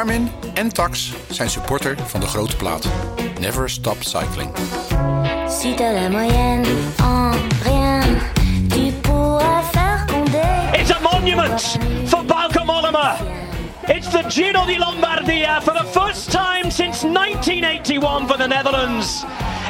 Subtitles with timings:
[0.00, 2.88] Garmin en Tax zijn supporter van de grote plaat.
[3.40, 4.50] Never stop cycling.
[5.48, 6.64] Si t'as la moyenne
[7.02, 7.32] en
[7.64, 8.02] rien,
[8.68, 10.78] tu pourras faire condé.
[10.80, 13.16] It's a monument for Bauke Mollema.
[13.88, 19.24] It's the Giro di Lombardia for the first time since 1981 for the Netherlands.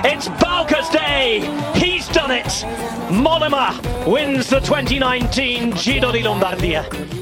[0.05, 1.41] It's Bauke's day.
[1.75, 2.67] He's done it.
[3.09, 3.75] Mollema
[4.07, 7.20] wins the 2019 Giro di Lombardia.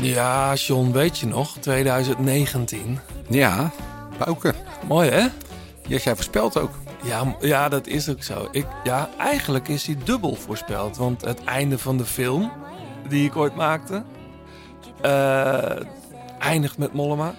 [0.00, 1.56] Ja, John, weet je nog?
[1.60, 2.98] 2019.
[3.28, 3.70] Ja,
[4.18, 4.54] Bouke.
[4.88, 5.20] Mooi, hè?
[5.86, 6.70] Ja, jij voorspelt ook.
[7.04, 8.48] Ja, ja, dat is ook zo.
[8.50, 10.96] Ik, ja, eigenlijk is hij dubbel voorspeld.
[10.96, 12.52] Want het einde van de film
[13.08, 14.02] die ik ooit maakte...
[15.00, 15.76] eh,
[16.38, 17.34] eindigt met Mollema.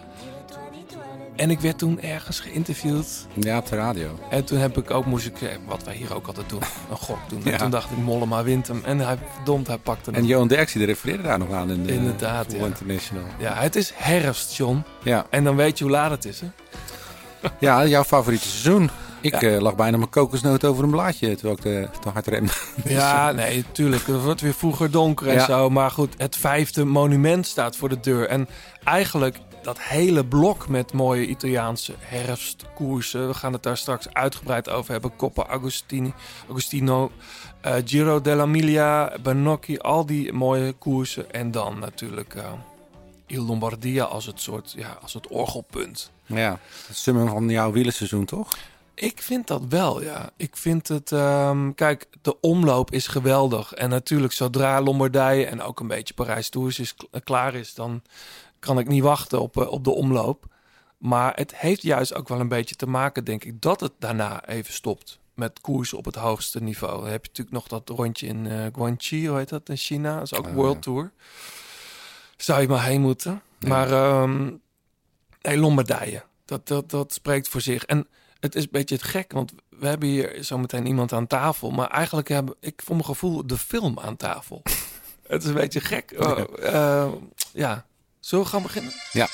[1.40, 3.28] En ik werd toen ergens geïnterviewd.
[3.34, 4.20] Ja, op de radio.
[4.30, 6.62] En toen heb ik ook, moest ik, eh, wat wij hier ook altijd doen,
[6.92, 7.44] een gok doen.
[7.46, 7.58] En Ja.
[7.58, 8.82] toen dacht ik, Mollema wint hem.
[8.86, 10.20] En hij, verdomd, hij pakte hem.
[10.20, 12.66] En Johan Derksen die refereerde daar nog aan in de Inderdaad, ja.
[12.66, 13.24] International.
[13.40, 14.84] Ja, het is herfst, John.
[15.04, 15.26] Ja.
[15.30, 16.48] En dan weet je hoe laat het is, hè?
[17.68, 18.90] ja, jouw favoriete seizoen.
[19.22, 19.50] Ik Ja.
[19.50, 22.52] eh, lag bijna mijn kokosnoot over een blaadje terwijl ik te, te hard remde.
[22.86, 24.08] Ja, nee, tuurlijk.
[24.08, 25.46] Het wordt weer vroeger donker en Ja.
[25.46, 25.70] zo.
[25.70, 28.28] Maar goed, het vijfde monument staat voor de deur.
[28.28, 28.48] En
[28.84, 33.28] eigenlijk dat hele blok met mooie Italiaanse herfstkoersen.
[33.28, 35.16] We gaan het daar straks uitgebreid over hebben.
[35.16, 36.14] Coppa Agostini,
[36.50, 37.12] Agostino,
[37.62, 39.78] eh, Giro dell'Emilia, Bernocchi.
[39.78, 41.32] Al die mooie koersen.
[41.32, 42.52] En dan natuurlijk eh,
[43.26, 46.12] Il Lombardia als het soort, ja, als het orgelpunt.
[46.26, 48.58] Ja, het summum van jouw wielerseizoen toch?
[48.94, 50.30] Ik vind dat wel, ja.
[50.38, 51.12] Ik vind het...
[51.12, 53.74] ehm, kijk, de omloop is geweldig.
[53.74, 57.74] En natuurlijk, zodra Lombardije en ook een beetje Parijs-Tours is, klaar is...
[57.74, 58.02] dan
[58.60, 60.46] kan ik niet wachten op, eh, op de omloop.
[60.98, 63.62] Maar het heeft juist ook wel een beetje te maken, denk ik...
[63.62, 67.02] dat het daarna even stopt met koersen op het hoogste niveau.
[67.02, 70.14] Dan heb je natuurlijk nog dat rondje in eh Guangxi, hoe heet dat, in China.
[70.14, 70.80] Dat is ook Oh, World ja.
[70.80, 71.12] Tour.
[72.38, 73.42] Zou je maar heen moeten.
[73.60, 73.68] Ja.
[73.68, 74.52] Maar ehm
[75.42, 77.86] nee, Lombardije, dat, dat, dat spreekt voor zich.
[77.86, 78.08] En
[78.40, 81.72] het is een beetje het gek, want we hebben hier zometeen iemand aan tafel.
[81.72, 84.62] Maar eigenlijk heb ik voor mijn gevoel de film aan tafel.
[85.28, 86.14] het is een beetje gek.
[86.18, 87.12] Oh, eh,
[87.54, 87.86] ja,
[88.38, 88.94] we gaan beginnen?
[89.12, 89.28] Ja.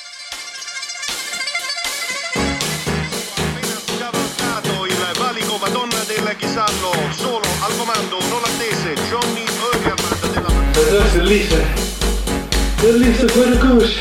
[10.74, 11.62] Dat is de liefde.
[12.82, 14.00] De liefde voor de koers.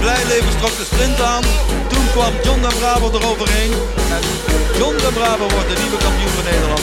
[0.00, 1.42] Blijleven trok de sprint aan.
[1.88, 3.72] Toen kwam John den Braber eroverheen.
[4.16, 4.22] En
[4.78, 6.82] John den Braber wordt de nieuwe kampioen van Nederland.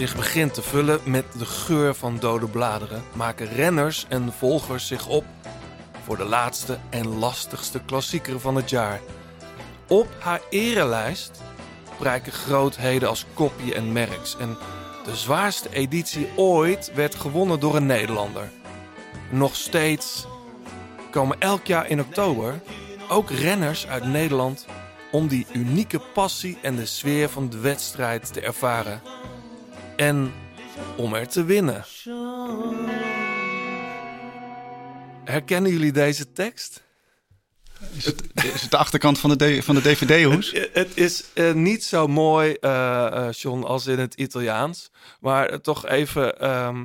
[0.00, 5.06] zich begint te vullen met de geur van dode bladeren, maken renners en volgers zich
[5.06, 5.24] op
[6.04, 9.00] voor de laatste en lastigste klassieker van het jaar.
[9.86, 11.42] Op haar erelijst
[11.98, 14.36] prijken grootheden als Koppie en Merckx.
[14.36, 14.56] En
[15.04, 18.50] de zwaarste editie ooit werd gewonnen door een Nederlander.
[19.30, 20.26] Nog steeds
[21.10, 22.60] komen elk jaar in oktober
[23.08, 24.66] ook renners uit Nederland
[25.10, 29.00] om die unieke passie en de sfeer van de wedstrijd te ervaren.
[30.00, 30.32] En
[30.96, 31.84] om er te winnen.
[35.24, 36.82] Herkennen jullie deze tekst?
[37.96, 40.52] Is het, is het de achterkant van de, van de DVD-hoes?
[40.52, 44.90] Het, het is eh, niet zo mooi, eh, John, als in het Italiaans.
[45.20, 46.84] Maar toch even ehm,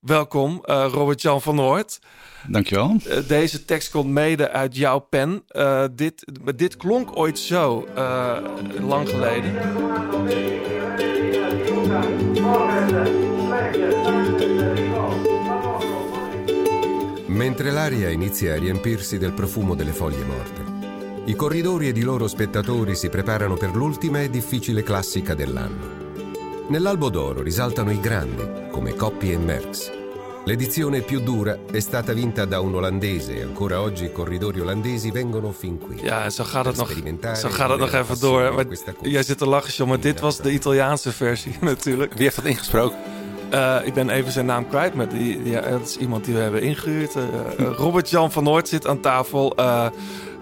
[0.00, 1.98] welkom, eh, Robert-Jan van Noort.
[2.46, 2.96] Dankjewel.
[3.04, 5.42] Eh, deze tekst komt mede uit jouw pen.
[5.48, 6.24] Eh, dit,
[6.56, 8.36] dit klonk ooit zo, eh,
[8.80, 9.52] lang geleden.
[17.26, 20.62] Mentre l'aria inizia a riempirsi del profumo delle foglie morte,
[21.24, 26.09] i corridori ed i loro spettatori si preparano per l'ultima e difficile classica dell'anno.
[26.70, 29.90] Nell'albo d'oro risaltano i grandi, come Coppi e Merckx.
[30.44, 35.10] L'edizione più dura è stata vinta da un olandese e ancora oggi i corridori olandesi
[35.10, 36.00] vengono fin qui.
[36.00, 36.92] Ja, zo gaat het nog,
[37.36, 38.54] zo gaat het nog even door.
[38.54, 38.66] Maar
[39.02, 42.12] jij zit te lachen, John, maar dit was de Italiaanse versie natuurlijk.
[42.12, 42.98] Wie heeft dat ingesproken?
[43.50, 46.40] Eh, ik ben even zijn naam kwijt, maar die, ja, dat is iemand die we
[46.40, 47.14] hebben ingehuurd.
[47.14, 47.22] Eh,
[47.76, 49.56] Robert-Jan van Noort zit aan tafel.
[49.56, 49.86] Eh,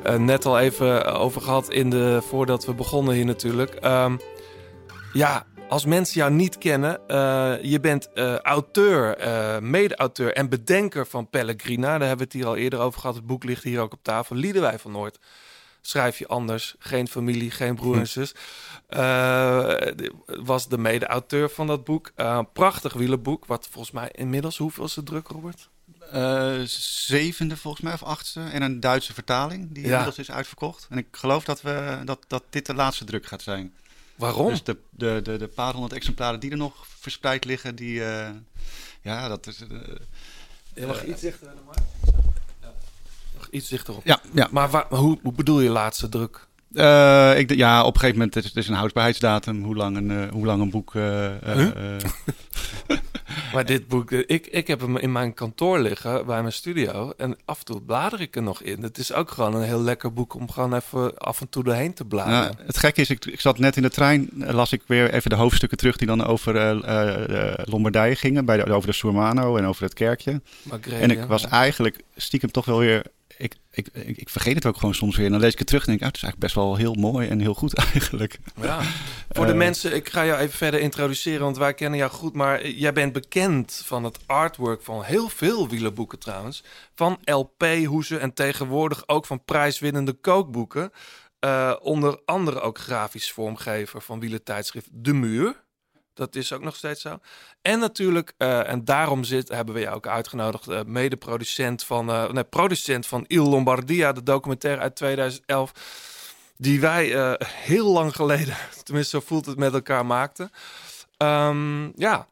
[0.03, 3.75] eh, net al even over gehad in de, voordat we begonnen hier natuurlijk.
[3.75, 4.17] Ehm,
[5.13, 11.07] ja, Als mensen jou niet kennen, eh, je bent eh, auteur, eh, mede-auteur en bedenker
[11.07, 11.99] van Pellegrina.
[11.99, 13.15] Daar hebben we het hier al eerder over gehad.
[13.17, 14.37] Het boek ligt hier ook op tafel.
[14.37, 15.19] Liedewij van Noord.
[15.81, 16.75] Schrijf je anders.
[16.79, 18.35] Geen familie, geen broer en zus.
[18.89, 19.75] Eh,
[20.27, 22.13] was de mede-auteur van dat boek.
[22.53, 23.47] Prachtig wielenboek.
[23.47, 25.69] Wat volgens mij inmiddels, hoeveel is het druk, Robert?
[27.07, 28.41] Zevende volgens mij, of achtste.
[28.53, 29.89] En een Duitse vertaling die Ja.
[29.91, 30.87] inmiddels is uitverkocht.
[30.91, 33.75] En ik geloof dat, we, dat, dat dit de laatste druk gaat zijn.
[34.19, 34.49] Waarom?
[34.49, 38.05] Dus de, de, de, de paar honderd exemplaren die er nog verspreid liggen, die...
[38.05, 38.31] eh,
[39.03, 39.61] ja, dat is...
[39.61, 39.69] eh,
[40.75, 41.81] Je mag eh, iets dichter aan de
[43.37, 44.05] Nog iets dichterop.
[44.07, 44.49] Ja, ja.
[44.51, 46.47] Maar waar, hoe, hoe bedoel je laatste druk?
[46.75, 50.11] Eh, ik, ja, op een gegeven moment is het is een houdbaarheidsdatum, hoe lang een,
[50.11, 50.95] eh, hoe lang een boek...
[50.95, 51.97] eh, eh, Huh?
[53.55, 57.13] Maar dit boek, eh, ik, ik heb hem in mijn kantoor liggen bij mijn studio.
[57.17, 58.83] En af en toe blader ik er nog in.
[58.83, 61.95] Het is ook gewoon een heel lekker boek om gewoon even af en toe doorheen
[61.95, 62.41] te bladeren.
[62.41, 65.13] Nou, het gekke is, ik, ik zat net in de trein, eh, las ik weer
[65.13, 68.95] even de hoofdstukken terug die dan over eh, eh, Lombardije gingen, bij de, over de
[68.95, 70.41] Sormano en over het kerkje.
[70.63, 73.03] Magrelia, en ik was eigenlijk stiekem toch wel weer,
[73.39, 75.27] ik, ik, ik, ik vergeet het ook gewoon soms weer.
[75.27, 76.77] En dan lees ik het terug en denk ik, ah, het is eigenlijk best wel
[76.77, 78.39] heel mooi en heel goed eigenlijk.
[78.61, 78.81] Ja.
[79.29, 82.35] Voor de Eh, mensen, ik ga jou even verder introduceren, want wij kennen jou goed.
[82.35, 86.65] Maar jij bent bekend van het artwork van heel veel wielerboeken trouwens.
[86.95, 90.93] Van LP-hoezen en tegenwoordig ook van prijswinnende kookboeken.
[91.39, 95.67] Eh, onder andere ook grafisch vormgever van wielertijdschrift De Muur.
[96.19, 97.19] Dat is ook nog steeds zo.
[97.63, 102.31] En natuurlijk, eh, en daarom zit, hebben we jou ook uitgenodigd, eh, mede-producent van, eh,
[102.31, 105.73] nee, producent van Il Lombardia, de documentaire uit 2011
[106.57, 110.51] die wij heel lang geleden, tenminste zo voelt het met elkaar maakten.
[111.17, 112.29] Ehm, ja,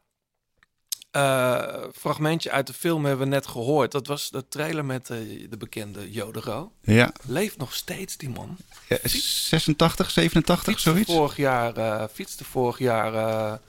[1.93, 3.91] fragmentje uit de film hebben we net gehoord.
[3.91, 6.71] Dat was de trailer met de bekende Jodero.
[6.81, 7.11] Ja.
[7.27, 8.57] Leeft nog steeds die man.
[8.87, 11.11] Ja, 86, 87, Fietste zoiets?
[11.11, 13.59] Vorig jaar, fietste vorig jaar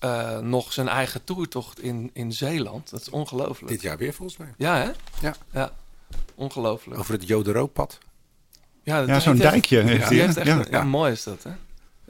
[0.00, 2.90] eh, eh, nog zijn eigen toertocht in, in Zeeland.
[2.90, 3.72] Dat is ongelooflijk.
[3.72, 4.54] Dit jaar weer volgens mij.
[4.56, 4.90] Ja, hè?
[5.20, 5.34] Ja.
[5.52, 5.70] ja.
[6.34, 6.98] Ongelooflijk.
[7.00, 7.98] Over het Jodero-pad.
[8.82, 10.56] Ja, dat Ja, zo'n dijkje heeft die heeft echt Ja.
[10.58, 11.50] een- ja, mooi is dat, hè?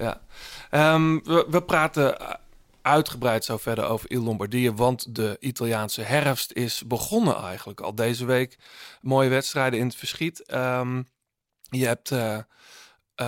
[0.04, 0.20] Ja.
[0.70, 2.38] Ehm, we, we praten
[2.82, 8.24] uitgebreid zo verder over Il Lombardia, want de Italiaanse herfst is begonnen eigenlijk al deze
[8.24, 8.58] week.
[9.00, 10.42] Mooie wedstrijden in het verschiet.
[10.46, 11.02] Ehm,
[11.62, 12.10] je hebt...
[12.10, 12.38] eh,
[13.20, 13.26] eh,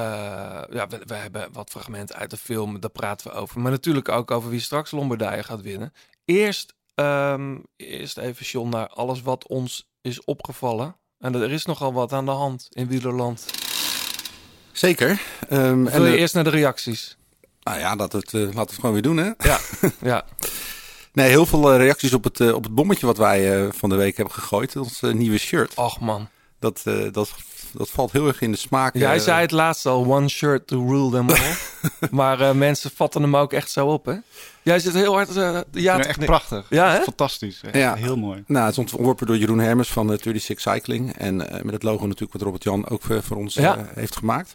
[0.71, 3.61] ja, we, we hebben wat fragmenten uit de film, daar praten we over.
[3.61, 5.93] Maar natuurlijk ook over wie straks Lombardije gaat winnen.
[6.25, 10.97] Eerst, ehm, eerst even, John, naar alles wat ons is opgevallen.
[11.19, 13.47] En er is nogal wat aan de hand in wielerland.
[14.73, 15.21] Zeker.
[15.49, 17.17] Ehm, Wil je eh, eerst naar de reacties?
[17.63, 19.31] Nou ja, dat het, eh, laten we het gewoon weer doen, hè?
[19.39, 19.59] Ja,
[20.13, 20.25] ja.
[21.13, 24.17] Nee, heel veel eh, reacties op het, op het bommetje wat wij van de week
[24.17, 24.77] hebben gegooid.
[24.77, 25.75] Ons nieuwe shirt.
[25.75, 26.29] Och man.
[26.59, 27.35] Dat, dat,
[27.73, 28.97] dat valt heel erg in de smaak.
[28.97, 31.57] Jij eh, zei het laatst al, one shirt to rule them all.
[32.11, 34.15] maar eh, mensen vatten hem ook echt zo op, hè?
[34.63, 35.29] Jij zit heel hard...
[35.29, 36.67] eh, ja, Ja, echt prachtig.
[36.71, 37.01] Ja, hè?
[37.03, 37.61] Fantastisch.
[37.63, 37.95] Echt Ja.
[37.95, 38.45] Heel mooi.
[38.47, 41.17] Nou, het is ontworpen door Jeroen Hermers van de 36 Cycling.
[41.17, 43.89] En met het logo natuurlijk wat Robert Jan ook voor ons Ja.
[43.95, 44.55] heeft gemaakt.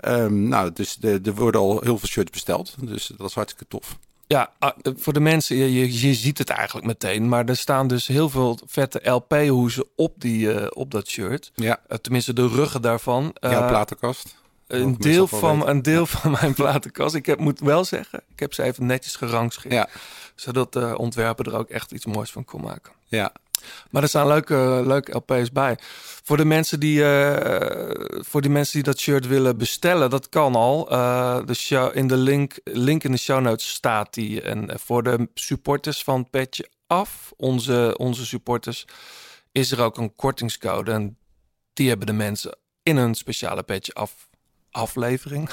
[0.00, 2.74] Ehm, nou, dus de, er worden al heel veel shirts besteld.
[2.80, 3.98] Dus dat is hartstikke tof.
[4.26, 7.28] Ja, ah, voor de mensen, je, je, ziet het eigenlijk meteen.
[7.28, 11.52] Maar er staan dus heel veel vette LP-hoezen op, die, eh, op dat shirt.
[11.54, 11.80] Ja.
[11.88, 13.34] Eh, tenminste, de ruggen daarvan.
[13.40, 14.42] Jouw Eh, platenkast.
[14.66, 15.70] Een deel, van, weten.
[15.70, 17.14] een deel van mijn platenkast.
[17.14, 19.74] Ik heb, moet wel zeggen, ik heb ze even netjes gerangschikt.
[19.74, 19.88] Ja.
[20.34, 22.92] Zodat de ontwerper er ook echt iets moois van kon maken.
[23.14, 23.32] Ja.
[23.90, 25.78] Maar er staan leuke, leuke LP's bij.
[26.24, 30.54] Voor de mensen die, eh, voor die mensen die dat shirt willen bestellen, dat kan
[30.54, 30.90] al.
[30.90, 34.42] Eh, de show, in de link, link in de show notes staat die.
[34.42, 38.84] En voor de supporters van Petje Af, onze, onze supporters,
[39.52, 40.92] is er ook een kortingscode.
[40.92, 41.18] En
[41.72, 44.28] die hebben de mensen in een speciale Petje Af
[44.70, 45.50] aflevering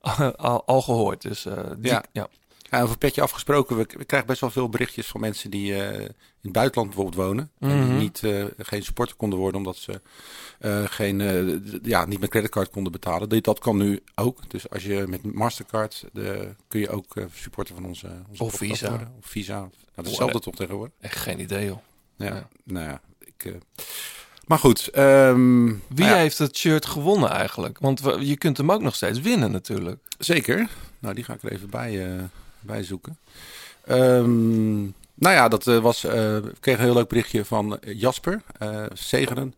[0.36, 1.22] al, al gehoord.
[1.22, 2.04] Dus eh, die, Ja.
[2.12, 2.28] ja.
[2.70, 6.00] Ja, over petje afgesproken, we, we krijgen best wel veel berichtjes van mensen die eh,
[6.00, 7.50] in het buitenland bijvoorbeeld wonen.
[7.58, 7.98] En die Mhm.
[7.98, 10.00] niet, eh, geen supporter konden worden omdat ze
[10.58, 11.18] eh, geen,
[11.82, 13.42] ja, niet met creditcard konden betalen.
[13.42, 14.50] Dat kan nu ook.
[14.50, 18.88] Dus als je met Mastercard, de, kun je ook supporter van onze, onze Of Visa.
[18.88, 19.12] worden.
[19.18, 19.58] Of Visa.
[19.58, 20.94] Nou, hetzelfde toch tegenwoordig?
[21.00, 21.78] Echt geen idee, joh.
[22.16, 22.48] Ja, Ja.
[22.64, 23.00] nou ja.
[23.18, 23.52] Ik,
[24.46, 24.88] maar goed.
[24.88, 27.78] ehm, Wie nou ja, heeft het shirt gewonnen eigenlijk?
[27.78, 29.98] Want we- je kunt hem ook nog steeds winnen natuurlijk.
[30.18, 30.68] Zeker.
[30.98, 32.22] Nou, die ga ik er even bij, eh,
[32.60, 33.18] bij zoeken.
[33.84, 34.82] Ehm,
[35.14, 36.04] nou ja, dat eh, was.
[36.04, 39.54] eh ik kreeg een heel leuk berichtje van eh, Jasper eh Zegenen.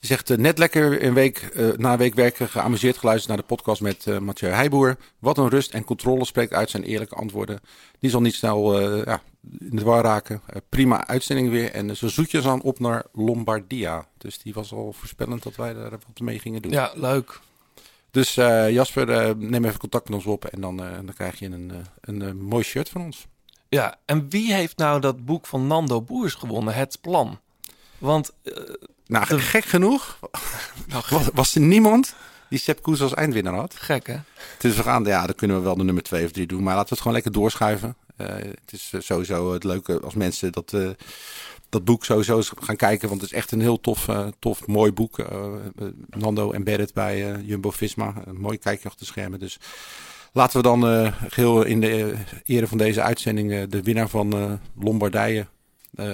[0.00, 3.40] Die zegt eh, net lekker een week, eh, na een week werken geamuseerd geluisterd naar
[3.40, 4.96] de podcast met eh Mathieu Heijboer.
[5.18, 7.60] Wat een rust en controle spreekt uit zijn eerlijke antwoorden.
[7.98, 9.22] Die zal niet snel eh, ja,
[9.58, 10.40] in de war raken.
[10.46, 11.70] Eh, prima uitzending weer.
[11.70, 14.06] En eh, zo zoetjes aan op naar Lombardia.
[14.18, 16.72] Dus die was al voorspellend dat wij daar wat mee gingen doen.
[16.72, 17.40] Ja, leuk.
[18.12, 21.38] Dus eh, Jasper, eh, neem even contact met ons op en dan, eh, dan krijg
[21.38, 23.26] je een, een, mooi shirt van ons.
[23.68, 27.38] Ja, en wie heeft nou dat boek van Nando Boers gewonnen, Het Plan?
[27.98, 28.32] Want
[29.06, 30.18] Nou, gek genoeg
[31.10, 32.14] was, was er niemand
[32.48, 33.74] die Sepp Koes als eindwinnaar had.
[33.74, 34.16] gek hè?
[34.58, 36.62] Dus we gaan, ja, dan kunnen we wel de nummer twee of drie doen.
[36.62, 37.96] Maar laten we het gewoon lekker doorschuiven.
[38.16, 40.74] Het is sowieso het leuke als mensen dat,
[41.72, 43.08] dat boek sowieso eens gaan kijken.
[43.08, 45.18] Want het is echt een heel tof, eh, tof mooi boek.
[45.18, 45.52] Eh,
[46.08, 48.14] Nando embedded bij Jumbo-Visma.
[48.26, 49.38] Een mooi kijkje achter de schermen.
[49.38, 49.58] Dus
[50.32, 52.14] laten we dan eh geheel in de
[52.44, 53.64] ere van deze uitzending...
[53.68, 55.46] de winnaar van Lombardije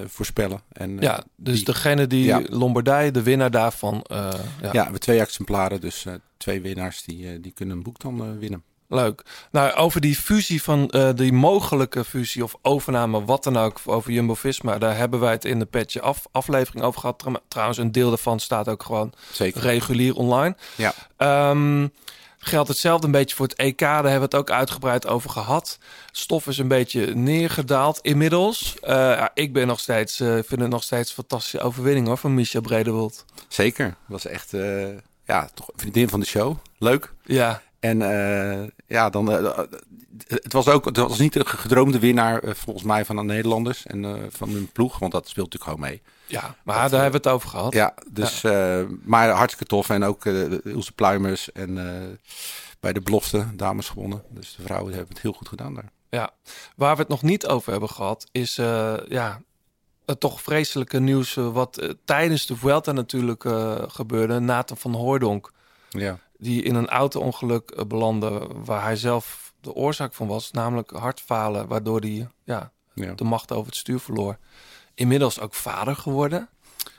[0.06, 0.60] voorspellen.
[0.72, 2.42] En, Ja, dus die- degene die Ja.
[2.48, 4.04] Lombardij, de winnaar daarvan.
[4.08, 4.34] ja.
[4.62, 5.80] Ja, we hebben twee exemplaren.
[5.80, 8.62] Dus twee winnaars die, die kunnen een boek dan winnen.
[8.88, 9.22] Leuk.
[9.50, 14.12] Nou, over die fusie van eh, die mogelijke fusie of overname, wat dan ook, over
[14.12, 17.18] Jumbo Visma, daar hebben wij het in de petje af, aflevering over gehad.
[17.18, 19.60] Trouw- Trouwens, een deel daarvan staat ook gewoon Zeker.
[19.60, 20.56] regulier online.
[20.76, 20.94] Ja.
[21.16, 21.88] Ehm,
[22.38, 23.78] geldt hetzelfde een beetje voor het EK.
[23.78, 25.78] Daar hebben we het ook uitgebreid over gehad.
[26.12, 28.76] Stof is een beetje neergedaald inmiddels.
[28.80, 32.18] Eh, ja, ik ben nog steeds, eh, vind het nog steeds een fantastische overwinning hoor,
[32.18, 33.24] van Michel Bredewold.
[33.48, 33.94] Zeker.
[34.06, 34.50] Was echt
[35.24, 36.56] ja, toch een vriendin van de show.
[36.78, 37.12] Leuk.
[37.24, 39.58] Ja, En eh, ja, dan, eh,
[40.26, 43.86] het was ook, het was niet de gedroomde winnaar eh, volgens mij van de Nederlanders
[43.86, 46.02] en van hun ploeg, want dat speelt natuurlijk gewoon mee.
[46.26, 47.72] ja maar daar hebben we het over gehad.
[47.72, 48.42] Ja, dus,
[49.04, 49.90] maar hartstikke tof.
[49.90, 50.24] En ook
[50.64, 51.74] Ilse Pluimers en
[52.80, 54.22] bij de belofte dames gewonnen.
[54.30, 55.90] Dus de vrouwen hebben het heel goed gedaan daar.
[56.10, 56.30] Ja,
[56.76, 58.54] waar we het nog niet over hebben gehad, is
[59.08, 59.40] ja,
[60.06, 63.42] het toch vreselijke nieuws wat tijdens de Vuelta natuurlijk
[63.88, 64.38] gebeurde.
[64.38, 65.52] Nathan van Hooijdonk,
[65.88, 70.90] Ja, die in een auto-ongeluk eh, belandde waar hij zelf de oorzaak van was, namelijk
[70.90, 73.12] hartfalen, waardoor hij ja, ja.
[73.14, 74.38] de macht over het stuur verloor.
[74.94, 76.48] Inmiddels ook vader geworden.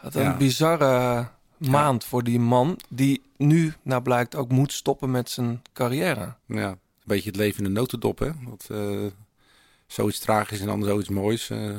[0.01, 0.37] Wat een Ja.
[0.37, 1.27] bizarre
[1.57, 6.33] maand voor die man, die nu, nou blijkt, ook moet stoppen met zijn carrière.
[6.45, 8.29] ja, een beetje het leven in de notendop, hè.
[8.49, 9.05] Dat, eh,
[9.87, 11.49] zoiets tragisch en dan zoiets moois.
[11.49, 11.75] eh,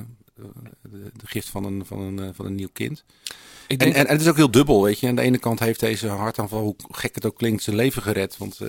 [0.82, 3.04] de, de gift van een, van, een, eh, van een nieuw kind.
[3.28, 3.34] Ik
[3.66, 5.08] En, denk, en, en het is ook heel dubbel, weet je.
[5.08, 8.36] Aan de ene kant heeft deze hartaanval, hoe gek het ook klinkt, zijn leven gered.
[8.36, 8.68] Want eh,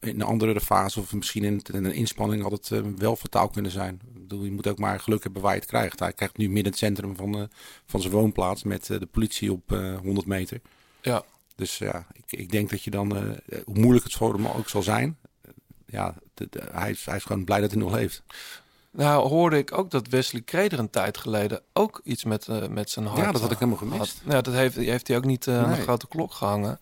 [0.00, 3.48] in een andere fase of misschien in, in een inspanning had het eh, wel fataal
[3.48, 4.00] kunnen zijn.
[4.14, 5.98] Ik bedoel, je moet ook maar geluk hebben waar je het krijgt.
[5.98, 7.42] Hij krijgt nu midden het centrum van, eh,
[7.86, 10.60] van zijn woonplaats met eh, de politie op eh 100 meter.
[11.02, 14.46] ja, Dus ja, ik, ik denk dat je dan, eh, hoe moeilijk het voor hem
[14.46, 15.16] ook zal zijn...
[15.42, 15.50] eh,
[15.86, 18.22] ja, de- de- hij, is, hij is gewoon blij dat hij nog leeft.
[18.92, 22.90] Nou hoorde ik ook dat Wesley Kreder een tijd geleden ook iets met, eh, met
[22.90, 23.88] zijn hart Ja, dat had ik helemaal had.
[23.92, 24.22] gemist.
[24.28, 26.80] Ja, dat heeft, heeft hij ook niet eh, aan de grote klok gehangen.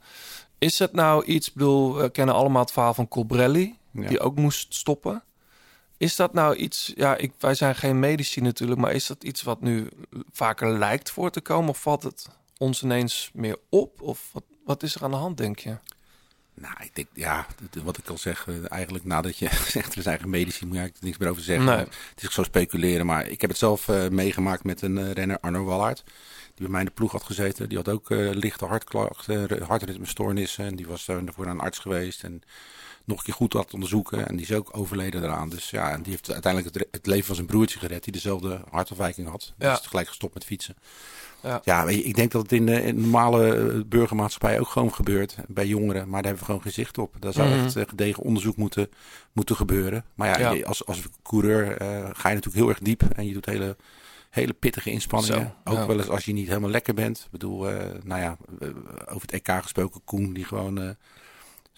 [0.58, 4.08] Is het nou iets, bedoel, we kennen allemaal het verhaal van Colbrelli, Ja.
[4.08, 5.22] die ook moest stoppen.
[5.96, 9.42] Is dat nou iets, ja, ik, wij zijn geen medici natuurlijk, maar is dat iets
[9.42, 9.88] wat nu
[10.32, 11.68] vaker lijkt voor te komen?
[11.70, 14.02] Of valt het ons ineens meer op?
[14.02, 15.76] Of wat, wat is er aan de hand, denk je?
[16.60, 17.46] Nou, ik denk, ja,
[17.82, 20.80] wat ik al zeg, eh, eigenlijk nadat je zegt, er zijn eigen medici, moet je
[20.80, 21.64] eigenlijk niks meer over zeggen.
[21.66, 21.76] Nee.
[22.14, 25.40] Het is zo speculeren, maar ik heb het zelf eh, meegemaakt met een eh, renner,
[25.40, 26.12] Arno Wallard, die
[26.66, 27.68] bij mij in de ploeg had gezeten.
[27.68, 32.42] Die had ook lichte hartklachten, hartritmestoornissen en die was daarvoor een arts geweest en
[33.04, 35.48] nog een keer goed had onderzoeken en die is ook overleden daaraan.
[35.48, 38.60] Dus ja, en die heeft uiteindelijk het, het leven van zijn broertje gered, die dezelfde
[38.70, 39.52] hartafwijking had.
[39.56, 39.78] Die Ja.
[39.80, 40.76] is gelijk gestopt met fietsen.
[41.42, 41.60] Ja.
[41.64, 45.36] Ja, ik denk dat het in de, in de normale eh, burgermaatschappij ook gewoon gebeurt.
[45.48, 46.02] Bij jongeren.
[46.08, 47.14] Maar daar hebben we gewoon geen zicht op.
[47.18, 47.64] Daar zou Mhm.
[47.64, 48.88] echt eh, gedegen onderzoek moeten,
[49.32, 50.04] moeten gebeuren.
[50.14, 53.02] Maar ja, als, als coureur eh, ga je natuurlijk heel erg diep.
[53.02, 53.76] En je doet hele,
[54.30, 55.54] hele pittige inspanningen.
[55.64, 55.86] Zo, ook ja.
[55.86, 57.18] wel eens als je niet helemaal lekker bent.
[57.18, 57.58] Ik bedoel,
[58.04, 58.36] nou ja,
[59.06, 60.00] over het EK gesproken.
[60.04, 60.96] Koen die gewoon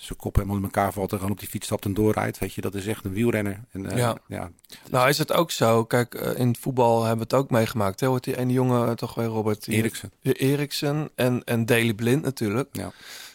[0.04, 1.10] zijn kop helemaal in elkaar valt.
[1.12, 2.38] En gewoon op die fiets stapt en doorrijdt.
[2.38, 3.60] Weet je, dat is echt een wielrenner.
[3.70, 4.18] En, eh, Ja.
[4.28, 4.50] ja,
[4.90, 8.00] Nou is het ook zo, kijk, eh, in het voetbal hebben we het ook meegemaakt.
[8.00, 8.08] Hè?
[8.08, 9.68] Wordt die ene jongen eh, toch weer, Robert?
[9.68, 10.12] Eriksen.
[10.22, 12.68] Eriksen en, en Daley Blind natuurlijk.
[12.72, 12.92] Ja.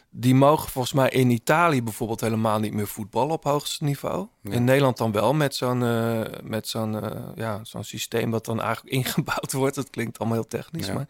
[0.10, 4.28] Die mogen volgens mij in Italië bijvoorbeeld helemaal niet meer voetballen op hoogste niveau.
[4.42, 4.52] Ja.
[4.52, 5.78] In Nederland dan wel met zo'n
[6.44, 6.98] met zo'n
[7.36, 9.76] ja, zo'n systeem wat dan eigenlijk ingebouwd wordt.
[9.76, 10.94] Dat klinkt allemaal heel technisch, Ja.
[10.94, 11.08] maar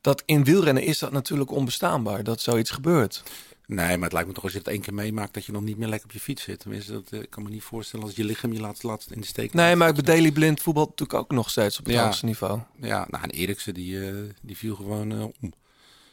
[0.00, 3.22] dat in wielrennen is dat natuurlijk onbestaanbaar dat zoiets gebeurt.
[3.66, 5.64] Nee, maar het lijkt me toch als je het één keer meemaakt dat je dan
[5.64, 6.58] niet meer lekker op je fiets zit.
[6.60, 9.20] Tenminste, dat eh, ik kan me niet voorstellen als je lichaam je laat, laat in
[9.20, 9.52] de steek.
[9.54, 12.04] Nee, maar bij Daley Blind voetbal natuurlijk ook nog steeds op het Ja.
[12.04, 12.60] hoogste niveau.
[12.80, 15.52] Ja, nou, en Eriksen die, eh, die viel gewoon eh, om.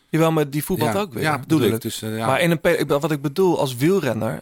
[0.09, 1.23] Jawel, maar die voetbalt ja, ook weer.
[1.23, 1.81] Ja, bedoel ik.
[1.81, 2.25] Dus, ja.
[2.25, 4.41] Maar in een ik- wat ik bedoel, als wielrenner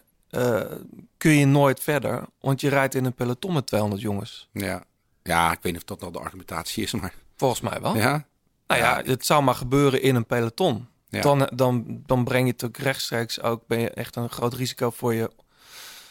[1.17, 2.25] kun je nooit verder.
[2.39, 4.47] Want je rijdt in een peloton met 200 jongens.
[4.51, 4.83] ja.
[5.23, 7.13] ja, ik weet niet of dat nou de argumentatie is, maar...
[7.37, 7.95] Volgens mij wel.
[7.95, 8.25] Ja?
[8.67, 10.87] Nou ja, het zou maar gebeuren in een peloton.
[11.09, 11.21] Ja.
[11.21, 13.67] Dan, dan, dan breng je het ook rechtstreeks ook...
[13.67, 15.31] ben je echt een groot risico voor je,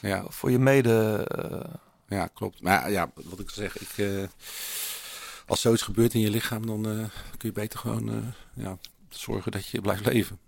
[0.00, 1.26] Ja, voor je mede...
[1.28, 1.74] eh,
[2.08, 2.62] ja, klopt.
[2.62, 4.22] Maar ja, wat ik zeg, ik, eh,
[5.46, 7.04] als zoiets gebeurt in je lichaam, dan eh,
[7.36, 10.38] kun je beter gewoon ja, zorgen dat je blijft leven.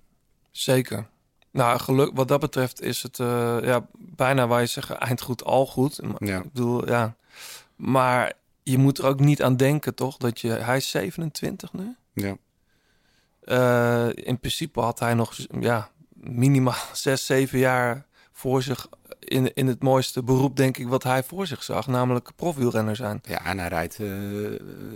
[0.51, 1.07] zeker.
[1.51, 3.17] Nou, geluk, wat dat betreft is het
[3.65, 6.01] ja, bijna waar je zeggen eind goed, al goed.
[6.19, 6.39] Ja.
[6.39, 7.17] Ik bedoel, ja.
[7.77, 10.17] Maar je moet er ook niet aan denken, toch?
[10.17, 11.97] Dat je, hij is 27 nu.
[12.13, 12.37] Ja.
[13.49, 18.89] Eh, in principe had hij nog ja, minimaal 6, 7 jaar voor zich
[19.21, 21.87] in, in het mooiste beroep, denk ik, wat hij voor zich zag.
[21.87, 23.21] Namelijk profwielrenner zijn.
[23.23, 24.09] Ja, en hij rijdt eh,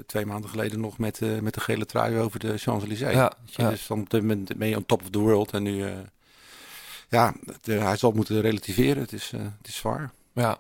[0.06, 3.14] twee maanden geleden nog met, eh, met de gele trui over de Champs-Élysées.
[3.14, 3.71] Ja, ja.
[3.71, 5.52] Dus dan op dit moment ben je on top of the world.
[5.52, 5.85] En nu,
[7.09, 9.02] ja, hij zal moeten relativeren.
[9.02, 10.11] Het is, het is zwaar.
[10.32, 10.59] Ja.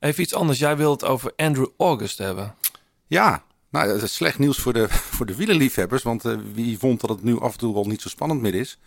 [0.00, 0.58] Even iets anders.
[0.58, 2.54] Jij wilt het over Andrew August hebben.
[3.06, 3.42] Ja,
[3.74, 6.02] nou, dat is slecht nieuws voor de, voor de wielerliefhebbers.
[6.02, 8.54] Want eh, wie vond dat het nu af en toe al niet zo spannend meer
[8.54, 8.78] is.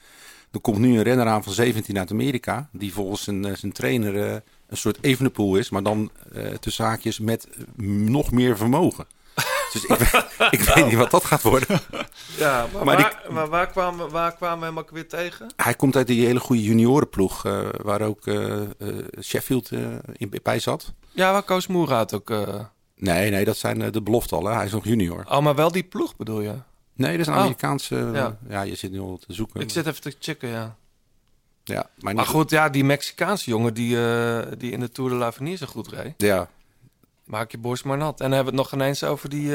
[0.52, 2.70] Er komt nu een renner aan van 17 uit Amerika.
[2.72, 4.32] Die volgens zijn, eh, zijn trainer eh,
[4.68, 5.70] een soort Evenepoel is.
[5.70, 7.48] Maar dan eh tussen haakjes met
[8.06, 9.06] nog meer vermogen.
[9.74, 10.26] Dus ik, weet-
[10.60, 11.80] ik weet niet wat dat gaat worden.
[12.38, 15.54] Ja, maar, Maar die- waar, maar waar, kwamen, waar kwamen we hem ook weer tegen?
[15.56, 17.42] Hij komt uit die hele goede juniorenploeg.
[17.82, 18.24] waar ook
[19.22, 19.72] Sheffield
[20.14, 20.94] in, bij zat.
[21.12, 22.30] Ja, waar Koos Moerhout ook...
[22.98, 24.46] Nee, nee, dat zijn eh, de belofte al.
[24.46, 24.54] Hè.
[24.54, 25.26] Hij is nog junior.
[25.30, 26.54] Oh, maar wel die ploeg bedoel je?
[26.94, 27.40] Nee, dat is een Oh.
[27.40, 27.96] Amerikaanse...
[28.00, 28.38] eh, Ja.
[28.50, 28.62] ja.
[28.62, 29.62] je zit nu al te zoeken.
[29.62, 30.76] Ik zit even te checken, ja.
[31.64, 35.16] Ja, maar, Maar goed, ja, die Mexicaanse jongen die, eh, die in de Tour de
[35.16, 36.14] l'Avenir zo goed reed.
[36.18, 36.50] Ja,
[37.24, 38.20] Maak je borst maar nat.
[38.22, 39.52] En dan hebben we het nog ineens over die,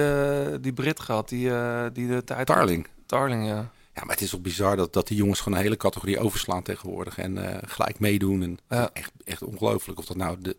[0.60, 1.28] die Brit gehad.
[1.28, 1.50] Die,
[1.92, 2.46] die de tijd...
[2.46, 2.86] Tarling.
[3.06, 3.54] Tarling, ja.
[3.94, 6.62] Ja, maar het is toch bizar dat, dat die jongens gewoon een hele categorie overslaan
[6.62, 7.18] tegenwoordig.
[7.18, 8.42] En gelijk meedoen.
[8.42, 8.90] En Ja.
[8.92, 9.98] echt, echt ongelooflijk.
[9.98, 10.56] Of dat nou de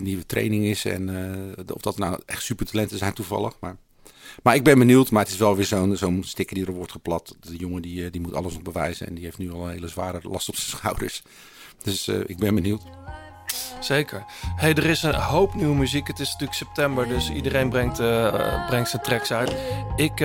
[0.00, 0.84] nieuwe training is.
[0.84, 1.08] En
[1.56, 3.52] eh, of dat nou echt supertalenten zijn toevallig.
[3.60, 3.76] Maar,
[4.42, 5.10] maar ik ben benieuwd.
[5.10, 7.36] Maar het is wel weer zo'n zo'n sticker die er wordt geplat.
[7.40, 9.06] De jongen die, eh, die moet alles nog bewijzen.
[9.06, 11.22] En die heeft nu al een hele zware last op zijn schouders.
[11.82, 12.82] Dus eh, ik ben benieuwd.
[13.80, 14.24] Zeker.
[14.56, 16.06] hey, er is een hoop nieuwe muziek.
[16.06, 17.96] Het is natuurlijk september, dus iedereen brengt,
[18.66, 19.50] brengt zijn tracks uit.
[19.96, 20.20] Ik,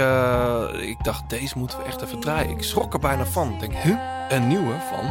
[0.82, 2.50] ik dacht, deze moeten we echt even draaien.
[2.50, 3.54] Ik schrok er bijna van.
[3.54, 3.98] Ik denk, huh?
[4.30, 5.06] Een nieuwe van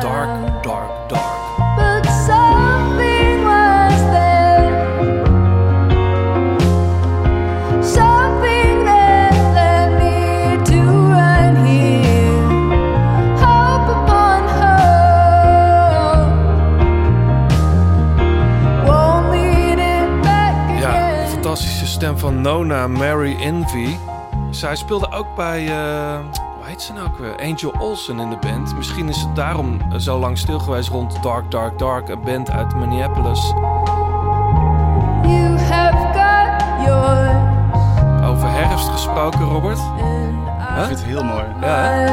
[0.00, 1.35] Dark, Dark, Dark.
[22.06, 23.96] Stem van Nona Mary Envy.
[24.50, 26.18] Zij speelde ook bij, eh,
[26.56, 27.36] hoe heet ze nou ook weer?
[27.36, 28.76] Angel Olsen in de band.
[28.76, 32.08] Misschien is het daarom eh, zo lang stil geweest rond Dark, Dark, Dark.
[32.08, 33.40] Een band uit Minneapolis.
[35.22, 38.30] You have got yours.
[38.30, 39.78] Over herfst gesproken, Robert.
[39.78, 41.44] And Ik vind het heel mooi.
[41.60, 42.04] Ja?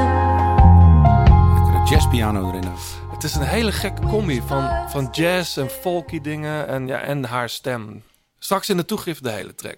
[1.53, 2.63] Lekkere jazzpiano erin.
[3.11, 7.25] Het is een hele gekke combi van, van jazz en folky dingen en, ja, en
[7.25, 8.03] haar stem.
[8.43, 9.77] Straks in de toegift de hele track.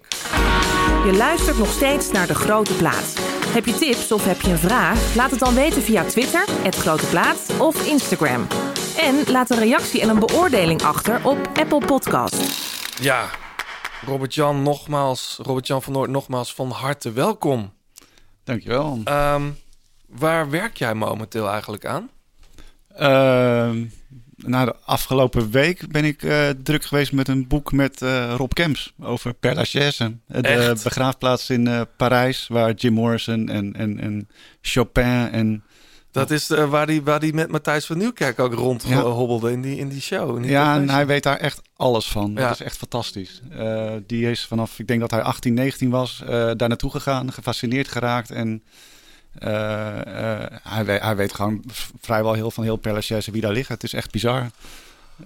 [1.04, 3.14] Je luistert nog steeds naar De Grote Plaat.
[3.46, 5.14] Heb je tips of heb je een vraag?
[5.14, 8.46] Laat het dan weten via Twitter, het Grote Plaat of Instagram.
[8.96, 12.42] En laat een reactie en een beoordeling achter op Apple Podcast.
[13.00, 13.30] Ja,
[14.06, 17.72] Robert-Jan nogmaals, Robert-Jan van Noord nogmaals van harte welkom.
[18.44, 19.00] Dankjewel.
[19.04, 19.50] Ehm,
[20.06, 22.10] waar werk jij momenteel eigenlijk aan?
[22.88, 23.84] Ehm,
[24.36, 28.52] na de afgelopen week ben ik eh, druk geweest met een boek met eh, Rob
[28.52, 30.16] Kemps over Père Lachaise.
[30.26, 30.84] De Echt?
[30.84, 34.28] begraafplaats in eh, Parijs, waar Jim Morrison en, en, en
[34.60, 35.64] Chopin en...
[36.16, 39.76] Dat is eh, waar die, waar die met Matthijs van Nieuwkerk ook rondhobbelde in, die,
[39.76, 40.36] in die show.
[40.36, 42.32] in die Ja, en hij weet daar echt alles van.
[42.34, 42.40] Ja.
[42.40, 43.40] Dat is echt fantastisch.
[43.50, 47.32] Eh, die is vanaf, ik denk dat hij 18, 19 was, eh, daar naartoe gegaan,
[47.32, 48.30] gefascineerd geraakt.
[48.30, 48.62] En
[49.38, 51.62] eh, eh, hij, weet, hij weet gewoon
[52.00, 53.74] vrijwel heel van heel Père Lachaise wie daar liggen.
[53.74, 54.46] Het is echt bizar.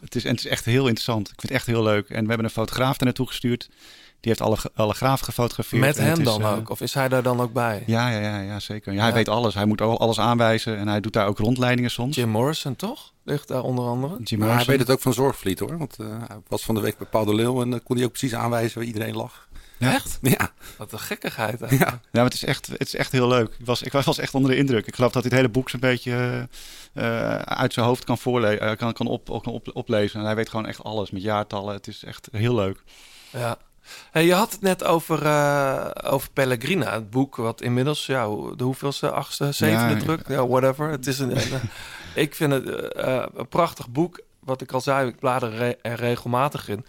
[0.00, 1.20] Het is, en het is echt heel interessant.
[1.28, 2.08] Ik vind het echt heel leuk.
[2.08, 3.68] En we hebben een fotograaf daar naartoe gestuurd.
[4.20, 5.82] Die heeft alle, alle graven gefotografeerd.
[5.82, 6.70] Met hem is, dan eh, ook?
[6.70, 7.82] Of is hij daar dan ook bij?
[7.86, 8.92] Ja, ja, ja, ja zeker.
[8.92, 9.14] Ja, hij Ja.
[9.14, 9.54] weet alles.
[9.54, 10.76] Hij moet al- alles aanwijzen.
[10.76, 12.16] En hij doet daar ook rondleidingen soms.
[12.16, 13.12] Jim Morrison, toch?
[13.24, 14.16] Ligt daar onder andere.
[14.24, 15.78] Jim Maar hij weet het ook van Zorgvliet hoor.
[15.78, 17.62] Want eh, hij was van de week bij Paul de Leeuw.
[17.62, 19.48] En dan kon hij ook precies aanwijzen waar iedereen lag.
[19.88, 20.18] Echt?
[20.22, 21.60] Ja, Wat een gekkigheid.
[21.62, 21.90] eigenlijk.
[21.90, 22.00] ja.
[22.02, 23.54] Ja, maar het is echt, het is echt heel leuk.
[23.58, 24.86] Ik was, ik was echt onder de indruk.
[24.86, 26.12] Ik geloof dat hij het hele boek zo'n beetje
[26.92, 30.20] eh, eh, uit zijn hoofd kan, voorlezen, kan, kan, op, kan op, oplezen.
[30.20, 31.74] En hij weet gewoon echt alles met jaartallen.
[31.74, 32.82] Het is echt heel leuk.
[33.30, 33.56] Ja.
[34.10, 38.24] Hey, je had het net over, eh, over Pellegrina, het boek wat inmiddels, ja,
[38.56, 40.90] de hoeveelste, achtste, zevende Ja, druk, ja, whatever.
[40.90, 41.36] Het is een,
[42.14, 44.20] ik vind het eh, eh, een prachtig boek.
[44.40, 46.86] Wat ik al zei, ik blader re- er regelmatig in.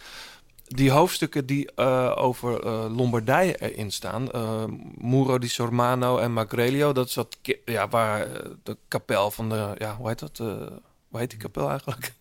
[0.74, 4.64] Die hoofdstukken die eh, over eh, Lombardije erin staan, eh,
[4.98, 8.28] Muro di Sormano en Magrelio, dat is dat, ja, waar
[8.64, 10.38] de kapel van de, ja, hoe heet dat?
[10.38, 12.14] hoe heet die kapel eigenlijk?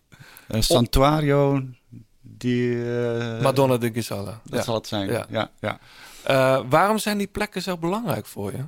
[0.59, 1.63] Santuario
[2.21, 2.75] die...
[3.41, 4.41] Madonna de Gisella.
[4.43, 4.61] Dat Ja.
[4.61, 5.09] zal het zijn.
[5.09, 5.25] Ja.
[5.29, 5.49] Ja.
[5.59, 5.79] Ja,
[6.67, 8.63] waarom zijn die plekken zo belangrijk voor je?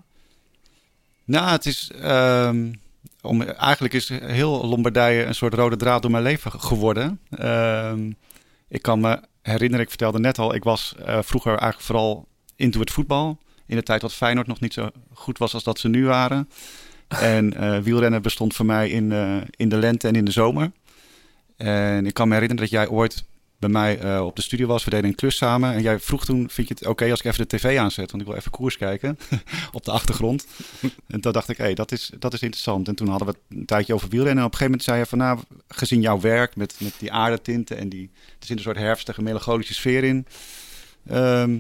[1.26, 1.92] Nou, het is...
[2.02, 2.74] ehm,
[3.22, 7.20] om, eigenlijk is heel Lombardije een soort rode draad door mijn leven ge- geworden.
[7.30, 8.12] Ehm,
[8.68, 12.80] ik kan me herinneren, ik vertelde net al, ik was eh, vroeger eigenlijk vooral into
[12.80, 13.38] het voetbal.
[13.66, 16.50] In de tijd dat Feyenoord nog niet zo goed was als dat ze nu waren.
[17.08, 20.72] En eh, wielrennen bestond voor mij in, eh, in de lente en in de zomer.
[21.58, 23.26] En ik kan me herinneren dat jij ooit
[23.64, 24.84] bij mij eh, op de studio was.
[24.84, 25.74] We deden een klus samen.
[25.74, 28.12] En jij vroeg toen, vind je het oké als ik even de tv aanzet?
[28.12, 29.18] Want ik wil even koers kijken
[29.72, 30.48] op de achtergrond.
[31.08, 32.88] en toen dacht ik, hé, dat, is, dat is interessant.
[32.88, 34.44] En toen hadden we het een tijdje over wielrennen.
[34.44, 37.12] En op een gegeven moment zei je van, nou, gezien jouw werk met, met die
[37.12, 37.78] aardetinten...
[37.78, 40.26] en die, er zit een soort herfstige, melancholische sfeer in...
[41.08, 41.60] Ehm,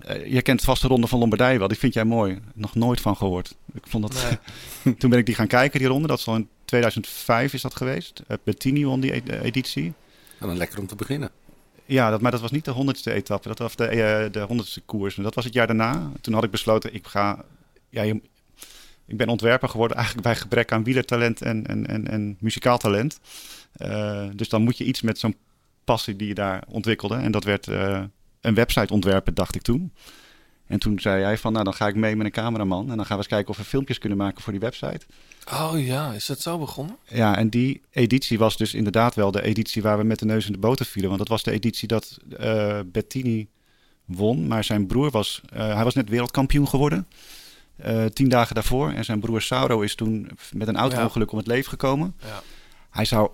[0.00, 1.68] eh, je kent de vaste ronde van Lombardije wel.
[1.68, 2.38] Die vind jij mooi.
[2.54, 3.54] Nog nooit van gehoord.
[3.74, 4.38] Ik vond dat...
[4.98, 6.08] Toen ben ik die gaan kijken, die ronde.
[6.08, 8.22] Dat is al in 2005 is dat geweest.
[8.28, 9.92] Uh, Bettini won die ed- editie.
[10.40, 11.30] Dan lekker om te beginnen.
[11.84, 13.48] Ja, dat, maar dat was niet de honderdste etappe.
[13.48, 15.16] Dat was de, eh, de honderdste koers.
[15.16, 16.10] En dat was het jaar daarna.
[16.20, 17.44] Toen had ik besloten, ik ga...
[17.88, 18.02] Ja,
[19.06, 23.20] ik ben ontwerper geworden eigenlijk bij gebrek aan wielertalent en, en, en, en muzikaal talent.
[23.76, 25.36] Uh, dus dan moet je iets met zo'n
[25.84, 27.16] passie die je daar ontwikkelde.
[27.16, 28.02] En dat werd uh,
[28.40, 29.92] een website ontwerpen, dacht ik toen.
[30.70, 32.90] En toen zei hij van, nou dan ga ik mee met een cameraman.
[32.90, 35.00] En dan gaan we eens kijken of we filmpjes kunnen maken voor die website.
[35.52, 36.96] Oh ja, is dat zo begonnen?
[37.04, 40.46] Ja, en die editie was dus inderdaad wel de editie waar we met de neus
[40.46, 41.08] in de boter vielen.
[41.08, 43.48] Want dat was de editie dat uh, Bettini
[44.04, 44.46] won.
[44.46, 47.06] Maar zijn broer was, uh, hij was net wereldkampioen geworden.
[47.86, 48.90] Uh, tien dagen daarvoor.
[48.90, 51.32] En zijn broer Sauro is toen met een auto-ongeluk ja.
[51.32, 52.14] om het leven gekomen.
[52.24, 52.42] Ja.
[52.90, 53.30] Hij zou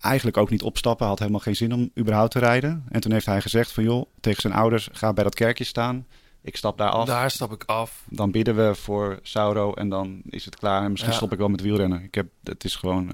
[0.00, 1.06] eigenlijk ook niet opstappen.
[1.06, 2.84] Had helemaal geen zin om überhaupt te rijden.
[2.88, 6.06] En toen heeft hij gezegd van joh, tegen zijn ouders, ga bij dat kerkje staan.
[6.42, 7.06] Ik stap daar af.
[7.06, 8.04] Daar stap ik af.
[8.08, 10.84] Dan bidden we voor Sauro en dan is het klaar.
[10.84, 11.16] En misschien ja.
[11.16, 12.02] stop ik wel met wielrennen.
[12.02, 13.10] Ik heb, het is gewoon,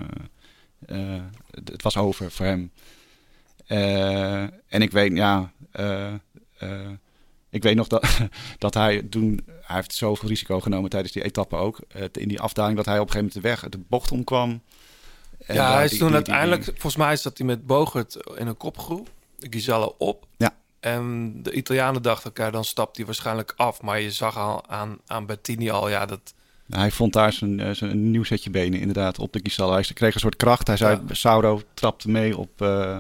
[0.89, 1.23] uh, uh,
[1.65, 2.73] het was over voor hem.
[3.69, 5.53] Uh, en ik weet, ja,
[7.51, 8.19] ik weet nog dat,
[8.59, 11.81] dat hij toen, hij heeft zoveel risico genomen tijdens die etappe ook.
[12.13, 14.63] in die afdaling dat hij op een gegeven moment de weg, de bocht omkwam.
[15.47, 19.11] Ja, hij is toen uiteindelijk, volgens mij zat hij met Bogert in een kopgroep.
[19.39, 20.27] Giselle op.
[20.37, 20.57] Ja.
[20.81, 23.83] En de Italianen dachten elkaar, dan stapt hij waarschijnlijk af.
[23.83, 26.35] Maar je zag al aan, aan Bettini al, ja, dat...
[26.69, 29.73] Hij vond daar zijn, zijn een nieuw setje benen inderdaad op de Gisallo.
[29.73, 30.67] Hij kreeg een soort kracht.
[30.67, 31.15] Hij zei, ja.
[31.15, 32.99] Sauro trapte mee op, uh,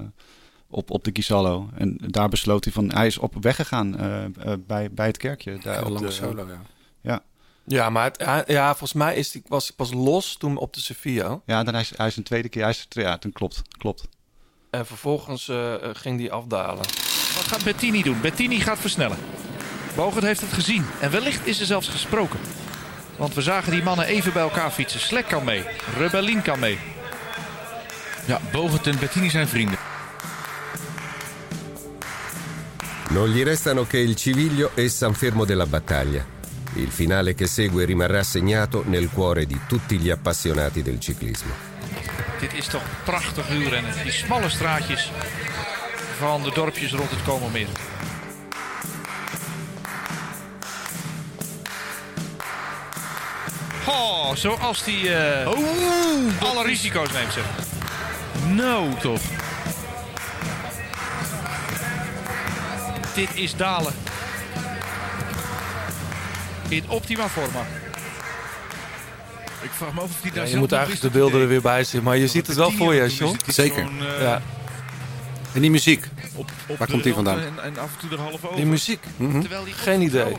[0.68, 1.68] op, op de Gisallo.
[1.74, 5.16] En daar besloot hij van, hij is op weg gegaan uh, uh, bij, bij het
[5.16, 5.58] kerkje.
[5.62, 6.62] Daar Heel op de solo, ja.
[7.00, 7.22] Ja.
[7.64, 10.80] Ja, maar het, ja, volgens mij is die, was hij pas los toen op de
[10.80, 11.40] Sevilla.
[11.46, 12.62] Ja, dan hij, is, hij is een tweede keer.
[12.62, 14.08] Hij is, ja, toen klopt, klopt.
[14.70, 16.84] En vervolgens uh, ging die afdalen.
[17.34, 18.20] Wat gaat Bettini doen?
[18.20, 19.18] Bettini gaat versnellen.
[19.94, 22.38] Bogert heeft het gezien en wellicht is er zelfs gesproken.
[23.16, 25.00] Want we zagen die mannen even bij elkaar fietsen.
[25.00, 25.64] Slek kan mee,
[25.96, 26.78] Rebellin kan mee.
[28.24, 29.78] Ja, Bogert en Bettini zijn vrienden.
[33.10, 36.24] Non gli restano che il Civiglio e San Fermo della battaglia.
[36.74, 41.52] Il finale che segue rimarrà segnato nel cuore di tutti gli appassionati del ciclismo.
[42.40, 43.92] Dit is toch prachtig wielrennen.
[44.02, 45.10] Die smalle straatjes
[46.18, 47.66] van de dorpjes rond het Komermeer.
[53.86, 57.44] Oh, zoals die uh, oh, alle risico's neemt, zeg.
[58.48, 59.20] Nou, toch.
[63.14, 63.92] Dit is dalen.
[66.68, 67.66] In optima forma.
[69.62, 71.60] Ik vraag me af of die daar ja, Je moet eigenlijk de beelden er weer
[71.62, 73.36] bij zien, maar je ziet het wel voor je, John.
[73.46, 73.88] Zeker.
[74.00, 74.42] Uh, ja.
[75.58, 76.04] En die muziek,
[76.36, 77.38] op, op waar komt die vandaan?
[77.38, 78.56] En, en, af en toe er half over.
[78.56, 79.04] Die muziek?
[79.16, 79.40] Mm -hmm.
[79.40, 80.24] die Geen idee.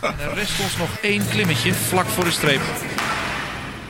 [0.00, 2.60] en er rest ons nog één klimmetje vlak voor de streep.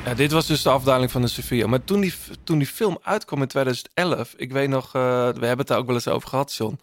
[0.05, 1.67] Ja, dit was dus de afdaling van de Sevilla.
[1.67, 5.59] Maar toen die, toen die film uitkwam in 2011, ik weet nog, uh, we hebben
[5.59, 6.79] het daar ook wel eens over gehad, John.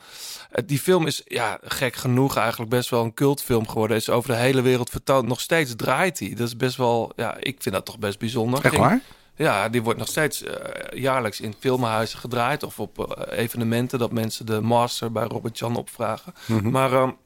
[0.52, 3.98] Uh, die film is, ja, gek genoeg eigenlijk best wel een cultfilm geworden.
[3.98, 5.28] Is over de hele wereld vertoond.
[5.28, 6.34] Nog steeds draait hij.
[6.36, 8.66] Dat is best wel, ja, ik vind dat toch best bijzonder.
[8.66, 9.02] Echt waar?
[9.38, 10.54] Ja, die wordt nog steeds uh,
[10.90, 12.64] jaarlijks in filmhuizen gedraaid.
[12.64, 16.34] Of op evenementen dat mensen de master bij Robert Jan opvragen.
[16.46, 16.72] Mm -hmm.
[16.72, 17.18] Maar um,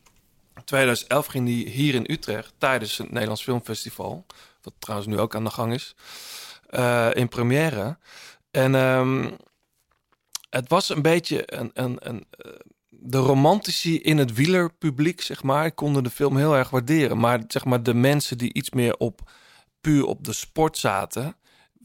[0.66, 4.26] 2011 ging die hier in Utrecht tijdens het Nederlands Filmfestival
[4.62, 5.96] wat trouwens nu ook aan de gang is,
[6.70, 7.98] uh, in première.
[8.52, 9.38] En um,
[10.50, 12.26] het was een beetje een, een, een,
[12.90, 17.18] de romantici in het wielerpubliek, zeg maar, konden de film heel erg waarderen.
[17.18, 19.32] Maar zeg maar de mensen die iets meer op
[19.82, 21.36] puur op de sport zaten,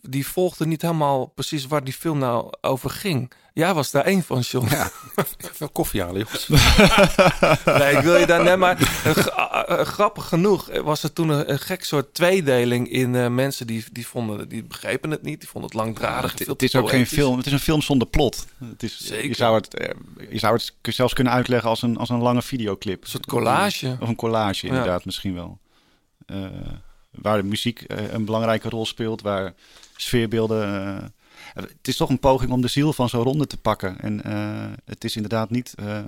[0.08, 3.32] die volgden niet helemaal precies waar die film nou over ging.
[3.52, 4.68] Jij was daar één van, John.
[4.70, 4.90] Ja,
[5.38, 6.48] veel koffie halen, jongens.
[7.78, 9.04] nee, ik wil je daar net maar...
[9.06, 13.84] Uh, grappig genoeg was er toen een, een gek soort tweedeling in uh, mensen die,
[13.92, 14.48] die vonden...
[14.48, 16.32] Die begrepen het niet, die vonden het langdradig.
[16.32, 18.46] Ja, het, het is ook geen film, het is een film zonder plot.
[18.70, 19.28] Het is, Zeker.
[19.28, 19.92] Je zou het,
[20.30, 23.02] je zou het zelfs kunnen uitleggen als een, als een lange videoclip.
[23.02, 23.96] Een soort collage.
[24.00, 25.04] Of een collage, inderdaad, ja.
[25.04, 25.58] misschien wel.
[26.26, 26.46] Uh,
[27.10, 29.54] waar de muziek eh, een belangrijke rol speelt, waar
[29.96, 30.98] sfeerbeelden.
[30.98, 31.04] eh,
[31.54, 34.00] het is toch een poging om de ziel van zo'n ronde te pakken.
[34.00, 36.04] En eh, het is inderdaad niet eh,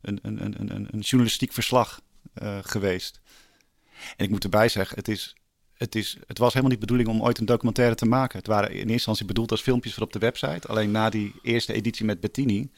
[0.00, 2.00] een, een, een, een, journalistiek verslag
[2.62, 3.20] geweest.
[4.16, 5.36] En ik moet erbij zeggen, het, is,
[5.74, 8.38] het, is, het was helemaal niet de bedoeling om ooit een documentaire te maken.
[8.38, 10.68] Het waren in eerste instantie bedoeld als filmpjes voor op de website.
[10.68, 12.70] Alleen na die eerste editie met Bettini,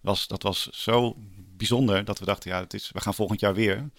[0.00, 1.16] was, dat was zo
[1.56, 3.90] bijzonder dat we dachten, ja, het is, we gaan volgend jaar weer.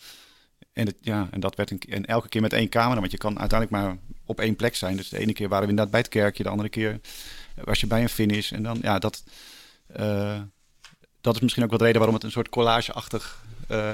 [0.78, 3.18] En, het, ja, en dat werd een, en elke keer met één camera, want je
[3.18, 4.98] kan uiteindelijk maar op één plek zijn.
[4.98, 7.00] Dus de ene keer waren we inderdaad bij het kerkje, de andere keer
[7.64, 8.52] was je bij een finish.
[8.52, 9.24] En dan, ja, dat,
[9.88, 10.40] eh,
[11.22, 13.90] dat is misschien ook wel de reden waarom het een soort collageachtig eh,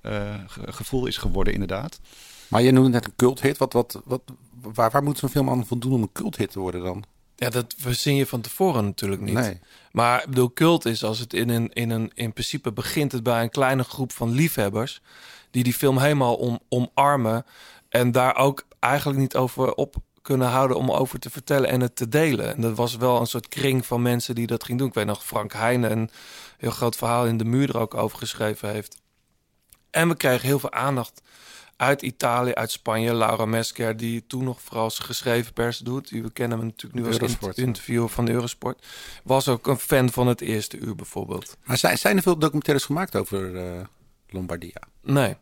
[0.00, 2.00] eh, ge- gevoel is geworden, inderdaad.
[2.48, 3.58] Maar je noemde net een culthit.
[3.58, 4.22] Wat, wat, wat,
[4.60, 7.04] waar, waar moet zo'n film aan voldoen om een culthit te worden dan?
[7.36, 9.34] Ja, dat verzin je van tevoren natuurlijk niet.
[9.34, 9.58] Nee.
[9.92, 12.10] Maar ik bedoel, cult is als het in een, in een...
[12.14, 15.00] In principe begint het bij een kleine groep van liefhebbers...
[15.54, 17.44] die die film helemaal om, omarmen...
[17.88, 21.96] en daar ook eigenlijk niet over op kunnen houden om over te vertellen en het
[21.96, 22.54] te delen.
[22.54, 24.88] En dat was wel een soort kring van mensen die dat ging doen.
[24.88, 26.10] Ik weet nog, Frank Heijnen een
[26.58, 28.96] heel groot verhaal in de muur er ook over geschreven heeft.
[29.90, 31.22] En we kregen heel veel aandacht
[31.76, 33.14] uit Italië, uit Spanje.
[33.14, 36.10] Laura Mesker, die toen nog vooral geschreven pers doet.
[36.10, 38.86] We kennen hem natuurlijk nu als Eurosport, int- interviewer van Eurosport.
[39.24, 41.56] Was ook een fan van het eerste uur bijvoorbeeld.
[41.64, 43.80] Maar zijn, zijn er veel documentaires gemaakt over eh,
[44.28, 44.80] Lombardia?
[45.02, 45.36] Nee.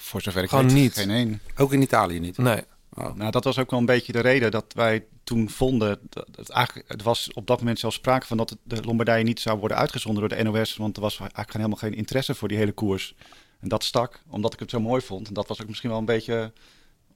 [0.00, 0.94] Voor zover ik Gewoon weet, niet.
[0.94, 1.40] geen één.
[1.56, 2.38] Ook in Italië niet?
[2.38, 2.62] Nee.
[2.94, 3.14] Oh.
[3.14, 5.98] Nou, dat was ook wel een beetje de reden dat wij toen vonden...
[6.08, 9.40] Dat het, eigenlijk, het was op dat moment zelfs sprake van dat de Lombardije niet
[9.40, 10.76] zou worden uitgezonden door de NOS.
[10.76, 13.14] Want er was eigenlijk helemaal geen interesse voor die hele koers.
[13.60, 15.28] En dat stak, omdat ik het zo mooi vond.
[15.28, 16.52] En dat was ook misschien wel een beetje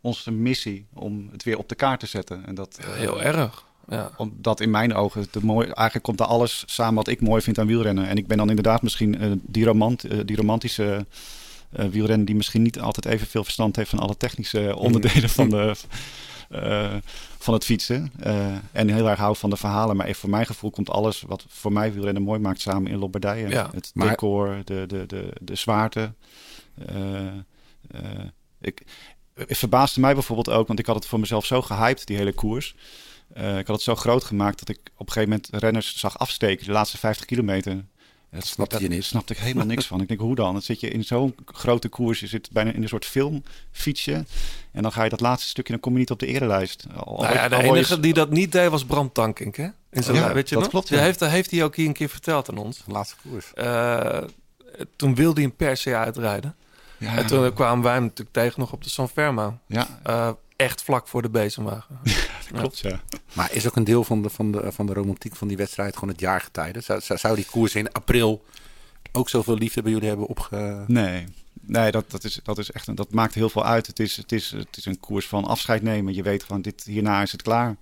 [0.01, 2.47] onze missie om het weer op de kaart te zetten.
[2.47, 3.65] En dat, eh, Heel erg.
[3.89, 4.11] Ja.
[4.17, 7.59] Omdat in mijn ogen, de mooi, eigenlijk komt daar alles samen wat ik mooi vind
[7.59, 8.07] aan wielrennen.
[8.07, 11.07] En ik ben dan inderdaad misschien eh, die, romant, eh, die romantische
[11.72, 15.74] eh wielrenner die misschien niet altijd evenveel verstand heeft van alle technische onderdelen van, de,
[16.48, 16.94] eh,
[17.38, 18.12] van het fietsen.
[18.20, 19.96] Eh, en heel erg houdt van de verhalen.
[19.96, 22.98] Maar even voor mijn gevoel komt alles wat voor mij wielrennen mooi maakt samen in
[22.98, 23.48] Lombardije.
[23.48, 26.14] Ja, het maar- decor, de, de, de, de zwaarte.
[28.61, 28.83] Ik,
[29.35, 32.33] het verbaasde mij bijvoorbeeld ook, want ik had het voor mezelf zo gehyped, die hele
[32.33, 32.74] koers.
[33.35, 36.66] Ik had het zo groot gemaakt dat ik op een gegeven moment renners zag afsteken,
[36.66, 37.85] de laatste 50 kilometer.
[38.31, 39.05] Dat snapte je niet.
[39.05, 40.01] snapte ik helemaal niks van.
[40.01, 40.53] Ik denk, hoe dan?
[40.53, 44.25] Dan zit je in zo'n grote koers, je zit bijna in een soort filmfietsje.
[44.73, 46.87] En dan ga je dat laatste stukje, dan kom je niet op de erelijst.
[46.97, 49.69] Al- Nou ja, de je- enige die dat niet deed was Bram Tankink, hè?
[49.90, 50.73] In zijn Ja, weet je dat nog?
[50.73, 50.97] klopt, Ja.
[50.97, 51.03] ja.
[51.03, 52.83] heeft, heeft hij ook hier een keer verteld aan ons.
[52.87, 53.55] Laatste koers.
[53.55, 54.19] Eh,
[54.97, 56.55] toen wilde hij hem per se uitrijden.
[56.99, 57.16] Ja.
[57.16, 59.59] En toen kwamen wij hem natuurlijk tegen nog op de San Fermo.
[59.66, 60.01] Ja.
[60.03, 61.99] Eh, echt vlak voor de bezemwagen.
[62.53, 63.01] Klopt, ja.
[63.33, 65.94] Maar is ook een deel van de, van de, van de romantiek van die wedstrijd
[65.94, 66.81] gewoon het jaargetijde?
[66.81, 68.44] Zou, zou, die koers in april
[69.12, 70.85] ook zoveel liefde bij jullie hebben opge...
[70.87, 71.27] Nee,
[71.61, 73.87] nee dat, dat, is, dat, is echt een, dat maakt heel veel uit.
[73.87, 76.14] Het is, het, is, het is een koers van afscheid nemen.
[76.14, 77.77] Je weet van dit, hierna is het klaar.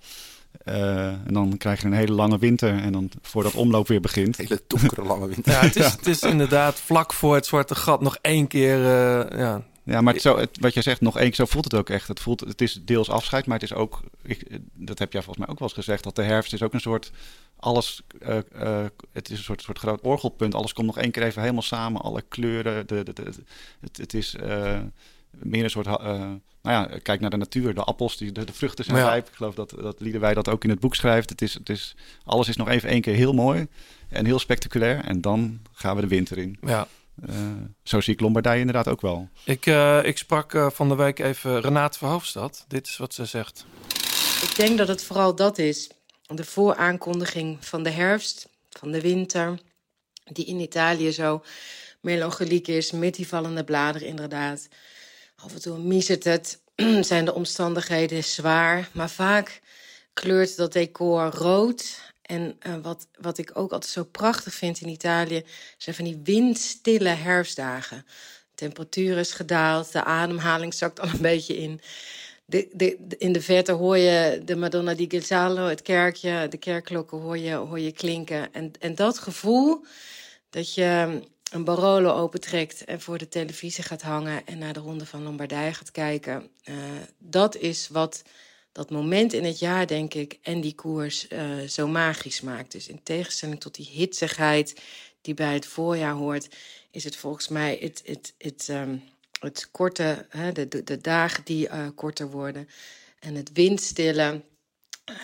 [0.63, 2.79] Eh, en dan krijg je een hele lange winter.
[2.79, 4.37] En dan voordat omloop weer begint.
[4.37, 5.51] Hele donkere lange winter.
[5.51, 8.85] Ja, het is, het is inderdaad vlak voor het zwarte gat nog één keer.
[8.85, 9.63] eh, ja.
[9.89, 11.89] Ja, maar het zo, het, wat jij zegt, nog één keer, zo voelt het ook
[11.89, 12.07] echt.
[12.07, 15.45] Het, voelt, het is deels afscheid, maar het is ook, ik, dat heb jij volgens
[15.45, 17.11] mij ook wel eens gezegd, dat de herfst is ook een soort,
[17.55, 20.55] alles, eh, eh, het is een soort, soort groot orgelpunt.
[20.55, 22.87] Alles komt nog één keer even helemaal samen, alle kleuren.
[22.87, 23.23] De, de, de,
[23.79, 24.79] het, het is eh,
[25.31, 28.85] meer een soort, nou ja, kijk naar de natuur, de appels, die, de, de vruchten
[28.85, 29.07] zijn Ja.
[29.07, 29.27] rijp.
[29.27, 31.29] Ik geloof dat, dat Liederwij dat ook in het boek schrijft.
[31.29, 33.67] Het is, het is, alles is nog even één keer heel mooi
[34.09, 35.03] en heel spectaculair.
[35.03, 36.57] En dan gaan we de winter in.
[36.61, 36.87] Ja.
[37.27, 37.35] Eh,
[37.83, 39.29] zo zie ik Lombardije inderdaad ook wel.
[39.43, 42.65] Ik, eh, ik sprak eh, van de week even Renate Verhoofdstad.
[42.67, 43.65] Dit is wat ze zegt.
[44.41, 45.89] Ik denk dat het vooral dat is.
[46.25, 49.59] De vooraankondiging van de herfst, van de winter.
[50.23, 51.43] Die in Italië zo
[52.01, 54.67] melancholiek is, met die vallende bladeren inderdaad.
[55.35, 56.61] Af en toe miezert het,
[57.01, 58.89] zijn de omstandigheden zwaar.
[58.91, 59.61] Maar vaak
[60.13, 62.08] kleurt dat decor rood.
[62.29, 65.43] En eh, wat, wat ik ook altijd zo prachtig vind in Italië...
[65.77, 67.97] zijn van die windstille herfstdagen.
[67.97, 71.81] De temperatuur is gedaald, de ademhaling zakt al een beetje in...
[72.45, 77.17] De, de, in de verte hoor je de Madonna di Gonzalo, het kerkje, de kerkklokken
[77.17, 78.53] hoor je, hoor je klinken.
[78.53, 79.85] En, en dat gevoel
[80.49, 85.05] dat je een Barolo opentrekt en voor de televisie gaat hangen en naar de Ronde
[85.05, 86.49] van Lombardije gaat kijken.
[86.63, 86.75] eh,
[87.17, 88.23] dat is wat
[88.71, 92.71] dat moment in het jaar, denk ik, en die koers eh, zo magisch maakt.
[92.71, 94.81] Dus in tegenstelling tot die hitsigheid
[95.21, 96.47] die bij het voorjaar hoort,
[96.91, 98.97] is het volgens mij het, het, het, ehm,
[99.39, 102.69] het korte, hè, de, de, dagen die eh, korter worden.
[103.19, 104.41] En het windstille,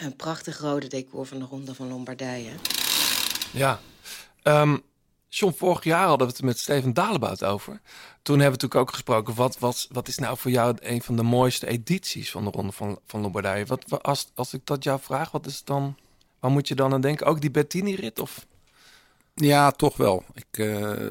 [0.02, 2.52] een prachtig rode decor van de Ronde van Lombardije.
[3.52, 3.80] Ja.
[4.44, 4.78] Ehm,
[5.38, 7.82] John, vorig jaar hadden we het met Steven Dalebout over.
[8.22, 9.36] Toen hebben we natuurlijk ook gesproken.
[9.36, 12.72] Wat, wat, wat is nou voor jou een van de mooiste edities van de Ronde
[12.72, 13.66] van, van Lombardije?
[13.66, 15.98] Wat, als, als ik dat jou vraag, wat is dan?
[16.40, 17.26] Waar moet je dan aan denken?
[17.26, 18.20] Ook die Bettini-rit?
[18.20, 18.46] Of?
[19.34, 20.24] Ja, toch wel.
[20.34, 21.06] Ik, eh,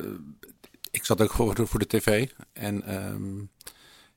[0.91, 2.29] ik zat ook voor de, voor de tv.
[2.53, 3.43] En ehm,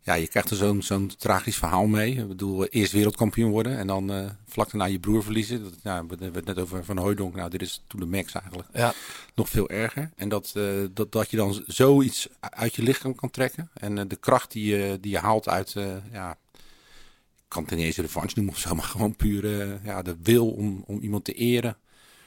[0.07, 2.15] ja, je krijgt er zo'n zo'n tragisch verhaal mee.
[2.15, 5.63] Ik bedoel, eh, eerst wereldkampioen worden en dan eh, vlak daarna je broer verliezen.
[5.63, 7.35] Dat, ja, we hebben het net over Van Hooijdonk.
[7.35, 8.67] Nou, dit is toen de max eigenlijk.
[8.73, 8.93] Ja.
[9.35, 10.11] Nog veel erger.
[10.15, 13.69] En dat, eh, dat, dat je dan zoiets uit je lichaam kan trekken.
[13.73, 15.75] En de kracht die je, die je haalt uit,
[16.11, 16.31] ja,
[17.35, 19.45] ik kan het niet eens een revanche noemen of zo, maar gewoon puur
[19.83, 21.77] ja, de wil om, om iemand te eren.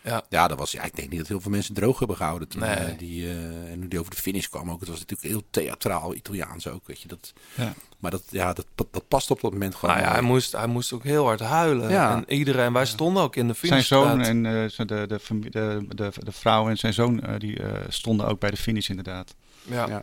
[0.03, 0.25] Ja.
[0.29, 2.61] ja, dat was, ja, ik denk niet dat heel veel mensen droog hebben gehouden toen
[2.61, 2.75] Nee.
[2.75, 4.81] eh, die, eh, en hoe die over de finish kwam ook.
[4.81, 7.09] Het was natuurlijk heel theatraal, Italiaans ook, weet je.
[7.09, 7.75] Dat, Ja.
[7.99, 9.95] Maar dat, ja, dat, dat past op dat moment gewoon.
[9.95, 11.91] Nou ja, hij moest, hij moest ook heel hard huilen.
[11.91, 12.13] Ja.
[12.17, 14.03] En iedereen, wij stonden ook in de Zijn finishstraat.
[14.05, 17.73] zoon en eh, zijn- de, de, de, de, de vrouw en zijn zoon die eh,
[17.89, 19.35] stonden ook bij de finish inderdaad.
[19.63, 19.87] Ja.
[19.89, 20.03] Ja.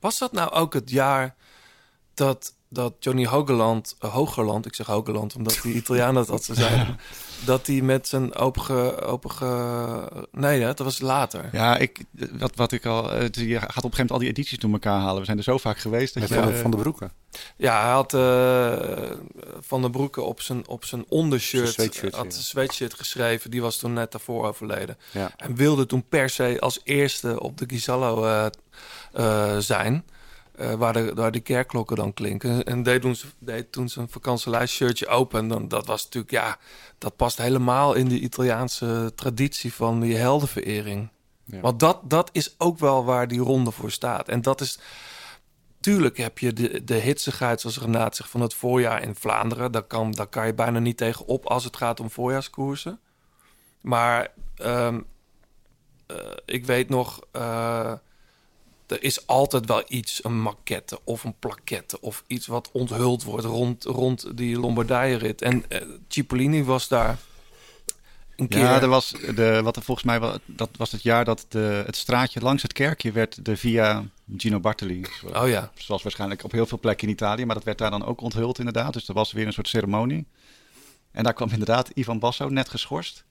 [0.00, 1.34] Was dat nou ook het jaar
[2.14, 6.64] dat, dat Johnny Hogeland, eh, Hogerland, ik zeg Hogeland omdat die Italianen dat altijd zo
[6.64, 6.98] zeiden,
[7.44, 11.48] dat hij met zijn openge, openge, nee, hè, dat was later.
[11.52, 14.28] Ja, ik, wat, wat ik al, eh, je gaat op een gegeven moment al die
[14.28, 15.18] edities door elkaar halen.
[15.18, 16.14] We zijn er zo vaak geweest.
[16.14, 17.12] Dat Met je, van, de, eh, van de broeken.
[17.56, 19.10] Ja, hij had eh,
[19.60, 22.36] Van der Broeke op zijn, op zijn ondershirt, Zijn sweatshirt, had ja.
[22.36, 23.50] een sweatshirt geschreven.
[23.50, 24.98] Die was toen net daarvoor overleden.
[25.12, 25.30] Ja.
[25.36, 28.46] En wilde toen per se als eerste op de Gizallo eh,
[29.12, 30.04] eh, zijn.
[30.58, 32.64] Eh, waar, de, waar de kerkklokken dan klinken.
[32.64, 35.40] En deed toen, deed toen zijn vakantielijstshirtje open.
[35.40, 36.58] En dan, dat was natuurlijk, ja,
[36.98, 41.08] dat past helemaal in de Italiaanse traditie van die heldenverering.
[41.44, 41.60] Ja.
[41.60, 44.28] Want dat, dat is ook wel waar die ronde voor staat.
[44.28, 44.78] En dat is,
[45.80, 49.72] tuurlijk heb je de, de hitsigheid, zoals Renaat zegt, van het voorjaar in Vlaanderen.
[49.72, 53.00] Daar kan, daar kan je bijna niet tegen op als het gaat om voorjaarskoersen.
[53.80, 55.00] Maar ehm,
[56.06, 57.92] eh, ik weet nog, eh,
[58.88, 63.44] er is altijd wel iets, een maquette of een plaquette of iets wat onthuld wordt
[63.44, 65.42] rond, rond die Lombardije-rit.
[65.42, 67.18] En eh, Cipollini was daar
[68.36, 68.58] een keer.
[68.58, 71.82] Ja, er was de, wat er volgens mij was, dat was het jaar dat de,
[71.86, 74.04] het straatje langs het kerkje werd de Via
[74.36, 75.04] Gino Bartoli.
[75.34, 75.70] Oh ja.
[75.74, 78.58] Zoals waarschijnlijk op heel veel plekken in Italië, maar dat werd daar dan ook onthuld
[78.58, 78.92] inderdaad.
[78.92, 80.26] Dus er was weer een soort ceremonie.
[81.10, 83.24] En daar kwam inderdaad Ivan Basso, net geschorst.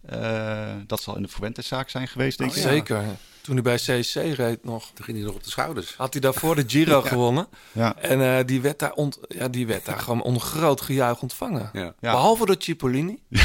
[0.00, 2.62] Eh, dat zal in de Fuentes-zaak zijn geweest, denk Oh, ik.
[2.62, 3.04] Zeker.
[3.42, 4.90] Toen hij bij CSC reed nog.
[4.94, 5.94] Toen ging hij nog op de schouders.
[5.96, 7.46] Had hij daarvoor de Giro gewonnen.
[7.72, 7.96] Ja.
[7.96, 11.70] En eh, die, werd daar ont, ja, die werd daar gewoon onder groot gejuich ontvangen.
[11.72, 11.94] Ja.
[12.00, 12.12] Ja.
[12.12, 13.18] Behalve door Cipollini.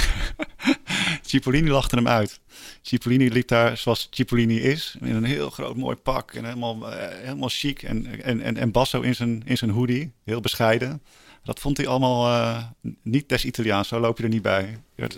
[1.21, 2.39] Cipollini lachte hem uit.
[2.81, 7.17] Cipollini liep daar zoals Cipollini is, in een heel groot mooi pak en helemaal, eh,
[7.23, 7.83] helemaal chic.
[7.83, 11.01] En, en, en, en Basso in zijn, in zijn hoodie, heel bescheiden.
[11.43, 12.63] Dat vond hij allemaal eh,
[13.03, 14.79] niet des Italiaans, zo loop je er niet bij.
[14.95, 15.17] Je werd,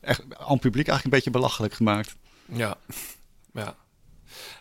[0.00, 2.16] echt aan het publiek eigenlijk een beetje belachelijk gemaakt.
[2.52, 2.76] Ja.
[3.52, 3.76] ja.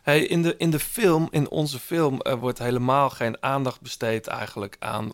[0.06, 4.28] Hey, in, de, in de film, in onze film, eh, wordt helemaal geen aandacht besteed
[4.28, 5.12] eigenlijk aan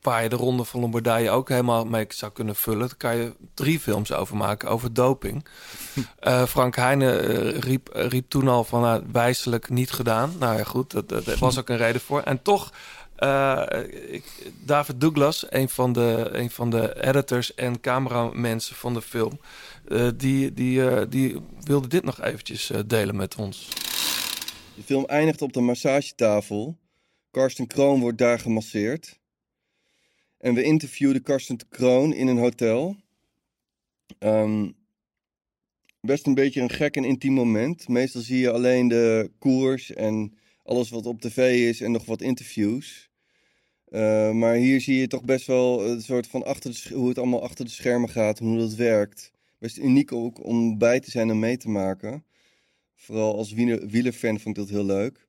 [0.00, 2.88] waar je de Ronde van Lombardije ook helemaal mee zou kunnen vullen.
[2.88, 5.44] Daar kan je drie films over maken, over doping.
[6.18, 10.32] Eh, Frank Heijnen eh, riep, riep toen al van nou, wijselijk niet gedaan.
[10.38, 12.20] Nou ja, goed, dat, dat, was ook een reden voor.
[12.20, 12.72] En toch,
[14.08, 19.40] ik, David Douglas, een van, de, een van de editors en cameramensen van de film...
[20.16, 23.68] die, die, die wilde dit nog eventjes delen met ons.
[24.80, 26.78] De film eindigt op de massagetafel.
[27.30, 29.20] Karsten Kroon wordt daar gemasseerd.
[30.38, 32.96] En we interviewden Karsten Kroon in een hotel.
[34.18, 34.70] Ehm,
[36.00, 37.88] best een beetje een gek en intiem moment.
[37.88, 42.22] Meestal zie je alleen de koers en alles wat op tv is en nog wat
[42.22, 43.10] interviews.
[43.84, 47.42] Eh, maar hier zie je toch best wel een soort van achter hoe het allemaal
[47.42, 49.32] achter de schermen gaat, hoe dat werkt.
[49.58, 52.24] Best uniek ook om bij te zijn en mee te maken.
[53.02, 55.28] Vooral als wieler, wielerfan vond ik dat heel leuk.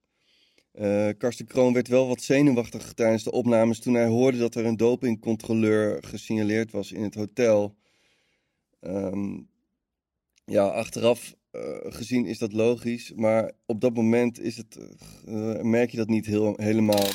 [0.72, 4.66] Eh Karsten Kroon werd wel wat zenuwachtig tijdens de opnames toen hij hoorde dat er
[4.66, 7.76] een dopingcontroleur gesignaleerd was in het hotel.
[8.80, 9.38] Ehm,
[10.46, 14.78] ja, achteraf eh, gezien is dat logisch, maar op dat moment is het,
[15.26, 17.08] eh, merk je dat niet heel, helemaal.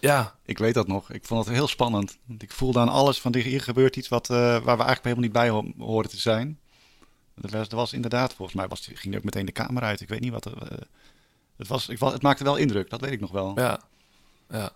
[0.00, 1.12] Ja, Ik weet dat nog.
[1.12, 2.18] Ik vond het heel spannend.
[2.38, 5.48] Ik voelde aan alles van hier gebeurt iets wat, waar we eigenlijk helemaal niet bij
[5.48, 6.58] ho- hoorden te zijn.
[7.42, 10.00] Er was, er was inderdaad, volgens mij was, ging er ook meteen de camera uit.
[10.00, 10.52] Ik weet niet wat er...
[10.62, 10.78] eh,
[11.56, 13.52] het, was, ik, het maakte wel indruk, dat weet ik nog wel.
[13.54, 13.80] Ja,
[14.50, 14.70] ja.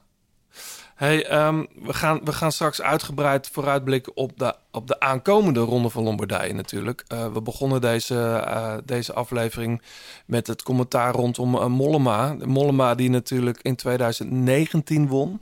[0.95, 5.91] Hey, ehm, we, gaan, we gaan straks uitgebreid vooruitblikken op de, op de aankomende Ronde
[5.91, 7.05] van Lombardije natuurlijk.
[7.07, 8.15] Eh, we begonnen deze,
[8.47, 9.83] eh, deze aflevering
[10.27, 12.37] met het commentaar rondom Mollema.
[12.45, 15.41] Mollema die natuurlijk in 2019 won.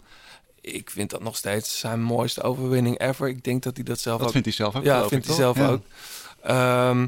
[0.61, 3.29] Ik vind dat nog steeds zijn mooiste overwinning ever.
[3.29, 4.33] Ik denk dat hij dat zelf Dat ook...
[4.33, 5.69] vindt hij zelf ook, Ja, vindt ik, hij zelf Ja.
[5.69, 5.83] ook.
[6.43, 7.07] Ehm,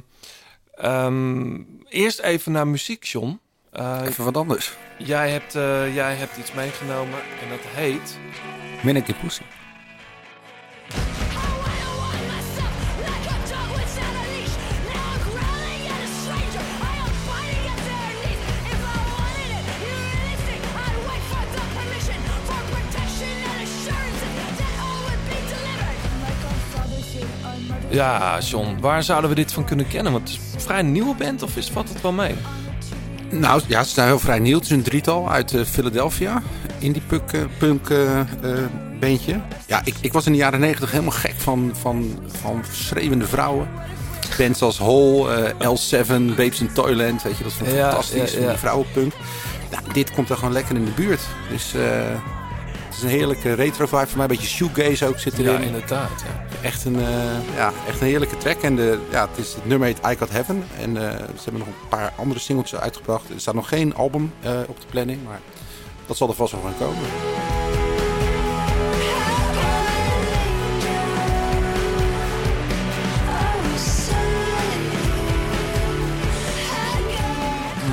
[0.77, 3.41] Ehm, eerst even naar muziek, John.
[3.73, 4.77] Uh, even wat anders.
[4.99, 8.19] Jij hebt, uh, jij hebt iets meegenomen en dat heet...
[8.83, 9.43] Minute Pussy.
[27.95, 30.13] Ja, John, waar zouden we dit van kunnen kennen?
[30.13, 32.35] Want het is een vrij nieuwe band of is, valt het wel mee?
[33.31, 34.57] Nou ja, ze zijn heel vrij nieuw.
[34.57, 36.43] Het is een drietal uit uh, Philadelphia.
[36.79, 38.21] Indie punk, uh, punk uh,
[39.01, 39.41] bandje.
[39.67, 43.69] Ja, ik, ik was in de jaren negentig helemaal gek van, van, van schreeuwende vrouwen.
[44.39, 47.23] Bands als Hole, L7, Babes in Toyland.
[47.23, 48.33] Weet je, dat is ja, fantastisch.
[48.33, 48.49] Ja, ja.
[48.49, 49.13] Die vrouwenpunk.
[49.71, 51.23] Nou, dit komt er gewoon lekker in de buurt.
[51.51, 51.75] Dus
[52.95, 54.27] het is een heerlijke retro vibe voor mij.
[54.27, 55.53] Een beetje shoegaze ook zit erin.
[55.53, 56.25] Ja, inderdaad.
[56.25, 56.59] Ja.
[56.63, 58.63] Echt, een, uh, ja, echt een heerlijke track.
[58.63, 60.65] En de, ja, het, is, het nummer heet I Got Heaven.
[60.81, 63.31] En uh, ze hebben nog een paar andere singles uitgebracht.
[63.31, 65.25] Er staat nog geen album uh, op de planning.
[65.25, 65.41] Maar
[66.07, 67.03] dat zal er vast wel gaan komen.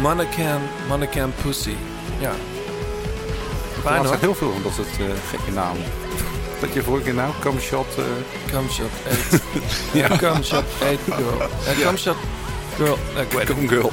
[0.01, 1.75] Mannequin, Mannequin Pussy.
[2.19, 2.31] Ja.
[3.81, 4.17] Fijn hoor.
[4.19, 5.83] heel veel van dat soort uh, gekke namen.
[6.59, 7.85] Dat je vorige keer nou, Come Shot...
[7.97, 8.05] Uh...
[8.51, 8.89] Come Shot
[9.31, 9.41] 8.
[10.01, 11.41] ja, Come Shot 8 Girl.
[11.67, 11.85] Uh, ja.
[11.85, 12.15] Come Shot
[12.75, 12.97] Girl...
[13.15, 13.91] Uh, ik weet come Girl.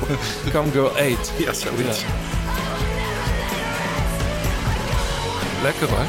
[0.53, 1.32] come Girl 8.
[1.36, 2.01] Ja, zoiets.
[2.01, 2.07] Ja.
[5.62, 6.07] Lekker hoor.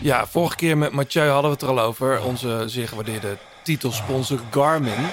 [0.00, 2.22] Ja, vorige keer met Mathieu hadden we het er al over.
[2.22, 5.10] Onze zeer gewaardeerde titelsponsor Garmin.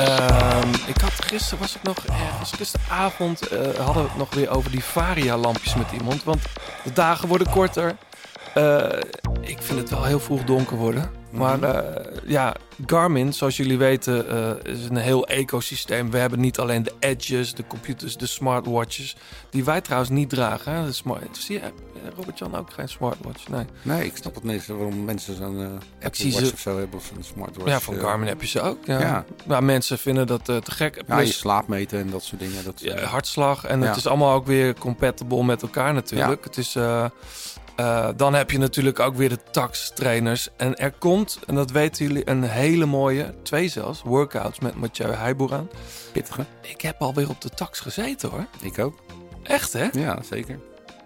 [0.00, 4.50] Um, ik had gisteren, was ik nog ergens, gisteravond uh, hadden we het nog weer
[4.50, 6.24] over die Varia-lampjes met iemand.
[6.24, 6.42] Want
[6.84, 7.96] de dagen worden korter.
[8.54, 8.88] Uh,
[9.40, 11.10] ik vind het wel heel vroeg donker worden.
[11.30, 11.78] Maar uh,
[12.26, 12.54] ja,
[12.86, 14.26] Garmin, zoals jullie weten,
[14.64, 16.10] uh, is een heel ecosysteem.
[16.10, 19.16] We hebben niet alleen de edges, de computers, de smartwatches.
[19.50, 20.72] Die wij trouwens niet dragen.
[20.72, 20.84] Hè?
[20.84, 21.72] De smart, zie je,
[22.16, 23.48] Robert-Jan ook geen smartwatch?
[23.48, 23.64] Nee.
[23.82, 25.68] Nee, ik snap het niet waarom mensen zo'n uh,
[26.02, 27.70] Apple Watch of zo hebben of een smartwatch.
[27.70, 28.86] Ja, van Garmin heb je ze ook.
[28.86, 29.00] Ja.
[29.00, 29.24] ja.
[29.46, 31.02] Maar mensen vinden dat te gek.
[31.06, 32.64] Ja, je slaapmeten en dat soort dingen.
[32.64, 33.64] Dat, ja, hartslag.
[33.64, 36.44] En het is allemaal ook weer compatible met elkaar natuurlijk.
[36.44, 36.76] Het is...
[37.80, 40.48] Uh, dan heb je natuurlijk ook weer de tax-trainers.
[40.56, 45.12] En er komt, en dat weten jullie, een hele mooie, twee zelfs, workouts met Mathieu
[45.12, 45.68] Heijboer aan.
[46.12, 46.44] Pittige.
[46.62, 48.46] Ik heb alweer op de tax gezeten hoor.
[48.60, 48.98] Ik ook.
[49.42, 49.88] Echt hè?
[49.92, 50.58] Ja, zeker.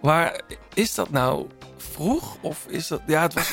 [0.03, 0.41] Maar
[0.75, 1.47] is dat nou
[1.77, 3.01] vroeg of is dat...
[3.07, 3.53] Ja, het was...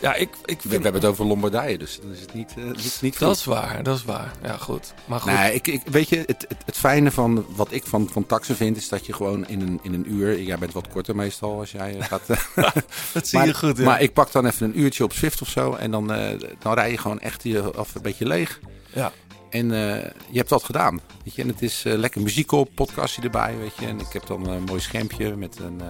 [0.00, 2.98] Ja, ik, ik we, hebben het over Lombardije, dus dat is het niet, uh, niet,
[3.00, 4.32] niet Dat is waar, dat is waar.
[4.42, 4.94] Ja, goed.
[5.04, 5.32] Maar goed.
[5.32, 8.56] Nee, ik, ik, weet je, het, het, het, fijne van wat ik van, van taxen
[8.56, 10.42] vind, is dat je gewoon in een, in een uur...
[10.42, 12.26] Jij bent wat korter meestal als jij eh, gaat...
[13.12, 13.84] dat zie maar, je goed, ja.
[13.84, 16.28] Maar ik pak dan even een uurtje op Swift of zo en dan, uh,
[16.58, 18.60] dan rij je gewoon echt je af een beetje leeg.
[18.94, 19.12] Ja.
[19.50, 21.00] En uh, je hebt wat gedaan.
[21.24, 21.42] Weet je?
[21.42, 23.56] En het is lekker muziek op, podcastje erbij.
[23.58, 23.86] Weet je?
[23.86, 25.80] En ik heb dan een mooi schermpje met een,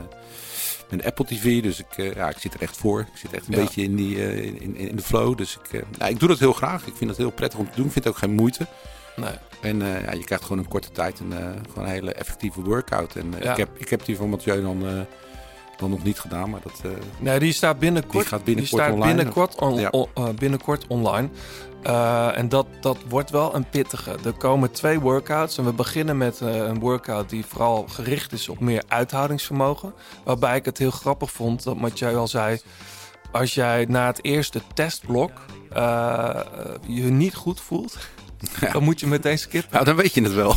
[0.91, 1.62] met Apple TV.
[1.62, 3.01] Dus ik, ja, ik zit er echt voor.
[3.01, 3.61] Ik zit echt een ja.
[3.61, 4.16] beetje in, die,
[4.61, 5.36] in, in de flow.
[5.36, 6.86] Dus ik, ja, ik doe dat heel graag.
[6.86, 7.86] Ik vind het heel prettig om te doen.
[7.86, 8.66] Ik vind het ook geen moeite.
[9.16, 9.34] Nee.
[9.61, 11.32] En ja, je krijgt gewoon een korte tijd een,
[11.68, 13.16] gewoon een hele effectieve workout.
[13.16, 15.07] En ik, heb, ik heb die van Mathieu dan
[15.80, 16.93] dan nog niet gedaan, maar dat...
[17.18, 19.14] Nee, die staat binnenkort, die gaat binnenkort die staat online.
[19.14, 19.88] Binnenkort, on, ja.
[19.88, 21.28] on, binnenkort online.
[21.87, 24.16] Uh, en dat, dat wordt wel een pittige.
[24.24, 28.61] Er komen twee workouts en we beginnen met een workout die vooral gericht is op
[28.61, 29.95] meer uithoudingsvermogen.
[30.24, 32.61] Waarbij ik het heel grappig vond dat Mathieu al zei...
[33.33, 35.31] Als jij na het eerste testblok
[36.87, 37.97] je niet goed voelt...
[38.61, 38.72] Ja.
[38.72, 39.72] Dan moet je meteen skippen.
[39.72, 40.57] Nou, dan weet je het wel.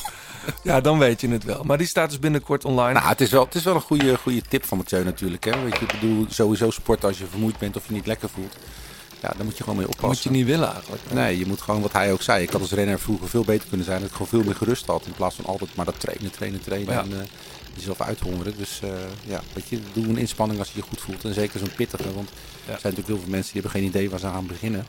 [0.64, 1.64] Ja, dan weet je het wel.
[1.64, 2.94] Maar die staat dus binnenkort online.
[2.94, 5.44] Nou, het is wel, het is wel een goede, goede tip van Mathieu natuurlijk.
[5.44, 5.64] Hè?
[5.64, 8.58] Weet je, ik bedoel, sowieso sporten als je vermoeid bent of je niet lekker voelt.
[9.24, 10.10] Ja, daar moet je gewoon mee oppassen.
[10.10, 11.02] moet je niet willen eigenlijk.
[11.12, 12.44] Nee, je moet gewoon wat hij ook zei.
[12.44, 14.00] Ik had als renner vroeger veel beter kunnen zijn.
[14.00, 15.06] Dat ik gewoon veel meer gerust had.
[15.06, 16.94] In plaats van altijd maar dat trainen, trainen, trainen.
[16.94, 17.02] Ja.
[17.02, 17.18] En uh,
[17.76, 18.58] jezelf uithongeren.
[18.58, 18.90] Dus uh,
[19.26, 21.26] ja, weet je, doe een inspanning als je je goed voelt.
[21.26, 22.14] En zeker zo'n pittige.
[22.14, 22.74] Want ja.
[22.74, 24.86] er zijn natuurlijk heel veel mensen die hebben geen idee waar ze aan beginnen.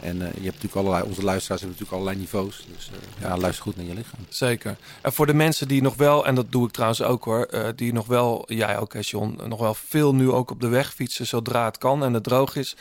[0.00, 2.66] En uh, je hebt natuurlijk allerlei, onze luisteraars hebben natuurlijk allerlei niveaus.
[2.74, 4.20] Dus uh, ja, luister goed naar je lichaam.
[4.28, 4.76] Zeker.
[5.02, 7.68] En voor de mensen die nog wel, en dat doe ik trouwens ook hoor, uh,
[7.76, 11.26] die nog wel, jij ook John, nog wel veel nu ook op de weg fietsen
[11.26, 12.76] zodra het kan en het droog is.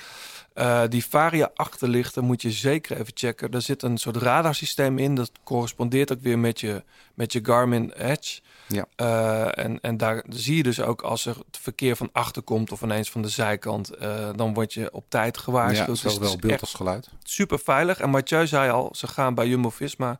[0.89, 3.51] Die Varia achterlichten moet je zeker even checken.
[3.51, 5.15] Er zit een soort radarsysteem in.
[5.15, 6.83] Dat correspondeert ook weer met je,
[7.13, 8.41] met je Garmin Edge.
[8.67, 8.85] Ja.
[8.97, 12.71] Uh, en, en daar zie je dus ook als er het verkeer van achter komt
[12.71, 16.01] of ineens van de zijkant, uh, dan word je op tijd gewaarschuwd.
[16.01, 17.09] Ja, zowel beeld als geluid.
[17.23, 17.99] Super veilig.
[17.99, 20.19] En Mathieu zei al, ze gaan bij Jumbo-Visma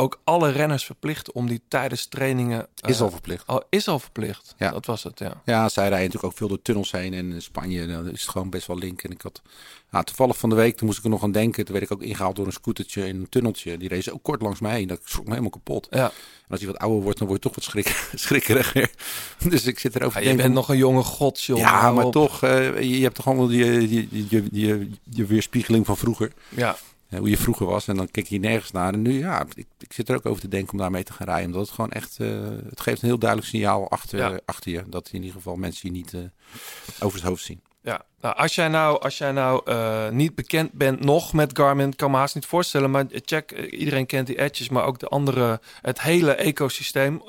[0.00, 2.66] ook alle renners verplicht om die tijdens trainingen...
[2.80, 3.48] Is eh, al verplicht.
[3.48, 4.54] Oh, is al verplicht.
[4.58, 4.70] Ja.
[4.70, 5.42] Dat was het, ja.
[5.44, 7.14] Ja, zij rijden natuurlijk ook veel door tunnels heen.
[7.14, 9.02] En in Spanje nou, is het gewoon best wel link.
[9.02, 9.42] En ik had
[9.90, 11.64] ja, toevallig van de week, toen moest ik er nog aan denken.
[11.64, 13.76] Toen werd ik ook ingehaald door een scootertje in een tunneltje.
[13.76, 14.88] Die reed ook kort langs mij heen.
[14.88, 15.86] Dat schrok me helemaal kapot.
[15.90, 16.04] Ja.
[16.04, 18.90] En als je wat ouder wordt, dan word je toch wat schrik, schrikkeriger.
[19.48, 21.64] Dus ik zit erover Ja, je bent nog een jonge godsjongen.
[21.64, 22.12] Ja, maar op.
[22.12, 25.96] toch, eh, je, je hebt toch allemaal die, die, die, die, die, die weerspiegeling van
[25.96, 26.32] vroeger.
[26.48, 26.76] Ja.
[27.18, 27.88] Hoe je vroeger was.
[27.88, 28.92] En dan keek je nergens naar.
[28.92, 31.26] En nu, ja, ik, ik zit er ook over te denken om daarmee te gaan
[31.26, 31.46] rijden.
[31.46, 32.28] Omdat het gewoon echt, eh,
[32.68, 34.40] het geeft een heel duidelijk signaal achter, Ja.
[34.44, 34.82] achter je.
[34.86, 36.20] Dat in ieder geval mensen je niet eh,
[37.00, 37.60] over het hoofd zien.
[37.82, 41.96] Ja, nou, als jij nou, als jij nou eh, niet bekend bent nog met Garmin,
[41.96, 42.90] kan me haast niet voorstellen.
[42.90, 47.22] Maar check, iedereen kent die edges, maar ook de andere, het hele ecosysteem.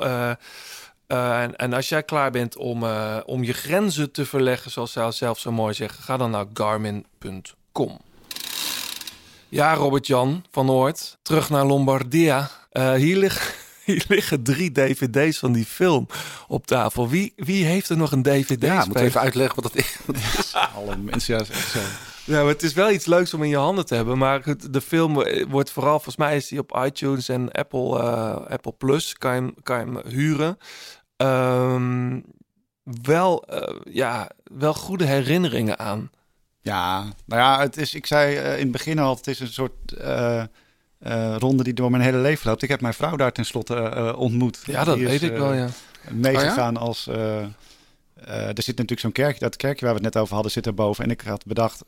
[1.08, 2.84] En, en als jij klaar bent om,
[3.26, 8.00] om je grenzen te verleggen, zoals zij zelf zo mooi zeggen, ga dan naar garmin.com.
[9.52, 12.50] Ja, Robert-Jan van Noord, terug naar Lombardia.
[12.70, 13.54] Eh, hier, liggen,
[13.86, 16.08] hier liggen drie dvd's van die film
[16.48, 17.10] op tafel.
[17.10, 18.62] Wie, wie heeft er nog een dvd?
[18.62, 19.98] Ja, moet even uitleggen wat dat is.
[20.76, 21.80] Alle mensen, ja, zo.
[22.26, 24.18] Ja, maar het is wel iets leuks om in je handen te hebben.
[24.18, 25.14] Maar het- de film
[25.50, 29.14] wordt vooral, volgens mij is die op iTunes en Apple, eh, Apple Plus.
[29.18, 30.58] Kan je, hem- kan je hem huren.
[31.18, 32.20] Ehm,
[32.84, 36.10] wel, eh, ja, wel goede herinneringen aan.
[36.62, 39.48] Ja, nou ja, het is, ik zei eh, in het begin al, het is een
[39.48, 40.44] soort eh,
[40.98, 42.62] eh, ronde die door mijn hele leven loopt.
[42.62, 44.60] Ik heb mijn vrouw daar tenslotte ontmoet.
[44.66, 45.68] Ja, dat Die weet ik wel, ja.
[46.12, 47.08] Meegegaan als...
[47.08, 47.48] eh, eh,
[48.28, 51.04] er zit natuurlijk zo'n kerkje, dat kerkje waar we het net over hadden, zit erboven.
[51.04, 51.84] En ik had bedacht,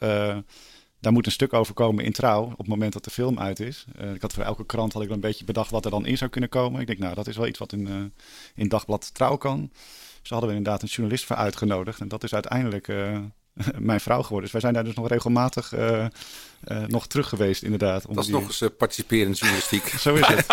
[1.00, 3.60] daar moet een stuk over komen in Trouw, op het moment dat de film uit
[3.60, 3.86] is.
[4.14, 6.30] Ik had voor elke krant had ik een beetje bedacht wat er dan in zou
[6.30, 6.82] kunnen komen.
[6.82, 8.14] Ik denk, nou, dat is wel iets wat in,
[8.56, 9.72] in Dagblad Trouw kan.
[10.22, 12.00] Dus hadden we inderdaad een journalist voor uitgenodigd.
[12.00, 12.88] En dat is uiteindelijk
[13.80, 14.42] mijn vrouw geworden.
[14.44, 16.10] Dus wij zijn daar dus nog regelmatig eh, eh,
[16.88, 18.06] nog terug geweest, inderdaad.
[18.06, 19.88] om Dat is die- nog eens eh, participerend journalistiek.
[20.00, 20.46] Zo is het.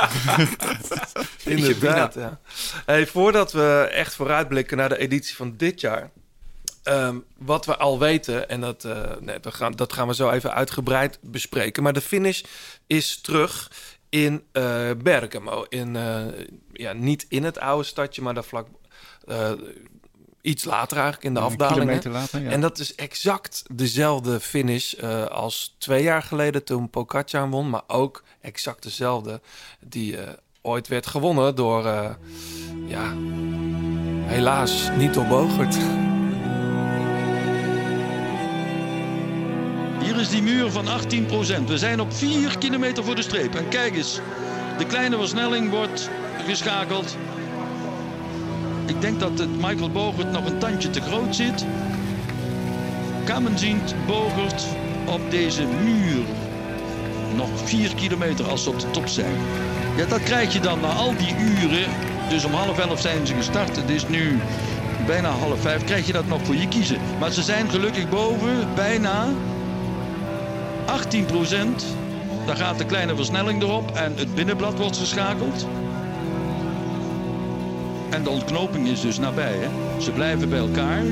[1.44, 2.40] Inderdaad, ja.
[2.86, 6.10] Hey, voordat we echt vooruitblikken naar de editie van dit jaar.
[6.82, 10.30] ehm, wat we al weten, en dat, eh, nee, we gaan, dat gaan we zo
[10.30, 11.82] even uitgebreid bespreken.
[11.82, 12.42] Maar de finish
[12.86, 13.70] is terug
[14.08, 15.64] in eh, Bergamo.
[15.68, 16.24] In, eh,
[16.72, 18.66] ja, niet in het oude stadje, maar daar vlak...
[20.42, 21.78] iets later eigenlijk in de Een afdaling.
[21.78, 22.50] kilometer later, ja.
[22.50, 27.70] En dat is exact dezelfde finish eh, als twee jaar geleden toen Pogacar won.
[27.70, 29.40] Maar ook exact dezelfde
[29.80, 30.32] die eh,
[30.62, 32.10] ooit werd gewonnen door, eh,
[32.86, 33.14] ja,
[34.26, 35.76] helaas niet door Bogert.
[40.00, 41.68] Hier is die muur van 18%.
[41.68, 43.54] We zijn op 4 kilometer voor de streep.
[43.54, 44.20] En kijk eens,
[44.78, 46.10] de kleine versnelling wordt
[46.46, 47.16] geschakeld.
[48.90, 51.64] Ik denk dat het Michael Bogert nog een tandje te groot zit.
[53.24, 54.66] Kamen ziet Bogert
[55.06, 56.24] op deze muur.
[57.36, 59.34] Nog 4 kilometer als ze op de top zijn.
[59.96, 61.90] Ja, dat krijg je dan na al die uren.
[62.28, 63.76] Dus om half elf zijn ze gestart.
[63.76, 64.38] Het is nu
[65.06, 65.84] bijna half vijf.
[65.84, 66.98] Krijg je dat nog voor je kiezen.
[67.18, 68.74] Maar ze zijn gelukkig boven.
[68.74, 69.28] Bijna
[70.86, 71.84] 18 procent.
[72.46, 75.66] Daar gaat de kleine versnelling erop en het binnenblad wordt geschakeld.
[78.10, 79.56] En de ontknoping is dus nabij.
[79.56, 80.00] Hè?
[80.00, 81.02] Ze blijven bij elkaar.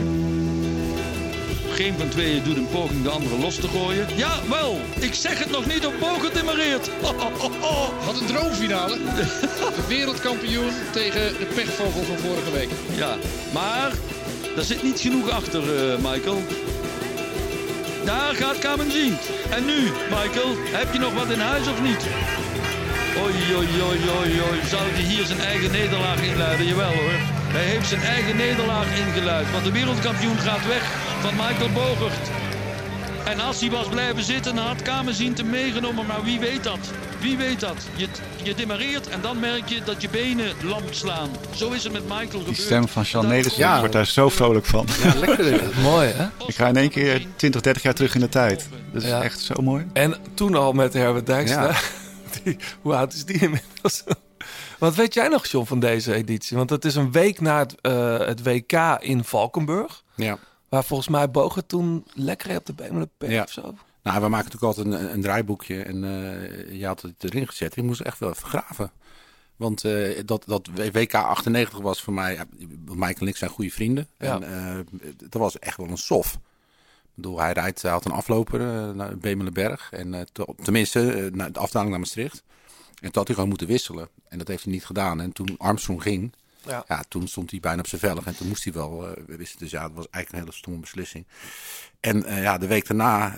[1.70, 4.06] Geen van tweeën doet een poging de andere los te gooien.
[4.16, 6.90] Ja, wel, ik zeg het nog niet op bogen demareert.
[8.04, 8.96] Wat een droomfinale.
[8.96, 12.68] De wereldkampioen tegen de pechvogel van vorige week.
[12.96, 13.16] Ja,
[13.52, 13.92] maar
[14.54, 16.42] daar zit niet genoeg achter, eh, Michael.
[18.04, 19.16] Daar gaat Kamenzien.
[19.50, 22.06] En nu, Michael, heb je nog wat in huis of niet?
[23.22, 24.60] Oei, oei, oei, oei, oei.
[24.68, 26.66] Zou hij hier zijn eigen nederlaag inluiden?
[26.66, 27.18] Jawel hoor.
[27.56, 29.50] Hij heeft zijn eigen nederlaag ingeluid.
[29.52, 30.82] Want de wereldkampioen gaat weg
[31.20, 32.26] van Michael Bogert.
[33.24, 36.06] En als hij was blijven zitten, dan had Kamenzien hem meegenomen.
[36.06, 36.78] Maar wie weet dat?
[37.20, 37.76] Wie weet dat?
[37.96, 38.06] Je,
[38.42, 41.28] je demareert en dan merk je dat je benen lam slaan.
[41.54, 42.46] Zo is het met Michael gebeurd.
[42.46, 43.74] Die stem van Sean Nederson, Ja.
[43.74, 44.86] ik word daar zo vrolijk van.
[45.02, 45.60] Ja, lekker.
[45.82, 46.24] Mooi, hè?
[46.46, 48.68] Ik ga in één keer 20, 30 jaar terug in de tijd.
[48.92, 49.22] Dat is Ja.
[49.22, 49.86] echt zo mooi.
[49.92, 51.62] En toen al met Herbert Dijkstra.
[51.68, 51.74] Ja.
[52.44, 54.04] Die, hoe oud is die inmiddels?
[54.78, 56.56] Wat weet jij nog, John, van deze editie?
[56.56, 60.02] Want het is een week na het, eh, het WK in Valkenburg.
[60.14, 60.38] Ja.
[60.68, 63.42] Waar volgens mij Bogen toen lekker op de Bemelenberg Ja.
[63.42, 63.74] of zo.
[64.02, 65.82] Nou, we maken natuurlijk altijd een, een draaiboekje.
[65.82, 67.76] En eh, je had het erin gezet.
[67.76, 68.90] Ik moest echt wel even graven.
[69.56, 72.38] Want eh, dat, dat WK 98 was voor mij...
[72.86, 74.08] Michael en ik zijn goede vrienden.
[74.18, 74.40] Ja.
[74.40, 76.38] En dat was echt wel een sof.
[77.20, 79.88] Bedoel, hij rijdt, hij had een afloper eh, naar Bemelenberg.
[79.92, 82.42] En eh, to- tenminste, naar de afdaling naar Maastricht.
[82.86, 84.08] En toen had hij gewoon moeten wisselen.
[84.28, 85.20] En dat heeft hij niet gedaan.
[85.20, 86.32] En toen Armstrong ging,
[86.66, 86.84] Ja.
[86.88, 87.04] Ja.
[87.08, 89.00] toen stond hij bijna op zijn vellig en toen moest hij wel.
[89.26, 91.26] we wisten dus ja, het was eigenlijk een hele stomme beslissing.
[92.00, 93.34] En ja, de week daarna,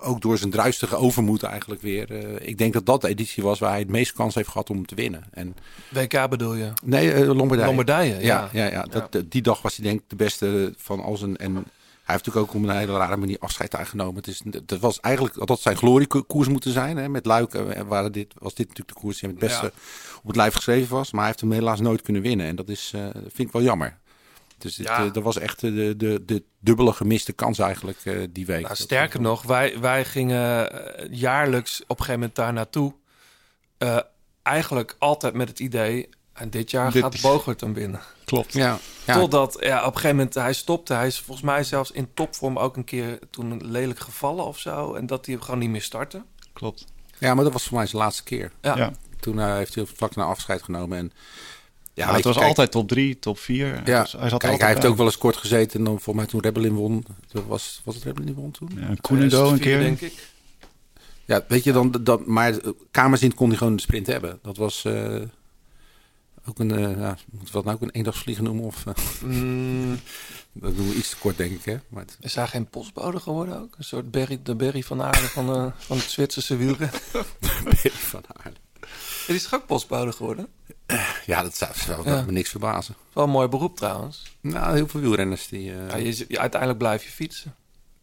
[0.00, 2.10] ook door zijn druistige overmoed eigenlijk weer.
[2.42, 4.86] ik denk dat dat de editie was waar hij het meest kans heeft gehad om
[4.86, 5.24] te winnen.
[5.30, 5.56] En
[5.90, 6.72] WK bedoel je?
[6.84, 7.66] Nee, Lombardije.
[7.66, 8.48] Lombardije, ja.
[8.52, 8.64] ja.
[8.70, 11.36] ja, Dat, die dag was hij denk ik de beste van al zijn...
[11.36, 11.64] En
[12.04, 14.14] hij heeft natuurlijk ook op een hele rare manier afscheid aangenomen.
[14.16, 16.96] Het is, dat was eigenlijk had dat zijn gloriekoers moeten zijn.
[16.96, 19.64] Hè, met Luik eh, waren dit, was dit natuurlijk de koers die hem het beste
[19.64, 19.72] Ja.
[20.20, 21.10] op het lijf geschreven was.
[21.10, 22.46] Maar hij heeft hem helaas nooit kunnen winnen.
[22.46, 23.98] En dat is, eh, vind ik wel jammer.
[24.58, 25.04] Dus dit, Ja.
[25.06, 27.98] eh, dat was echt de, de, de dubbele gemiste kans eigenlijk
[28.32, 28.62] die week.
[28.62, 30.70] Nou, sterker nog, wij, wij gingen
[31.10, 32.94] jaarlijks op een gegeven moment daar naartoe.
[34.42, 38.00] Eigenlijk altijd met het idee, en dit jaar Dit- gaat Bogert hem winnen.
[38.24, 38.52] Klopt.
[38.52, 39.14] Ja, ja.
[39.18, 40.94] Totdat ja, op een gegeven moment hij stopte.
[40.94, 44.94] Hij is volgens mij zelfs in topvorm ook een keer toen lelijk gevallen of zo.
[44.94, 46.22] En dat hij gewoon niet meer startte.
[46.52, 46.84] Klopt.
[47.18, 48.52] Ja, maar dat was voor mij zijn laatste keer.
[48.62, 48.76] Ja.
[48.76, 48.92] Ja.
[49.20, 50.98] Toen eh, heeft hij vlak na afscheid genomen.
[50.98, 51.12] En,
[51.94, 53.66] Ja, weet het was kijk- altijd top 3, top 4.
[53.66, 54.90] Ja, Dus hij, zat kijk, altijd hij heeft bij.
[54.90, 55.78] ook wel eens kort gezeten.
[55.78, 57.04] En dan volgens mij toen Rebellin won.
[57.32, 58.70] Dat was, was het Rebellin die won toen?
[58.76, 59.78] Ja, Koenendo een keer.
[59.78, 60.12] denk ik.
[61.24, 62.54] Ja, weet je dan, dat, maar
[62.90, 64.38] kamerzin kon hij gewoon de sprint hebben.
[64.42, 65.20] Dat was eh,
[66.48, 68.64] ook een, eh ja, moeten we dat nou ook een eendagsvliegen noemen?
[68.64, 69.98] Of, eh, Mm,
[70.52, 71.64] dat doen we iets te kort, denk ik.
[71.64, 71.76] Hè?
[71.88, 73.74] Maar het- is hij geen postbode geworden ook?
[73.78, 77.00] Een soort Berry, de Berry van Aarde van, eh, van het Zwitserse wielrennen.
[77.64, 78.56] Berry van Aarde.
[79.26, 80.46] Is hij ook postbode geworden?
[81.26, 82.22] ja, dat zou, zou Ja.
[82.22, 82.94] me niks verbazen.
[83.12, 84.22] Wel een mooi beroep trouwens.
[84.40, 85.72] Nou, heel veel wielrenners die...
[85.72, 87.54] eh, Ja, je, je- uiteindelijk blijf je fietsen.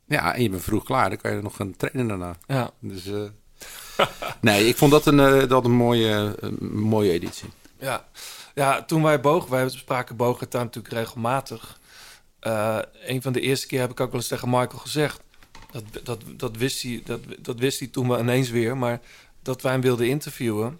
[0.07, 1.09] Ja, en je bent vroeg klaar.
[1.09, 2.35] Dan kan je nog gaan trainen daarna.
[2.47, 2.71] Ja.
[2.79, 3.21] Dus, eh,
[4.41, 7.49] nee, ik vond dat een, eh, dat een mooie, eh, een mooie editie.
[7.81, 8.05] Ja,
[8.55, 11.79] ja toen wij bogen, wij bespraken Bogert daar natuurlijk regelmatig.
[12.39, 15.21] Eh, een van de eerste keer heb ik ook wel eens tegen Michael gezegd.
[15.71, 18.77] Dat, dat, dat, wist hij, dat, dat wist hij toen wel ineens weer.
[18.77, 18.99] Maar
[19.41, 20.79] dat wij hem wilden interviewen.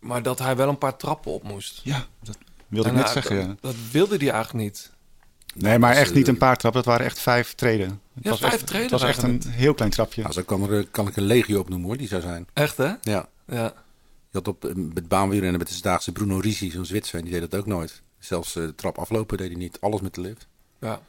[0.00, 1.80] Maar dat hij wel een paar trappen op moest.
[1.84, 2.38] Ja, dat
[2.68, 3.36] wilde ik net nou, zeggen.
[3.36, 3.54] Dat, Ja.
[3.60, 4.92] dat wilde hij eigenlijk niet.
[5.54, 6.82] Nee, maar echt niet een paar trappen.
[6.82, 7.88] Dat waren echt vijf treden.
[8.14, 10.22] Het Ja, was vijf echt, treden Het was echt een heel klein trapje.
[10.22, 12.46] Nou, zo kan, er, kan ik een legio opnoemen hoor, die zou zijn.
[12.52, 12.92] Echt hè?
[13.02, 13.28] Ja.
[13.46, 13.83] Ja.
[14.34, 17.50] Had op, eh, met baanwielrennen met de Zdaagse Bruno Risi, zo'n Zwitser, en die deed
[17.50, 18.02] dat ook nooit.
[18.18, 19.80] Zelfs de trap aflopen deed hij niet.
[19.80, 20.46] Alles met de lift.
[20.80, 21.00] Ja.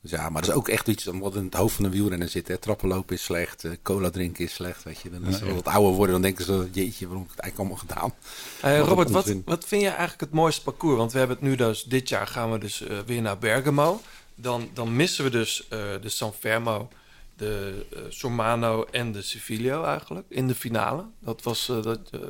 [0.00, 2.28] Dus ja, maar dat is ook echt iets wat in het hoofd van een wielrenner
[2.28, 2.48] zit.
[2.48, 2.58] Hè.
[2.58, 4.82] Trappen lopen is slecht, eh, cola drinken is slecht.
[4.82, 5.10] Weet je.
[5.10, 7.44] Dan als ze Ja, wat ouder worden, dan denken ze, jeetje, waarom heb ik het
[7.44, 8.14] eigenlijk allemaal gedaan?
[8.60, 10.96] Hey, Robert, wat, wat vind je eigenlijk het mooiste parcours?
[10.96, 14.00] Want we hebben het nu dus, dit jaar gaan we dus weer naar Bergamo.
[14.34, 16.88] Dan, dan missen we dus de San Fermo,
[17.36, 21.04] de eh, Sormano en de Civilio eigenlijk in de finale.
[21.20, 22.00] Dat was eh, dat.
[22.10, 22.20] eh,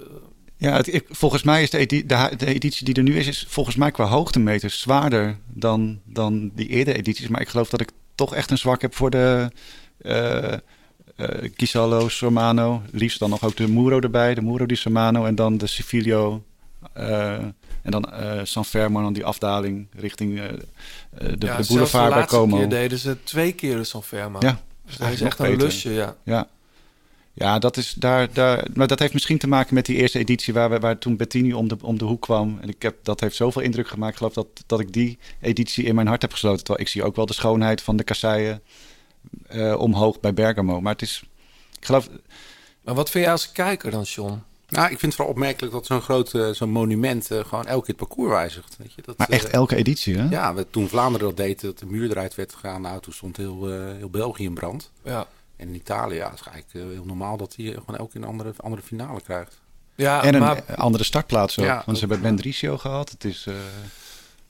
[0.56, 3.46] Ja, het, ik- volgens mij is de, edi- de, editie die er nu is, is
[3.48, 7.28] volgens mij qua hoogtemeters zwaarder dan, dan die eerdere edities.
[7.28, 9.50] Maar ik geloof dat ik toch echt een zwak heb voor de
[9.98, 10.52] eh
[11.56, 12.82] Chisallo, Sormano.
[12.90, 16.42] Liefst dan nog ook de Muro erbij, de Muro di Sormano en dan de Civilio.
[16.92, 22.08] en dan eh, San Fermo, dan die afdaling richting eh, de, ja, de boulevard de
[22.10, 22.56] bij laatste Como.
[22.56, 24.38] keer deden ze twee keer de San Fermo.
[24.40, 24.60] Ja,
[24.98, 26.16] dus dat is echt een lusje, ja.
[26.24, 26.48] Ja,
[27.32, 30.54] ja dat, is daar, daar, maar dat heeft misschien te maken met die eerste editie
[30.54, 32.58] waar, we, waar toen Bettini om de, om de hoek kwam.
[32.60, 34.16] En ik heb, dat heeft zoveel indruk gemaakt.
[34.16, 36.64] Geloof dat, dat ik die editie in mijn hart heb gesloten.
[36.64, 38.62] Terwijl ik zie ook wel de schoonheid van de kasseien
[39.46, 40.80] eh, omhoog bij Bergamo.
[40.80, 41.22] Maar het is,
[41.78, 42.08] ik geloof...
[42.82, 44.42] Maar wat vind jij als kijker dan, John?
[44.72, 47.84] Nou, ik vind het vooral opmerkelijk dat zo'n groot eh, zo'n monument eh, gewoon elke
[47.86, 48.76] keer het parcours wijzigt.
[48.78, 49.02] Weet je?
[49.02, 50.28] Dat, Maar echt eh, elke editie, hè?
[50.28, 53.36] Ja, we- toen Vlaanderen dat deed, dat de muur eruit werd gegaan, nou, toen stond
[53.36, 54.90] heel, heel België in brand.
[55.04, 55.26] Ja.
[55.56, 58.26] En in Italië, ja, het is eigenlijk heel normaal dat hij gewoon elke keer een
[58.28, 59.60] andere, andere finale krijgt.
[59.94, 61.64] Ja, en een maar- andere startplaats ook.
[61.64, 63.10] Ja, want ze hebben Bendricio gehad.
[63.10, 63.46] Het is...
[63.46, 63.54] eh,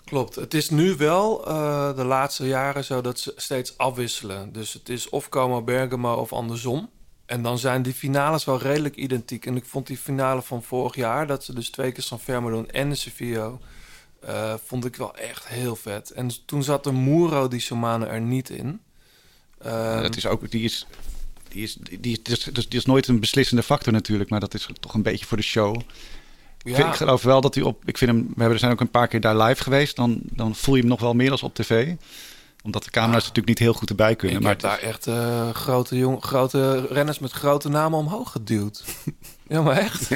[0.04, 0.34] Klopt.
[0.34, 4.52] Het is nu wel eh, de laatste jaren zo dat ze steeds afwisselen.
[4.52, 6.90] Dus het is of Como Bergamo of andersom.
[7.26, 9.46] En dan zijn die finales wel redelijk identiek.
[9.46, 12.50] En ik vond die finale van vorig jaar, dat ze dus twee keer San Fermo
[12.50, 13.50] doen en de Sevilla,
[14.20, 16.10] eh, vond ik wel echt heel vet.
[16.10, 18.80] En toen zat de Muro di Somano er niet in.
[19.62, 20.86] Ehm, dat is ook, die is,
[21.48, 24.68] die is, die, die, is, die is nooit een beslissende factor natuurlijk, maar dat is
[24.80, 25.74] toch een beetje voor de show.
[25.76, 25.82] Ik,
[26.62, 26.88] vind- Ja.
[26.88, 29.20] ik geloof wel dat hij op, ik vind hem, we zijn ook een paar keer
[29.20, 31.94] daar live geweest, dan, dan voel je hem nog wel meer als op tv.
[32.62, 34.36] Omdat de camera's natuurlijk niet heel goed erbij kunnen.
[34.36, 38.84] Ik maar heb daar echt eh, grote, jong, grote renners met grote namen omhoog geduwd.
[39.48, 40.10] ja, maar echt.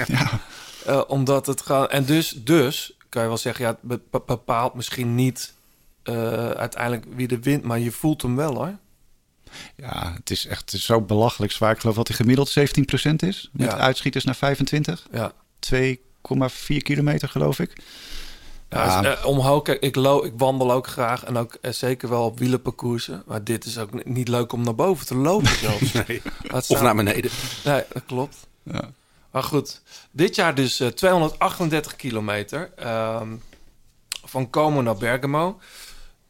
[0.87, 1.89] Eh, omdat het gewoon...
[1.89, 3.65] En dus, dus kan je wel zeggen...
[3.65, 5.55] Ja, het be- bepaalt misschien niet
[6.03, 7.63] eh, uiteindelijk wie de wint...
[7.65, 8.75] maar je voelt hem wel, hoor.
[9.77, 11.73] Ja, het is echt zo belachelijk zwaar.
[11.73, 12.63] Ik geloof dat hij gemiddeld 17%
[13.17, 13.49] is.
[13.53, 13.77] Met Ja.
[13.77, 15.07] uitschieters naar 25.
[15.13, 15.33] Ja.
[15.75, 17.73] 2,4 kilometer geloof ik.
[18.71, 22.09] Ja, dus, eh, omhoog, kijk, ik, lo, ik wandel ook graag en ook eh, zeker
[22.09, 23.23] wel op wielenparcoursen.
[23.27, 25.93] Maar dit is ook niet leuk om naar boven te lopen zelfs.
[26.07, 26.23] Nee.
[26.51, 27.31] Of naar beneden.
[27.65, 28.47] Nee, dat klopt.
[28.63, 28.91] Ja.
[29.31, 32.71] Maar goed, dit jaar dus eh, 238 kilometer.
[32.77, 33.29] Ehm,
[34.25, 35.59] van Como naar Bergamo.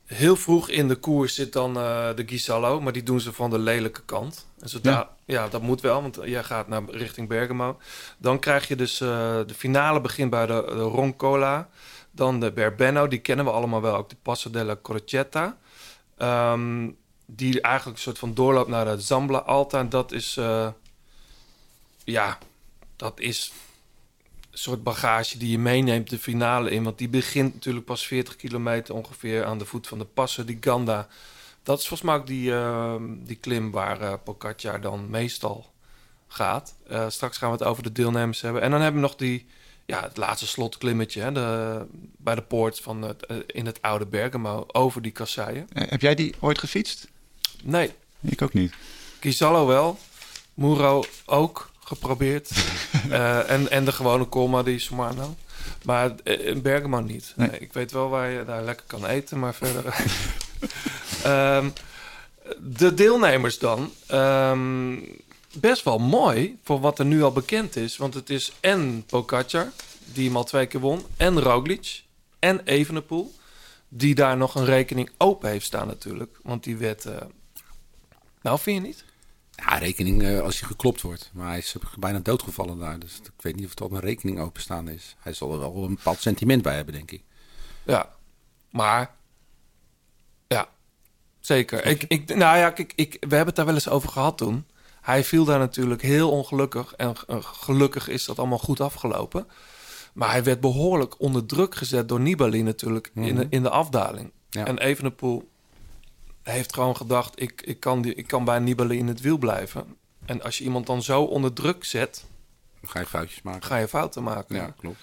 [0.04, 3.58] Heel vroeg in de koers zit dan de Gisallo, maar die doen ze van de
[3.58, 4.46] lelijke kant.
[4.60, 5.10] En zodra, ja.
[5.24, 5.48] Ja.
[5.48, 7.78] dat moet wel, want jij gaat naar richting Bergamo.
[8.18, 11.68] Dan krijg je dus de finale begint bij de, de Roncola.
[12.16, 15.56] Dan de Berbeno, die kennen we allemaal wel, ook de Passo della Crocetta.
[16.16, 16.90] Ehm,
[17.26, 19.78] die eigenlijk een soort van doorloopt naar de Zambla Alta.
[19.78, 20.68] En dat is, eh,
[22.04, 22.38] ja,
[22.96, 23.52] dat is
[24.50, 26.82] een soort bagage die je meeneemt de finale in.
[26.82, 30.58] Want die begint natuurlijk pas 40 kilometer ongeveer aan de voet van de passen, die
[30.60, 31.08] Ganda.
[31.62, 32.94] Dat is volgens mij ook die, eh,
[33.24, 35.72] die klim waar uh, Pocaccia dan meestal
[36.28, 36.74] gaat.
[36.88, 38.62] Eh, straks gaan we het over de deelnemers hebben.
[38.62, 39.46] En dan hebben we nog die,
[39.86, 41.80] ja, het laatste slotklimmetje hè, de,
[42.16, 45.68] bij de poort van het, in het oude Bergamo over die kasseien.
[45.72, 47.08] heb jij die ooit gefietst?
[47.62, 47.92] Nee.
[48.20, 48.74] Ik ook niet.
[49.18, 49.98] Kisallo wel.
[50.54, 52.50] Muro ook geprobeerd.
[53.08, 55.36] uh, en, en de gewone Colma die Somano.
[55.82, 57.32] Maar in Bergamo niet.
[57.36, 57.48] Nee.
[57.48, 59.84] Nee, ik weet wel waar je daar lekker kan eten, maar verder...
[61.26, 61.72] um,
[62.78, 63.92] de deelnemers dan.
[64.12, 65.04] Um,
[65.60, 67.96] best wel mooi voor wat er nu al bekend is.
[67.96, 69.72] Want het is en Pogacar,
[70.04, 71.02] die hem al twee keer won.
[71.16, 72.02] En Roglic.
[72.38, 73.34] En Evenepoel.
[73.88, 76.38] Die daar nog een rekening open heeft staan natuurlijk.
[76.42, 77.04] Want die werd...
[77.04, 77.16] Uh...
[78.42, 79.04] Nou, vind je niet?
[79.50, 81.30] Ja, rekening uh, als hij geklopt wordt.
[81.32, 82.98] Maar hij is bijna doodgevallen daar.
[82.98, 85.16] Dus ik weet niet of het op een rekening openstaan is.
[85.18, 87.22] Hij zal er wel een bepaald sentiment bij hebben, denk ik.
[87.84, 88.14] Ja,
[88.70, 89.14] maar...
[90.46, 90.68] Ja,
[91.40, 91.84] zeker.
[91.84, 94.66] Ik, ik, nou ja, kijk, ik, we hebben het daar wel eens over gehad toen.
[95.06, 96.94] Hij viel daar natuurlijk heel ongelukkig.
[96.96, 99.46] En uh, gelukkig is dat allemaal goed afgelopen.
[100.12, 103.30] Maar hij werd behoorlijk onder druk gezet door Nibali natuurlijk mm -hmm.
[103.30, 104.32] in, de, in de afdaling.
[104.50, 104.66] Ja.
[104.66, 105.48] En Evenepoel
[106.42, 107.40] heeft gewoon gedacht...
[107.40, 109.96] Ik, ik, kan die, ik kan bij Nibali in het wiel blijven.
[110.24, 112.24] En als je iemand dan zo onder druk zet...
[112.84, 113.62] Ga je foutjes maken.
[113.62, 114.56] Ga je fouten maken.
[114.56, 114.98] Ja, klopt.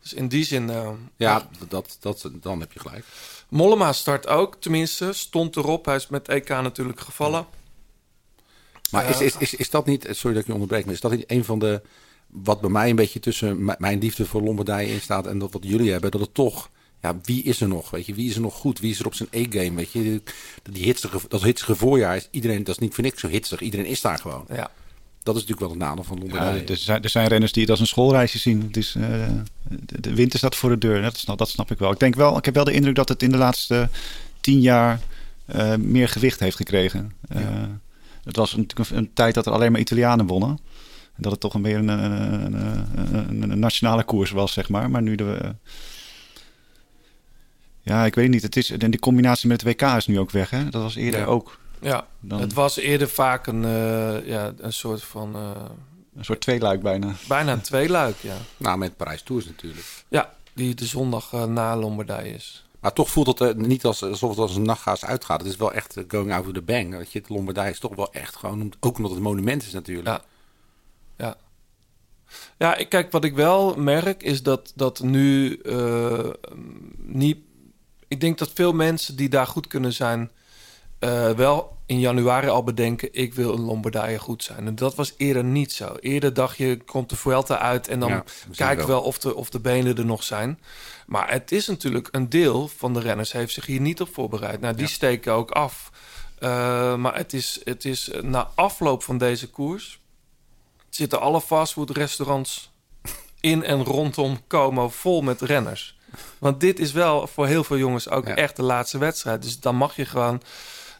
[0.00, 0.68] Dus in die zin...
[0.68, 3.04] Uh, ja, dat, dat, dan heb je gelijk.
[3.48, 5.12] Mollema start ook, tenminste.
[5.12, 5.84] Stond erop.
[5.84, 7.46] Hij is met EK natuurlijk gevallen.
[8.90, 10.06] Maar is, is, is, is dat niet...
[10.10, 10.84] Sorry dat ik je onderbreek.
[10.84, 11.82] Maar is dat niet een van de...
[12.26, 15.26] Wat bij mij een beetje tussen mijn liefde voor Lombardije in staat...
[15.26, 16.10] en dat wat jullie hebben.
[16.10, 16.70] Dat het toch
[17.02, 17.90] ja, wie is er nog?
[17.90, 18.78] Weet je, wie is er nog goed?
[18.78, 19.74] Wie is er op zijn E-game?
[19.74, 20.22] Weet je,
[20.70, 23.60] die hitsige, dat hitsige voorjaar is iedereen, dat is niet voor niks zo hitsig.
[23.60, 24.44] Iedereen is daar gewoon.
[24.48, 24.70] Ja.
[25.22, 26.60] Dat is natuurlijk wel het nadeel van Lombardije.
[26.60, 28.62] Ja, er, zijn, er zijn renners die het als een schoolreisje zien.
[28.62, 29.28] Het is, uh,
[29.68, 31.02] de, de winter staat voor de deur.
[31.02, 31.92] Dat snap, dat snap ik wel.
[31.92, 33.88] Ik denk wel, ik heb wel de indruk dat het in de laatste
[34.40, 35.00] tien jaar
[35.54, 37.12] uh, meer gewicht heeft gekregen.
[37.36, 37.80] Uh, ja.
[38.30, 40.58] Het was natuurlijk een, een, tijd dat er alleen maar Italianen wonnen.
[41.16, 42.54] En dat het toch een meer een, een,
[43.28, 44.90] een, een nationale koers was, zeg maar.
[44.90, 45.54] Maar nu de
[47.82, 48.42] ja, ik weet niet.
[48.42, 50.50] Het is, en de combinatie met het WK is nu ook weg.
[50.50, 50.68] Hè?
[50.68, 51.26] Dat was eerder ja.
[51.26, 51.58] ook.
[51.80, 52.40] Ja, dan...
[52.40, 55.36] het was eerder vaak een, uh, ja, een soort van...
[55.36, 55.50] Uh...
[56.16, 57.14] Een soort tweeluik bijna.
[57.28, 58.36] Bijna een tweeluik, ja.
[58.56, 59.86] Nou, met Parijs Tours natuurlijk.
[60.08, 62.64] Ja, die de zondag uh, na Lombardije is.
[62.80, 65.40] Maar toch voelt het niet als, alsof het als een nachtgaas uitgaat.
[65.40, 66.92] Het is wel echt going out of the bang.
[66.92, 68.72] Dat je het Lombardije is toch wel echt gewoon...
[68.80, 70.06] Ook omdat het monument is natuurlijk.
[70.06, 70.22] Ja.
[71.16, 71.36] Ja.
[72.58, 75.60] Ja, ik, kijk, wat ik wel merk is dat, dat nu
[76.96, 77.38] niet
[78.10, 80.30] ik denk dat veel mensen die daar goed kunnen zijn,
[81.00, 84.66] uh, wel in januari al bedenken: ik wil een Lombardije goed zijn.
[84.66, 85.96] En dat was eerder niet zo.
[86.00, 88.24] Eerder dacht je: komt de Vuelta uit en dan ja,
[88.54, 90.60] kijken we wel of de, of de benen er nog zijn.
[91.10, 94.60] Maar het is natuurlijk een deel van de renners heeft zich hier niet op voorbereid.
[94.60, 94.90] Nou, die ja.
[94.90, 95.90] steken ook af.
[96.38, 96.48] Uh,
[96.96, 100.00] maar het is, het is na afloop van deze koers
[100.88, 102.70] zitten alle fastfoodrestaurants
[103.40, 105.98] in en rondom Como vol met renners.
[106.38, 108.34] Want dit is wel voor heel veel jongens ook ja.
[108.34, 109.42] echt de laatste wedstrijd.
[109.42, 110.42] Dus dan mag je gewoon...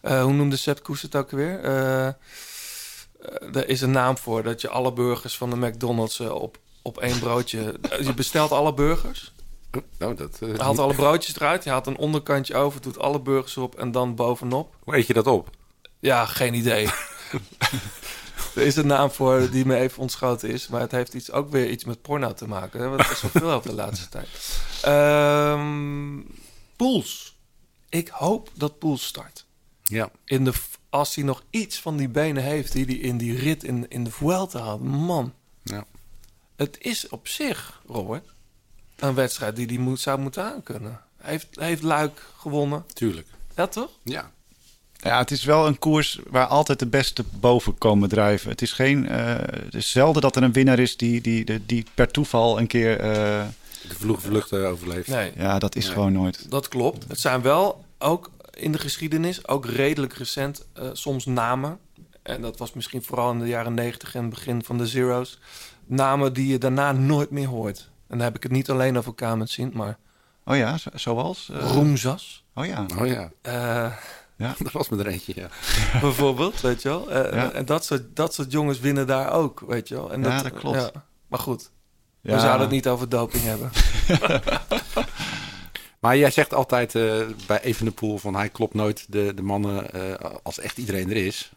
[0.02, 1.64] Uh, hoe noemde Sepp Koes het ook weer?
[1.64, 2.06] Uh,
[3.56, 4.42] er is een naam voor.
[4.42, 7.74] Dat je alle burgers van de McDonald's op, op één broodje...
[8.06, 9.32] je bestelt alle burgers.
[9.98, 11.64] Nou, dat, uh, haalt alle broodjes eruit.
[11.64, 14.76] Je haalt een onderkantje over, doet alle burgers op en dan bovenop.
[14.84, 15.50] Hoe eet je dat op?
[15.98, 16.84] Ja, geen idee.
[18.54, 20.68] er is een naam voor die me even ontschoten is.
[20.68, 22.90] Maar het heeft iets, ook weer iets met porno te maken.
[22.90, 24.28] Want er is zoveel over de laatste tijd.
[25.56, 26.26] Um,
[26.76, 27.38] Poels.
[27.88, 29.44] Ik hoop dat Poels start.
[29.82, 30.10] Ja.
[30.24, 30.52] In de,
[30.90, 34.04] als hij nog iets van die benen heeft die hij in die rit in, in
[34.04, 34.80] de Vuelta had.
[34.80, 35.32] Man.
[35.62, 35.84] Ja.
[36.56, 38.28] Het is op zich, Robert,
[39.00, 41.00] een wedstrijd die hij moet, zou moeten aankunnen.
[41.16, 42.84] Hij heeft, heeft Luik gewonnen.
[42.92, 43.26] Tuurlijk.
[43.56, 43.90] Ja, toch?
[44.02, 44.30] Ja.
[44.96, 48.50] Ja, het is wel een koers waar altijd de beste boven komen drijven.
[48.50, 49.04] Het is geen.
[49.04, 52.58] Uh, het is zelden dat er een winnaar is die, die, die, die per toeval
[52.58, 53.00] een keer.
[53.00, 53.06] Uh,
[53.88, 55.08] de vloeg vlucht uh, overleeft.
[55.08, 55.32] Nee.
[55.36, 55.92] Ja, dat is Nee.
[55.92, 56.50] gewoon nooit.
[56.50, 57.04] Dat klopt.
[57.08, 61.78] Het zijn wel ook in de geschiedenis, ook redelijk recent, eh, soms namen.
[62.22, 65.38] En dat was misschien vooral in de jaren 90 en begin van de Zero's.
[65.86, 67.88] Namen die je daarna nooit meer hoort.
[68.10, 69.98] En dan heb ik het niet alleen over Kamen Sint, maar
[70.44, 71.50] Oh ja, zo- zoals?
[71.52, 72.44] eh, Roemzas.
[72.54, 72.86] Oh ja.
[73.00, 73.30] Oh ja.
[73.42, 73.92] Eh,
[74.36, 74.54] Ja.
[74.62, 75.48] Dat was me er eentje, ja.
[76.00, 77.10] bijvoorbeeld, weet je wel.
[77.10, 77.50] Eh, Ja.
[77.52, 80.12] En dat soort, dat soort jongens winnen daar ook, weet je wel.
[80.12, 80.92] En Ja, dat klopt.
[81.26, 81.70] Maar goed,
[82.20, 83.70] we zouden het niet over doping hebben.
[86.00, 90.30] Maar jij zegt altijd eh, bij Evenepoel van hij klopt nooit de, de mannen eh,
[90.42, 91.52] als echt iedereen er is.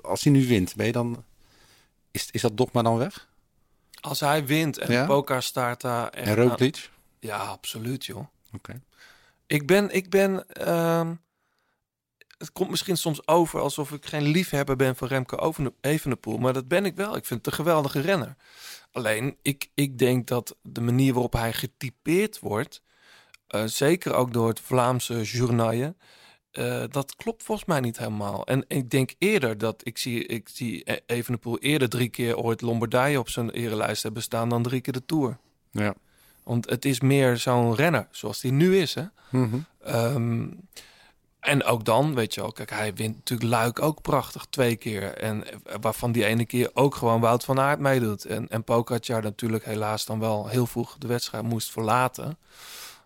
[0.00, 1.24] Als hij nu wint, ben je dan...
[2.10, 3.28] Is, is dat dogma dan weg?
[4.06, 5.06] Als hij wint en Ja?
[5.06, 6.26] Poca staat daar echt...
[6.26, 6.90] En Roglic?
[7.20, 8.26] Ja, absoluut, joh.
[8.52, 8.82] Oké.
[9.46, 11.14] Ik ben, ik ben, ehm,
[12.38, 16.68] het komt misschien soms over alsof ik geen liefhebber ben van Remco Evenepoel, maar dat
[16.68, 17.16] ben ik wel.
[17.16, 18.36] Ik vind het een geweldige renner.
[18.92, 22.82] Alleen, ik, ik denk dat de manier waarop hij getypeerd wordt,
[23.46, 25.96] eh, zeker ook door het Vlaamse journaaien,
[26.56, 28.46] eh, dat klopt volgens mij niet helemaal.
[28.46, 32.60] En ik denk eerder dat ik zie, ik zie E- Evenepoel eerder drie keer ooit
[32.60, 35.38] Lombardije op zijn erelijst hebben staan dan drie keer de Tour.
[35.70, 35.94] Ja.
[36.42, 38.94] Want het is meer zo'n renner zoals hij nu is.
[38.94, 39.02] Hè?
[39.30, 39.56] Mhm.
[39.82, 40.46] Ehm,
[41.40, 45.14] en ook dan, weet je wel, kijk, hij wint natuurlijk Luik ook prachtig twee keer.
[45.14, 48.24] En eh, waarvan die ene keer ook gewoon Wout van Aert meedoet.
[48.24, 52.38] En, en Pogacar natuurlijk helaas dan wel heel vroeg de wedstrijd moest verlaten.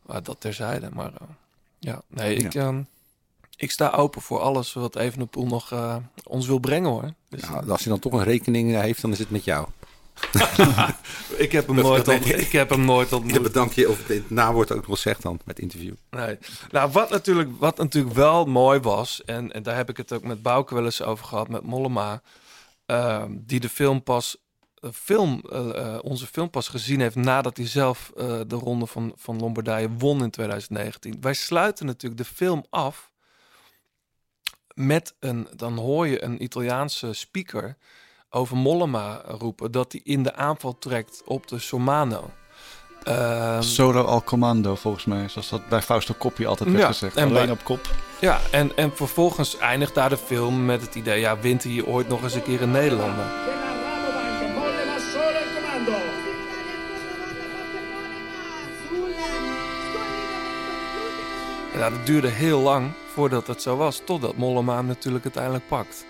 [0.06, 0.88] Maar dat terzijde.
[0.92, 1.26] Maar eh,
[1.78, 2.82] ja, nee, ik, ehm,
[3.60, 7.12] ik sta open voor alles wat Evenepoel nog eh, ons wil brengen hoor.
[7.28, 9.68] Dus, Nou, als hij dan toch een rekening eh, heeft, dan is het met jou.
[11.36, 13.34] ik, heb hem nooit ik heb hem nooit ontmoet.
[13.34, 13.90] Ja, bedank je.
[13.90, 15.94] Of het nawoord ook nog zegt dan, met interview.
[16.10, 16.38] Nee.
[16.70, 20.22] Nou, wat natuurlijk, wat natuurlijk wel mooi was, en, en daar heb ik het ook
[20.22, 22.22] met Bouke wel eens over gehad, met Mollema,
[22.86, 24.36] ehm, die de film pas,
[24.92, 29.38] film, eh, onze film pas gezien heeft nadat hij zelf eh, de ronde van, van
[29.38, 31.16] Lombardije won in 2019.
[31.20, 33.09] Wij sluiten natuurlijk de film af
[34.86, 37.76] met een, dan hoor je een Italiaanse speaker
[38.30, 42.30] over Mollema roepen dat hij in de aanval trekt op de Somano.
[43.02, 45.28] Ehm, Solo al commando, volgens mij.
[45.28, 47.16] Zoals dat bij Fausto Coppi altijd werd Ja, gezegd.
[47.16, 47.80] en Alleen bij- op kop.
[48.20, 51.20] Ja, en, en vervolgens eindigt daar de film met het idee...
[51.20, 53.24] ja, wint hij ooit nog eens een keer een Nederlander?
[61.72, 64.02] En nou, dat duurde heel lang voordat het zo was...
[64.04, 66.04] totdat Mollema hem natuurlijk uiteindelijk pakt.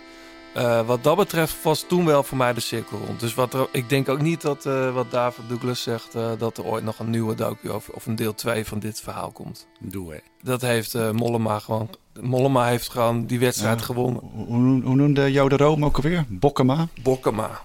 [0.55, 3.20] Eh, wat dat betreft was toen wel voor mij de cirkel rond.
[3.20, 6.14] Dus wat er, ik denk ook niet dat, eh, wat David Douglas zegt...
[6.14, 9.01] eh, dat er ooit nog een nieuwe docu over, of een deel 2 van dit
[9.01, 9.66] verhaal komt.
[9.80, 10.18] Doe hè.
[10.42, 11.88] Dat heeft eh, Mollema gewoon...
[12.20, 14.22] Mollema heeft gewoon die wedstrijd gewonnen.
[14.22, 16.24] Hoe, noemde Jo de Room ook alweer?
[16.28, 16.88] Bokkema?
[17.03, 17.62] Bokkema,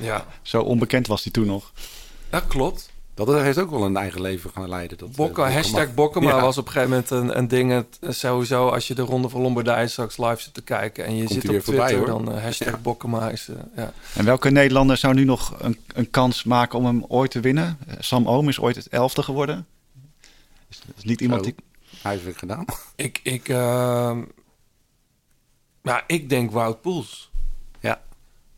[0.00, 0.26] ja.
[0.42, 1.72] Zo onbekend was hij toen nog.
[2.30, 2.94] Dat klopt.
[3.24, 4.98] Dat heeft ook wel een eigen leven gaan leiden.
[4.98, 6.40] Dat, eh, Bokka, hashtag Bokkema Ja.
[6.40, 7.70] was op een gegeven moment een, een ding.
[7.72, 11.04] Het, eh, sowieso, als je de Ronde van Lombardije straks live zit te kijken...
[11.04, 12.24] en je Komt zit op weer voorbij, Twitter, hoor.
[12.24, 12.76] dan eh, hashtag Ja.
[12.76, 13.48] Bokkema is...
[13.76, 13.92] ja.
[14.14, 17.78] En welke Nederlander zou nu nog een, een kans maken om hem ooit te winnen?
[17.98, 19.66] Sam Oom is ooit het elfde geworden.
[20.68, 21.50] Is, is niet iemand Zo.
[21.50, 21.64] die...
[22.02, 22.64] Hij heeft het gedaan.
[22.96, 24.22] Ik, ik, ehm,
[25.82, 27.30] nou, ik denk Wout Poels.
[27.80, 28.00] Ja.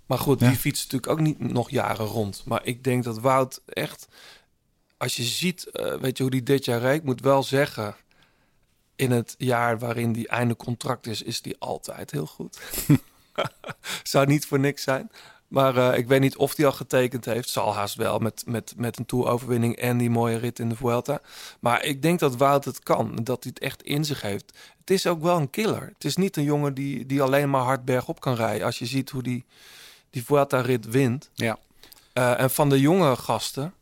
[0.06, 0.48] Maar goed, Ja.
[0.48, 2.42] die fietst natuurlijk ook niet nog jaren rond.
[2.46, 4.08] Maar ik denk dat Wout echt...
[4.98, 6.96] Als je ziet, eh, weet je hoe die dit jaar reed?
[6.96, 7.96] Ik moet wel zeggen...
[8.96, 12.58] In het jaar waarin die einde contract is, is die altijd heel goed.
[14.02, 15.10] Zou niet voor niks zijn.
[15.48, 17.48] Maar eh, ik weet niet of hij al getekend heeft.
[17.48, 21.20] Zal haast wel met, met, met een toeroverwinning en die mooie rit in de Vuelta.
[21.60, 23.16] Maar ik denk dat Wout het kan.
[23.22, 24.58] Dat hij het echt in zich heeft.
[24.80, 25.90] Het is ook wel een killer.
[25.94, 28.66] Het is niet een jongen die, die alleen maar hard bergop kan rijden.
[28.66, 29.44] Als je ziet hoe die,
[30.10, 31.30] die Vuelta-rit wint.
[31.34, 31.58] Ja.
[32.12, 33.74] Eh, en van de jonge gasten,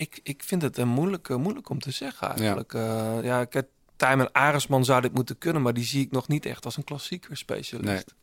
[0.00, 2.72] ik, ik vind het een moeilijk, moeilijk om te zeggen eigenlijk.
[2.72, 6.46] Ja, ja kijk, Tijmen Aresman zou dit moeten kunnen, maar die zie ik nog niet
[6.46, 7.86] echt als een klassieker specialist.
[7.86, 8.16] Nee.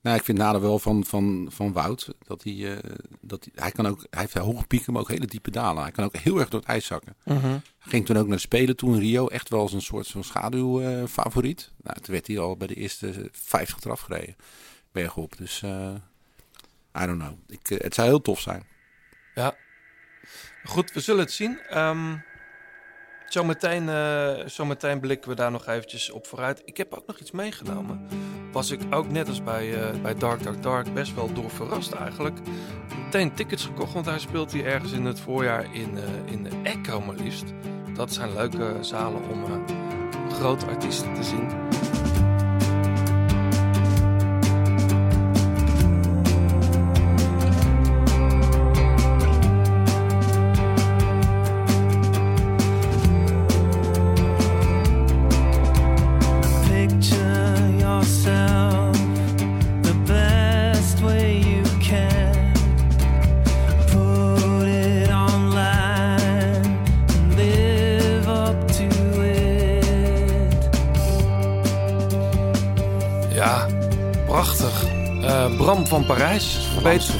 [0.00, 2.08] Nou, ik vind nadeel wel van, van, van Wout.
[2.26, 2.90] Dat hij, eh,
[3.20, 5.82] dat hij, hij kan ook, hij heeft hoge pieken, maar ook hele diepe dalen.
[5.82, 7.16] Hij kan ook heel erg door het ijs zakken.
[7.24, 7.46] Mhm.
[7.46, 9.26] Hij ging toen ook naar Spelen toen in Rio.
[9.26, 11.72] Echt wel als een soort van schaduwfavoriet.
[11.82, 14.36] nou, toen werd hij al bij de eerste 50 eraf gereden.
[14.92, 15.36] Bergop.
[15.36, 15.94] Dus, eh
[17.02, 17.38] I don't know.
[17.46, 18.64] Ik, eh, het zou heel tof zijn.
[19.34, 19.56] Ja.
[20.64, 21.58] Goed, we zullen het zien.
[21.68, 22.12] Ehm
[23.34, 26.62] zometeen, eh, zometeen blikken we daar nog eventjes op vooruit.
[26.64, 28.06] Ik heb ook nog iets meegenomen.
[28.52, 31.92] Was ik ook net als bij, eh, bij Dark Dark Dark best wel door verrast
[31.92, 32.38] eigenlijk.
[33.04, 36.50] Meteen tickets gekocht, want hij speelt hier ergens in het voorjaar in, eh, in de
[36.62, 37.44] Echo maar liefst.
[37.94, 39.64] Dat zijn leuke zalen om
[40.30, 41.48] grote artiesten te zien.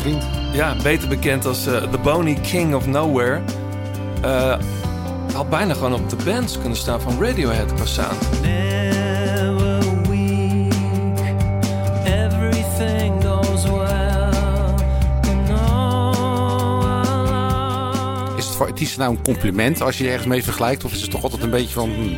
[0.04, 0.24] Vriend.
[0.52, 3.40] Ja, beter bekend als eh, The Bony King of Nowhere.
[4.22, 4.58] Eh,
[5.34, 8.42] had bijna gewoon op de bands kunnen staan van Radiohead qua sound.
[8.42, 9.78] Never
[10.08, 10.72] weak,
[12.04, 14.22] everything goes well.
[18.36, 20.84] Is het voor artiesten nou een compliment als je je ergens mee vergelijkt?
[20.84, 21.90] Of is het toch altijd een beetje van...
[21.90, 22.16] hmm,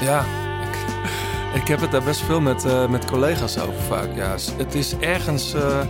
[0.00, 0.24] Ja,
[1.54, 4.08] ik, heb het daar best veel met, eh, met collega's over vaak.
[4.14, 5.80] Ja, het is ergens eh,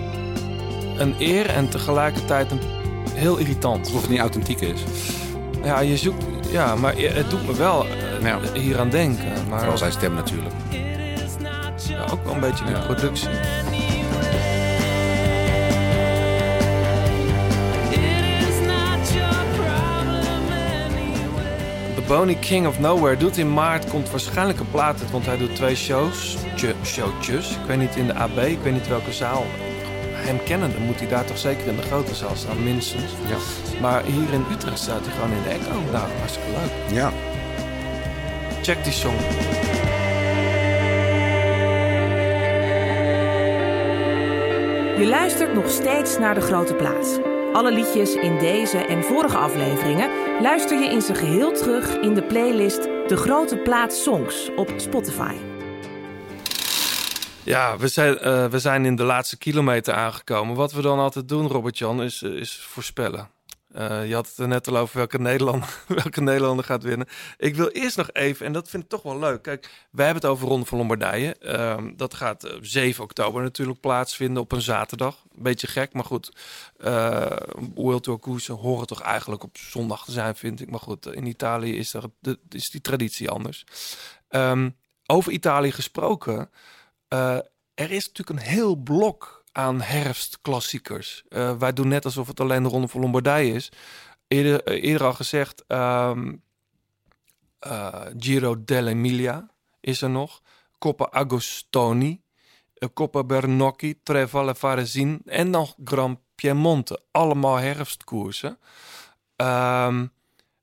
[0.97, 2.61] een eer en tegelijkertijd een,
[3.15, 3.87] heel irritant.
[3.87, 4.81] Alsof het niet authentiek is.
[5.65, 6.25] Ja, je zoekt...
[6.51, 7.87] Ja, maar het doet me wel
[8.23, 9.33] eh, hier aan denken.
[9.49, 10.55] Maar, Vooral zijn stem natuurlijk.
[11.89, 13.29] Ja, ook wel een beetje de productie.
[22.03, 25.36] The Bony King of Nowhere doet in maart, komt waarschijnlijk een plaat uit, want hij
[25.36, 27.50] doet twee shows, tje- showtjes.
[27.50, 29.44] Ik weet niet in de AB, ik weet niet welke zaal.
[30.12, 33.12] Hem kennende moet hij daar toch zeker in de grote zaal staan, minstens.
[33.28, 33.36] Ja.
[33.80, 35.80] Maar hier in Utrecht staat hij gewoon in de Echo.
[35.92, 36.94] Nou, hartstikke leuk.
[36.96, 37.12] Ja.
[38.62, 39.16] Check die song.
[44.98, 47.18] Je luistert nog steeds naar De Grote Plaats.
[47.53, 50.11] Alle liedjes in deze en vorige afleveringen
[50.43, 55.34] luister je in zijn geheel terug in de playlist De Grote Plaats Songs op Spotify.
[57.45, 60.57] Ja, we zijn, eh, we zijn in de laatste kilometer aangekomen.
[60.57, 63.28] Wat we dan altijd doen, Robert-Jan, is, eh, is voorspellen.
[63.73, 67.07] Eh, je had het er net al over welke Nederlander, welke Nederlander gaat winnen.
[67.37, 69.43] Ik wil eerst nog even, en dat vind ik toch wel leuk.
[69.43, 71.37] Kijk, wij hebben het over Ronde van Lombardije.
[71.37, 75.25] Ehm, dat gaat eh, 7 oktober natuurlijk plaatsvinden op een zaterdag.
[75.35, 76.37] Beetje gek, maar goed.
[76.85, 77.27] Uh,
[78.01, 80.70] Tour koersen horen toch eigenlijk op zondag te zijn, vind ik.
[80.70, 82.05] Maar goed, in Italië is, er,
[82.49, 83.64] is die traditie anders.
[84.29, 84.70] Ehm,
[85.07, 86.51] over Italië gesproken...
[87.75, 91.22] Er is natuurlijk een heel blok aan herfstklassiekers.
[91.28, 93.72] Uh, wij doen net alsof het alleen de Ronde van Lombardije is.
[94.28, 96.42] Eerder, uh, eerder al gezegd, um,
[98.18, 99.50] Giro dell'Emilia
[99.80, 100.40] is er nog.
[100.78, 102.20] Coppa Agostoni,
[102.94, 107.00] Coppa Bernocchi, Trevalle Varesin en nog Grand Piemonte.
[107.11, 108.59] Allemaal herfstkoersen.
[109.36, 110.12] Um,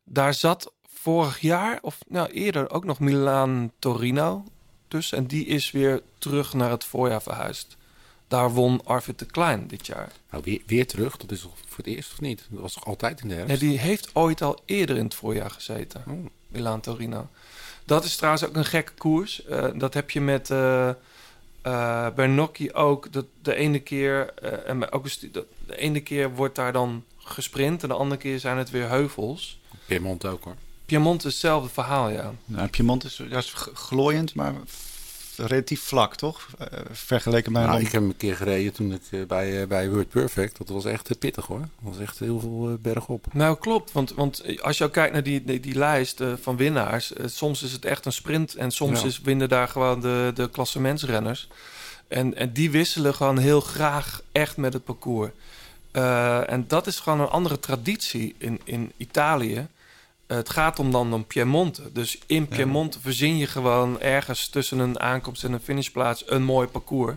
[0.03, 4.43] daar zat vorig jaar, of nou eerder ook nog Milaan-Torino
[4.87, 5.17] tussen.
[5.17, 7.77] En die is weer terug naar het voorjaar verhuisd.
[8.29, 10.11] Daar won Arvid de Klein dit jaar.
[10.31, 11.17] Nou, weer, weer terug?
[11.17, 12.45] Dat is toch voor het eerst of niet?
[12.49, 13.61] Dat was toch altijd in de herfst?
[13.61, 16.03] Nee, die heeft ooit al eerder in het voorjaar gezeten.
[16.07, 16.25] Oh.
[16.47, 17.27] Milaan Torino.
[17.85, 19.45] Dat is trouwens ook een gekke koers.
[19.49, 20.89] Uh, dat heb je met uh,
[21.65, 23.11] uh, Bernocchi ook.
[23.11, 24.33] Dat de ene keer
[24.65, 28.69] en August, de ene keer wordt daar dan gesprint en de andere keer zijn het
[28.69, 29.59] weer heuvels.
[29.85, 30.55] Piemont ook hoor.
[30.85, 32.33] Piemont is hetzelfde verhaal, ja.
[32.45, 34.53] Nou, Piemont is, ja, is glooiend, maar
[35.47, 36.47] relatief vlak, toch?
[36.61, 37.65] Uh, vergeleken bij...
[37.65, 40.57] Nou, ik heb hem een keer gereden toen ik uh, bij, uh, bij Word Perfect.
[40.57, 41.59] Dat was echt pittig hoor.
[41.59, 43.25] Dat was echt heel veel berg op.
[43.33, 43.91] Nou, klopt.
[43.91, 47.13] Want, want als je ook kijkt naar die, die, die lijst van winnaars...
[47.25, 49.07] soms is het echt een sprint en soms ja.
[49.07, 51.47] is, winnen daar gewoon de, de klassementsrenners.
[52.07, 55.31] En, en die wisselen gewoon heel graag echt met het parcours.
[56.47, 59.67] en dat is gewoon een andere traditie in, in Italië...
[60.33, 61.81] Het gaat om dan om Piemonte.
[61.93, 63.03] Dus in Piemonte ja.
[63.03, 67.15] verzin je gewoon ergens tussen een aankomst en een finishplaats een mooi parcours.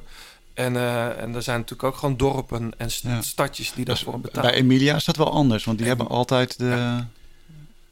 [0.54, 3.22] En, uh, en er zijn natuurlijk ook gewoon dorpen en st ja.
[3.22, 4.50] stadjes die daarvoor betalen.
[4.50, 7.08] Bij Emilia is dat wel anders, want die en, hebben altijd de, ja.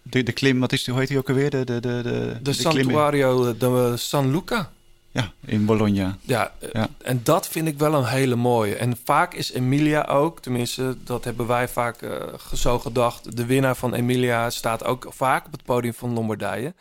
[0.03, 1.51] de, de klim, wat is die, hoe heet die ook alweer?
[1.51, 4.71] De, de, de, de, de, de Santuario de San Luca.
[5.13, 6.19] Ja, in Bologna.
[6.21, 8.77] Ja, ja, en dat vind ik wel een hele mooie.
[8.77, 13.37] En vaak is Emilia ook, tenminste, dat hebben wij vaak uh, zo gedacht.
[13.37, 16.75] De winnaar van Emilia staat ook vaak op het podium van Lombardije.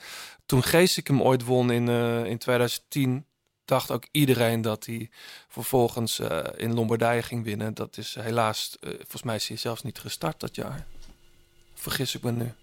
[0.45, 3.25] Toen Geesik hem ooit won in, uh, in 2010,
[3.65, 5.09] dacht ook iedereen dat hij
[5.47, 7.73] vervolgens uh, in Lombardije ging winnen.
[7.73, 10.85] Dat is helaas, volgens mij is hij zelfs niet gestart dat jaar.
[11.73, 12.53] Vergis ik me nu.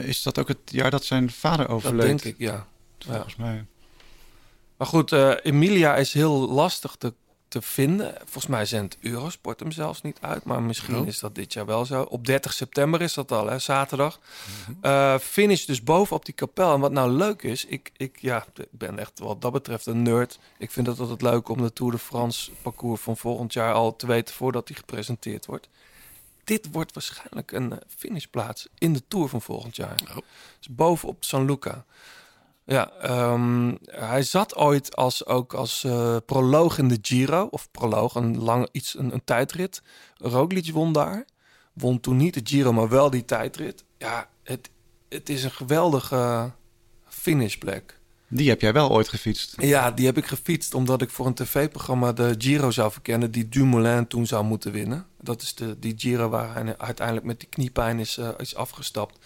[0.00, 2.00] is dat ook het jaar dat zijn vader overleed?
[2.00, 2.66] Dat denk ik, ja.
[2.98, 3.44] Volgens ja.
[3.44, 3.64] mij.
[4.80, 7.14] Maar goed, uh, Emilia is heel lastig te,
[7.48, 8.14] te vinden.
[8.18, 10.44] Volgens mij zendt Eurosport hem zelfs niet uit.
[10.44, 11.06] Maar misschien oh.
[11.06, 12.02] is dat dit jaar wel zo.
[12.02, 14.18] Op 30 september is dat al, hè, zaterdag.
[14.18, 14.90] Mm -hmm.
[14.90, 16.74] uh, finish dus boven op die kapel.
[16.74, 20.02] En wat nou leuk is, ik, ik, ja, ik ben echt wat dat betreft een
[20.02, 20.38] nerd.
[20.58, 23.96] Ik vind het altijd leuk om de Tour de France parcours van volgend jaar al
[23.96, 25.68] te weten voordat die gepresenteerd wordt.
[26.44, 30.00] Dit wordt waarschijnlijk een finishplaats in de Tour van volgend jaar.
[30.08, 30.16] Oh.
[30.58, 31.84] Dus bovenop San Luca.
[32.70, 32.90] Ja,
[33.32, 37.48] um, hij zat ooit als, ook als uh, proloog in de Giro.
[37.50, 39.82] Of proloog, een, lang, iets, een, een tijdrit.
[40.16, 41.24] Roglic won daar.
[41.72, 43.84] Won toen niet de Giro, maar wel die tijdrit.
[43.98, 44.70] Ja, het,
[45.08, 46.52] het is een geweldige
[47.08, 47.98] finishplek.
[48.28, 49.54] Die heb jij wel ooit gefietst.
[49.56, 53.30] Ja, die heb ik gefietst omdat ik voor een tv-programma de Giro zou verkennen...
[53.30, 55.06] die Dumoulin toen zou moeten winnen.
[55.20, 59.18] Dat is de, die Giro waar hij uiteindelijk met die kniepijn is, eh, is afgestapt.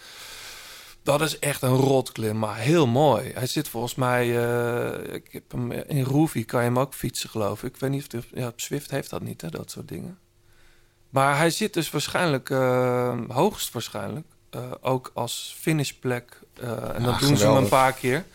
[1.05, 3.31] Dat is echt een rotklim, maar heel mooi.
[3.33, 4.45] Hij zit volgens mij...
[4.45, 7.73] eh, ik heb hem, in Roevie kan je hem ook fietsen, geloof ik.
[7.73, 8.07] Ik weet niet of...
[8.07, 10.17] De, ja, op Zwift heeft dat niet, hè, dat soort dingen.
[11.09, 14.25] Maar hij zit dus waarschijnlijk, eh, hoogstwaarschijnlijk...
[14.49, 16.39] eh, ook als finishplek.
[16.61, 18.25] en Ja, dan doen ze hem een paar keer.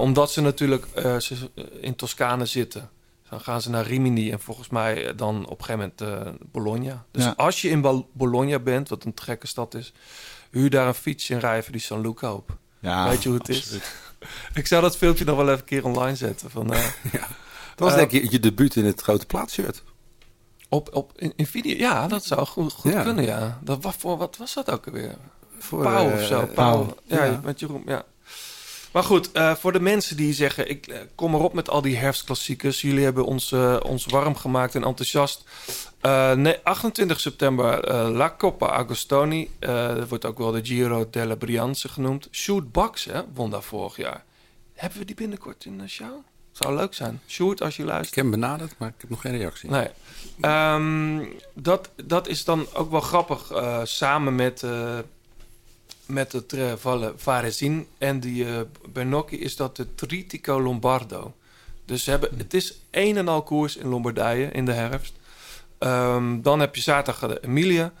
[0.00, 0.86] Omdat ze natuurlijk
[1.18, 1.50] ze,
[1.80, 2.90] in Toscane zitten.
[3.28, 7.04] Dan gaan ze naar Rimini en volgens mij dan op een gegeven moment Bologna.
[7.10, 7.34] Dus Ja.
[7.36, 9.92] als je in Bologna bent, wat een gekke stad is...
[10.54, 12.56] huur daar een fiets en rij even die San Luca op.
[12.80, 13.82] Ja, Weet je hoe het absoluut.
[13.82, 13.88] is?
[14.60, 16.50] ik zou dat filmpje nog wel even een keer online zetten.
[16.50, 19.82] Van, eh, Dat was eh, denk ik je debuut in het grote plaatshirt.
[20.68, 23.02] Op, op, in, in video, ja, dat zou goed, goed Ja.
[23.02, 23.58] kunnen, ja.
[23.62, 25.16] Dat, wat, voor, wat was dat ook alweer?
[25.58, 26.46] Voor, Pauw eh, of zo.
[26.46, 26.54] Pauw.
[26.54, 26.96] Pauw.
[27.04, 27.40] Ja, Ja.
[27.44, 28.04] met Jeroen, ja.
[28.94, 30.70] Maar goed, eh, voor de mensen die zeggen...
[30.70, 32.80] ik eh, kom erop met al die herfstklassiekers.
[32.80, 35.44] Jullie hebben ons, eh, ons warm gemaakt en enthousiast.
[36.34, 39.50] Nee, 28 september La Coppa Agostoni.
[39.58, 42.28] Dat wordt ook wel de Giro della Brianza genoemd.
[42.30, 44.24] Sjoerd Baks hè, won daar vorig jaar.
[44.74, 46.24] Hebben we die binnenkort in de show?
[46.52, 47.20] Zou leuk zijn.
[47.26, 48.08] Sjoerd, als je luistert.
[48.08, 49.70] Ik heb hem benaderd, maar ik heb nog geen reactie.
[49.70, 49.88] Nee.
[50.40, 51.24] Ehm,
[51.54, 53.52] dat, dat is dan ook wel grappig.
[53.84, 54.62] samen met,
[56.06, 56.72] met het uh,
[57.16, 58.60] Varesin en die eh
[58.92, 61.34] Bernocchi is dat de Tritico Lombardo.
[61.84, 65.14] Dus hebben, het is een en al koers in Lombardije in de herfst.
[65.78, 67.92] Ehm, dan heb je zaterdag de Emilia.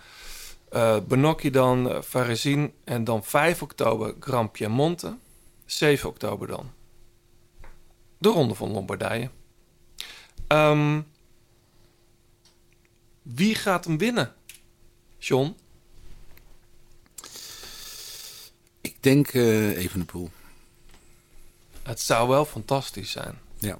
[0.68, 2.72] eh Bernocchi dan, uh, Varesin.
[2.84, 5.16] En dan 5 oktober Gran Piemonte.
[5.66, 6.70] 7 oktober dan.
[8.18, 9.30] De Ronde van Lombardije.
[10.46, 11.00] Ehm,
[13.22, 14.34] wie gaat hem winnen?
[15.18, 15.56] John?
[18.80, 20.30] Ik denk eh even de poel.
[21.82, 23.38] Het zou wel fantastisch zijn.
[23.58, 23.78] Ja.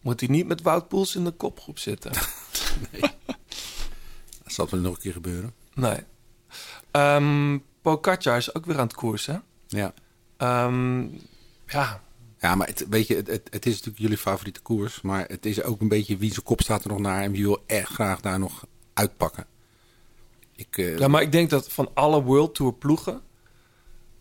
[0.00, 2.12] Moet hij niet met Wout Poels in de kopgroep zitten?
[4.42, 5.54] Dat zal er nog een keer gebeuren.
[5.74, 5.98] nee.
[6.90, 9.42] Ehm Pogacar is ook weer aan het koersen.
[9.66, 9.94] Ja.
[10.36, 11.06] Ehm,
[11.66, 12.02] ja,
[12.40, 15.00] Ja, maar het, weet je, het, het, het is natuurlijk jullie favoriete koers.
[15.00, 17.22] Maar het is ook een beetje wie zijn kop staat er nog naar.
[17.22, 19.46] En wie wil echt graag daar nog uitpakken.
[20.54, 23.22] Ik, eh, Ja, maar ik denk dat van alle World Tour ploegen...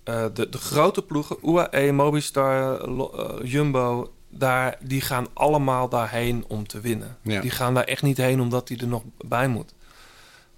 [0.03, 4.13] eh, de, de grote ploegen, UAE, Mobistar, Lo- eh, Jumbo...
[4.35, 7.17] Daar, die gaan allemaal daarheen om te winnen.
[7.21, 7.41] Ja.
[7.41, 9.73] Die gaan daar echt niet heen omdat hij er nog bij moet.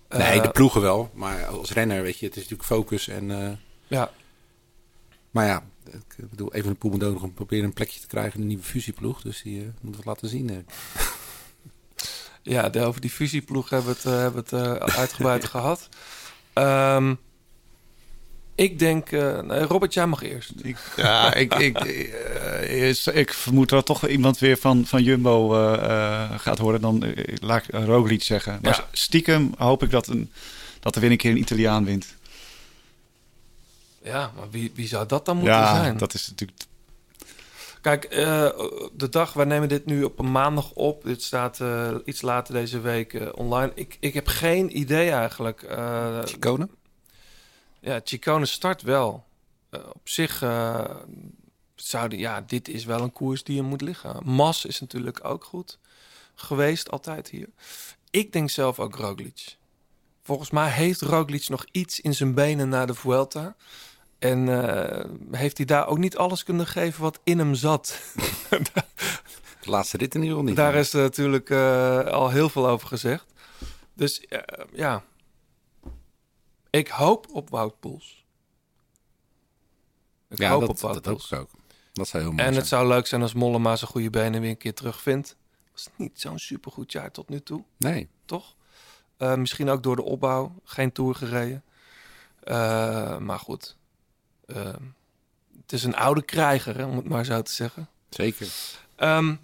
[0.09, 1.09] nee, Eh, de ploegen wel.
[1.13, 3.07] Maar als renner, weet je, het is natuurlijk focus.
[3.07, 4.11] En, Ja.
[5.31, 8.41] Maar ja, ik bedoel, even een poel moet nog proberen een plekje te krijgen in
[8.41, 9.21] een nieuwe fusieploeg.
[9.21, 10.49] Dus die eh, moeten we laten zien.
[12.41, 15.89] Ja, de, over die fusieploeg hebben we het, hebben we het uitgebreid gehad.
[16.53, 17.15] Ehm,
[18.55, 19.11] ik denk...
[19.11, 20.51] eh, Robert, jij mag eerst.
[20.95, 21.79] Ja, ik, ik,
[22.69, 26.81] is- ik vermoed dat toch iemand weer van, van Jumbo eh, eh, gaat worden.
[26.81, 28.59] Dan laat ik uh, Roglic zeggen.
[28.61, 28.87] Maar Ja.
[28.91, 30.31] stiekem hoop ik dat, een,
[30.79, 32.15] dat er weer een keer een Italiaan wint.
[34.03, 35.97] Ja, maar wie, wie zou dat dan moeten Ja, zijn?
[35.97, 36.59] dat is natuurlijk...
[37.81, 38.49] Kijk, eh,
[38.93, 41.03] de dag, wij nemen dit nu op een maandag op.
[41.03, 43.71] Dit staat eh, iets later deze week eh, online.
[43.75, 45.63] Ik, ik heb geen idee eigenlijk.
[45.71, 46.67] Uh, Chicone?
[47.85, 49.23] Ja, Chicone start wel.
[49.69, 50.95] Eh, op zich eh,
[51.75, 54.19] zou die, ja, dit is wel een koers die je moet liggen.
[54.23, 55.79] Mas is natuurlijk ook goed
[56.35, 57.49] geweest, altijd hier.
[58.09, 59.57] Ik denk zelf ook Roglic.
[60.23, 63.55] Volgens mij heeft Roglic nog iets in zijn benen na de Vuelta.
[64.19, 67.99] En uh, heeft hij daar ook niet alles kunnen geven wat in hem zat?
[69.61, 70.55] De laatste rit in ieder geval niet.
[70.55, 73.25] Daar is natuurlijk uh, al heel veel over gezegd.
[73.93, 74.39] Dus uh,
[74.73, 75.03] ja,
[76.77, 78.25] ik hoop op Wout Poels.
[80.29, 81.33] Ik ja, hoop dat, op Wout dat Poels.
[81.33, 81.49] ook.
[81.93, 82.59] Dat zou heel mooi En zijn.
[82.59, 85.35] het zou leuk zijn als Mollema zijn goede benen weer een keer terugvindt.
[85.71, 87.63] Was niet zo'n supergoed jaar tot nu toe.
[87.77, 88.09] Nee.
[88.25, 88.55] Toch?
[89.17, 90.55] Uh, misschien ook door de opbouw.
[90.63, 91.63] Geen Tour gereden.
[92.43, 93.77] Uh, maar goed.
[94.45, 94.73] Uh,
[95.61, 97.89] het is een oude krijger, hè, om het maar zo te zeggen.
[98.09, 98.47] Zeker.
[98.97, 99.39] Um,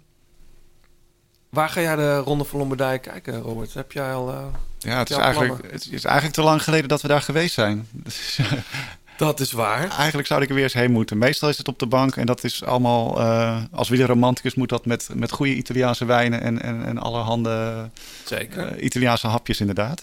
[1.48, 3.74] waar ga jij de Ronde van Lombardije kijken, Robert?
[3.74, 4.52] Heb jij al.
[4.82, 7.88] Ja, het is, eigenlijk, het is eigenlijk te lang geleden dat we daar geweest zijn.
[9.16, 9.90] dat is waar.
[9.90, 11.18] Eigenlijk zou ik er weer eens heen moeten.
[11.18, 13.20] Meestal is het op de bank en dat is allemaal.
[13.20, 17.88] Uh, als wielerromanticus moet dat met, met goede Italiaanse wijnen en, en, en allerhande
[18.24, 18.76] Zeker.
[18.76, 20.02] Uh, Italiaanse hapjes, inderdaad.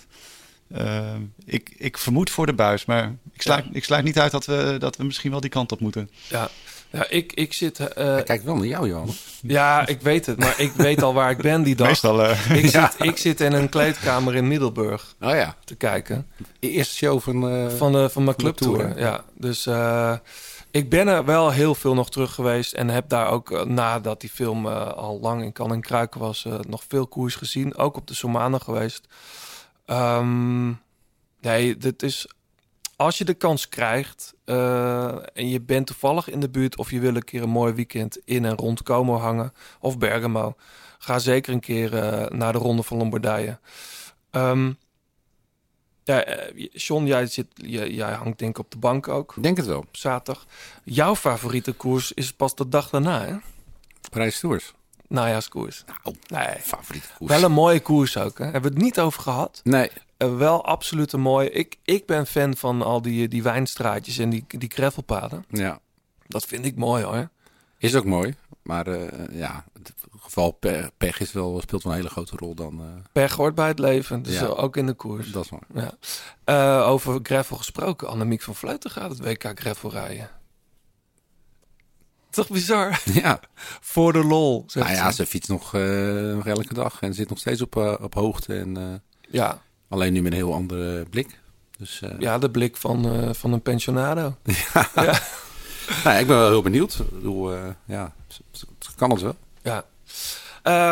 [0.77, 1.01] Uh,
[1.45, 3.69] ik, ik vermoed voor de buis, maar ik sluit, ja.
[3.73, 6.09] ik sluit niet uit dat we, dat we misschien wel die kant op moeten.
[6.27, 6.49] Ja,
[6.91, 7.79] Ja, ik, ik zit...
[7.79, 9.09] eh, Kijk wel naar jou, Johan.
[9.41, 11.87] Ja, ik weet het, maar ik weet al waar ik ben die dag.
[11.87, 12.91] Meestal, eh, ik, ja.
[12.91, 15.55] zit, ik zit in een kleedkamer in Middelburg Oh ja.
[15.65, 16.27] te kijken.
[16.59, 17.49] De eerste show van...
[17.49, 18.77] eh, Van, de, van mijn clubtour.
[18.77, 18.99] tour.
[18.99, 20.13] Ja, dus eh,
[20.71, 22.73] ik ben er wel heel veel nog terug geweest.
[22.73, 26.45] En heb daar ook, nadat die film al lang in kan en kruiken was...
[26.67, 27.75] nog veel koers gezien.
[27.77, 29.07] Ook op de Somana geweest.
[29.85, 30.67] Ehm,
[31.41, 32.27] nee, dit is...
[32.99, 36.77] Als je de kans krijgt eh, en je bent toevallig in de buurt...
[36.77, 39.53] of je wil een keer een mooi weekend in en rond Como hangen...
[39.79, 40.55] of Bergamo,
[40.97, 43.59] ga zeker een keer eh, naar de Ronde van Lombardije.
[46.03, 49.35] Ja, eh, John, jij, zit, jij, jij hangt denk ik op de bank ook.
[49.41, 49.85] Denk het wel.
[49.91, 50.45] Zaterdag.
[50.83, 53.35] Jouw favoriete koers is pas de dag daarna, hè?
[54.09, 54.73] Parijs Tours.
[55.09, 55.83] Najaarskoers.
[56.03, 56.55] Nou, nee.
[56.61, 57.31] favoriete koers.
[57.31, 58.43] Wel een mooie koers ook, hè?
[58.43, 59.59] Hebben we het niet over gehad?
[59.63, 59.89] Nee.
[60.17, 61.49] Eh, wel absoluut een mooie.
[61.51, 65.45] Ik, ik ben fan van al die, die wijnstraatjes en die, die gravelpaden.
[65.49, 65.79] Ja.
[66.27, 67.29] Dat vind ik mooi, hoor.
[67.77, 68.35] Is ook mooi.
[68.61, 69.07] Maar eh,
[69.39, 72.79] ja, het geval pe- pech is wel, speelt wel een hele grote rol dan.
[72.79, 74.45] eh, Pech hoort bij het leven, dus Ja.
[74.45, 75.31] ook in de koers.
[75.31, 75.63] dat is mooi.
[76.45, 76.81] Ja.
[76.81, 78.07] Over gravel gesproken.
[78.09, 80.29] Annemiek van Vleuten gaat het WK gravel rijden.
[82.39, 83.01] Toch bizar?
[83.23, 83.39] Ja.
[83.81, 85.25] Voor de lol, zegt Nou ja, ze.
[85.25, 85.81] fietst nog, eh,
[86.33, 88.55] nog elke dag en zit nog steeds op, eh, op hoogte.
[88.55, 88.83] En, eh,
[89.31, 89.61] Ja.
[89.89, 91.39] Alleen nu met een heel andere blik.
[91.77, 94.35] Dus, Ja, de blik van, van een pensionado.
[94.95, 95.19] ja.
[96.03, 96.97] Nou ja, ik ben wel heel benieuwd.
[97.11, 98.13] Bedoel, eh, ja,
[98.95, 99.35] kan het wel.
[99.61, 99.83] Ja.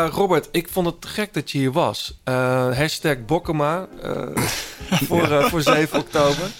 [0.08, 2.18] Robert, ik vond het gek dat je hier was.
[2.24, 3.88] Eh, hashtag Bokkema
[5.08, 6.50] voor, eh, voor 7 oktober.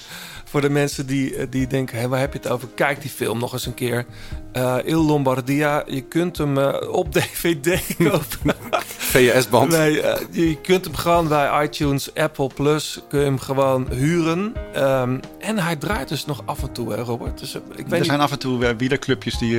[0.49, 2.69] Voor de mensen die, eh, die denken, hé, waar heb je het over?
[2.75, 4.07] Kijk die film nog eens een keer.
[4.53, 8.55] Eh Il Lombardia, je kunt hem eh, op DVD kopen.
[9.13, 9.71] VS-band.
[9.71, 14.55] Nee, je kunt hem gewoon bij iTunes, Apple Plus, kun je hem gewoon huren.
[14.75, 17.39] Ehm, en hij draait dus nog af en toe, hè Robert?
[17.39, 19.57] Dus, ik weet er zijn af en toe wielerclubjes die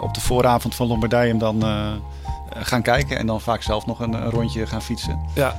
[0.00, 1.64] op de vooravond van Lombardije hem dan
[2.48, 3.18] gaan kijken.
[3.18, 5.20] En dan vaak zelf nog een, een rondje gaan fietsen.
[5.34, 5.56] Ja.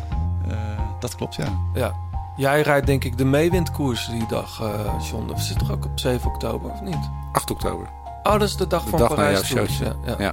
[1.00, 1.46] Dat klopt, ja.
[1.74, 1.94] Ja.
[2.38, 5.28] Jij rijdt denk ik de meewindkoers die dag, eh John.
[5.28, 7.10] We zitten toch ook op 7 oktober, of niet?
[7.32, 7.88] 8 oktober.
[8.24, 9.66] Oh, dat is de dag De van dag Parijs jouw.
[9.68, 10.32] Ja, ja, Ja.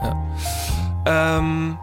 [1.04, 1.76] ja.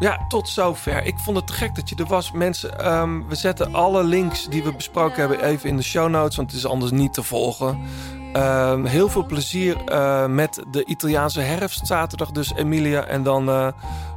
[0.00, 1.04] Ja, tot zover.
[1.04, 2.32] Ik vond het te gek dat je er was.
[2.32, 6.36] Mensen, ehm, we zetten alle links die we besproken hebben even in de show notes,
[6.36, 7.78] want het is anders niet te volgen.
[8.32, 13.04] Ehm, heel veel plezier eh, met de Italiaanse herfst zaterdag, dus Emilia.
[13.04, 13.68] En dan eh,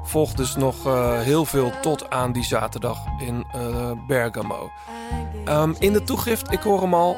[0.03, 3.45] volgt dus nog eh, heel veel tot aan die zaterdag in
[4.07, 4.71] Bergamo.
[5.45, 7.17] Ehm, in de toegift, ik hoor hem al.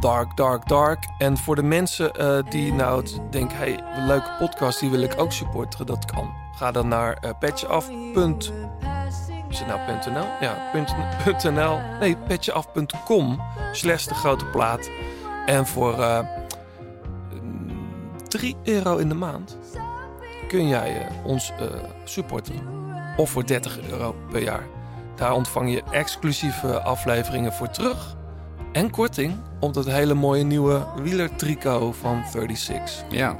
[0.00, 1.06] Dark, dark, dark.
[1.18, 2.12] En voor de mensen
[2.48, 3.56] die nou denken...
[3.56, 5.86] hey, een leuke podcast, die wil ik ook supporteren.
[5.86, 6.45] Dat kan.
[6.56, 7.90] Ga dan naar uh, patjeaf.
[9.48, 9.80] Is het nou
[10.12, 10.24] .nl?
[10.40, 10.94] Ja, punt,
[11.42, 11.78] .nl.
[12.00, 13.42] Nee, patjeaf.com
[13.72, 14.90] slash de grote plaat.
[15.46, 16.18] En voor eh
[18.28, 19.58] 3 euro in de maand
[20.48, 21.52] kun jij eh, ons
[22.04, 22.54] supporten.
[23.16, 24.66] Of voor 30 euro per jaar.
[25.14, 28.16] Daar ontvang je exclusieve afleveringen voor terug.
[28.72, 33.04] En korting op dat hele mooie nieuwe wielertrico van 36.
[33.08, 33.36] Ja.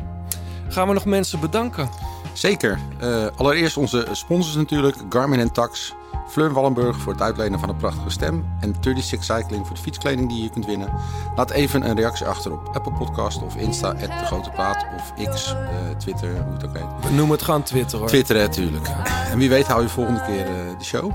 [0.68, 1.88] Gaan we nog mensen bedanken?
[2.36, 2.78] Zeker.
[2.98, 4.96] Eh, allereerst onze sponsors natuurlijk.
[5.08, 5.94] Garmin en Tax.
[6.28, 8.44] Fleur Wallenburg voor het uitlenen van een prachtige stem.
[8.60, 10.92] En 36 Cycling voor de fietskleding die je kunt winnen.
[11.36, 14.86] Laat even een reactie achter op Apple Podcast of Insta, de Grote Plaat.
[14.96, 17.08] Of X, eh, Twitter, hoe het ook heet.
[17.08, 18.08] We noemen het gewoon Twitter hoor.
[18.08, 18.88] Twitter natuurlijk.
[19.30, 21.12] En wie weet hou je volgende keer eh, de show.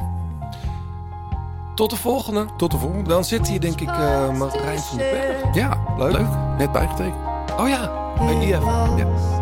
[1.76, 2.46] Tot de volgende.
[2.58, 3.10] Tot de volgende.
[3.10, 5.56] Dan zit hier denk ik uh, Marijn van den Berg.
[5.56, 6.12] Ja, leuk.
[6.12, 6.28] leuk.
[6.58, 7.16] Net bijgetekend.
[7.58, 8.60] Oh ja, bij IF.
[8.98, 9.41] Ja.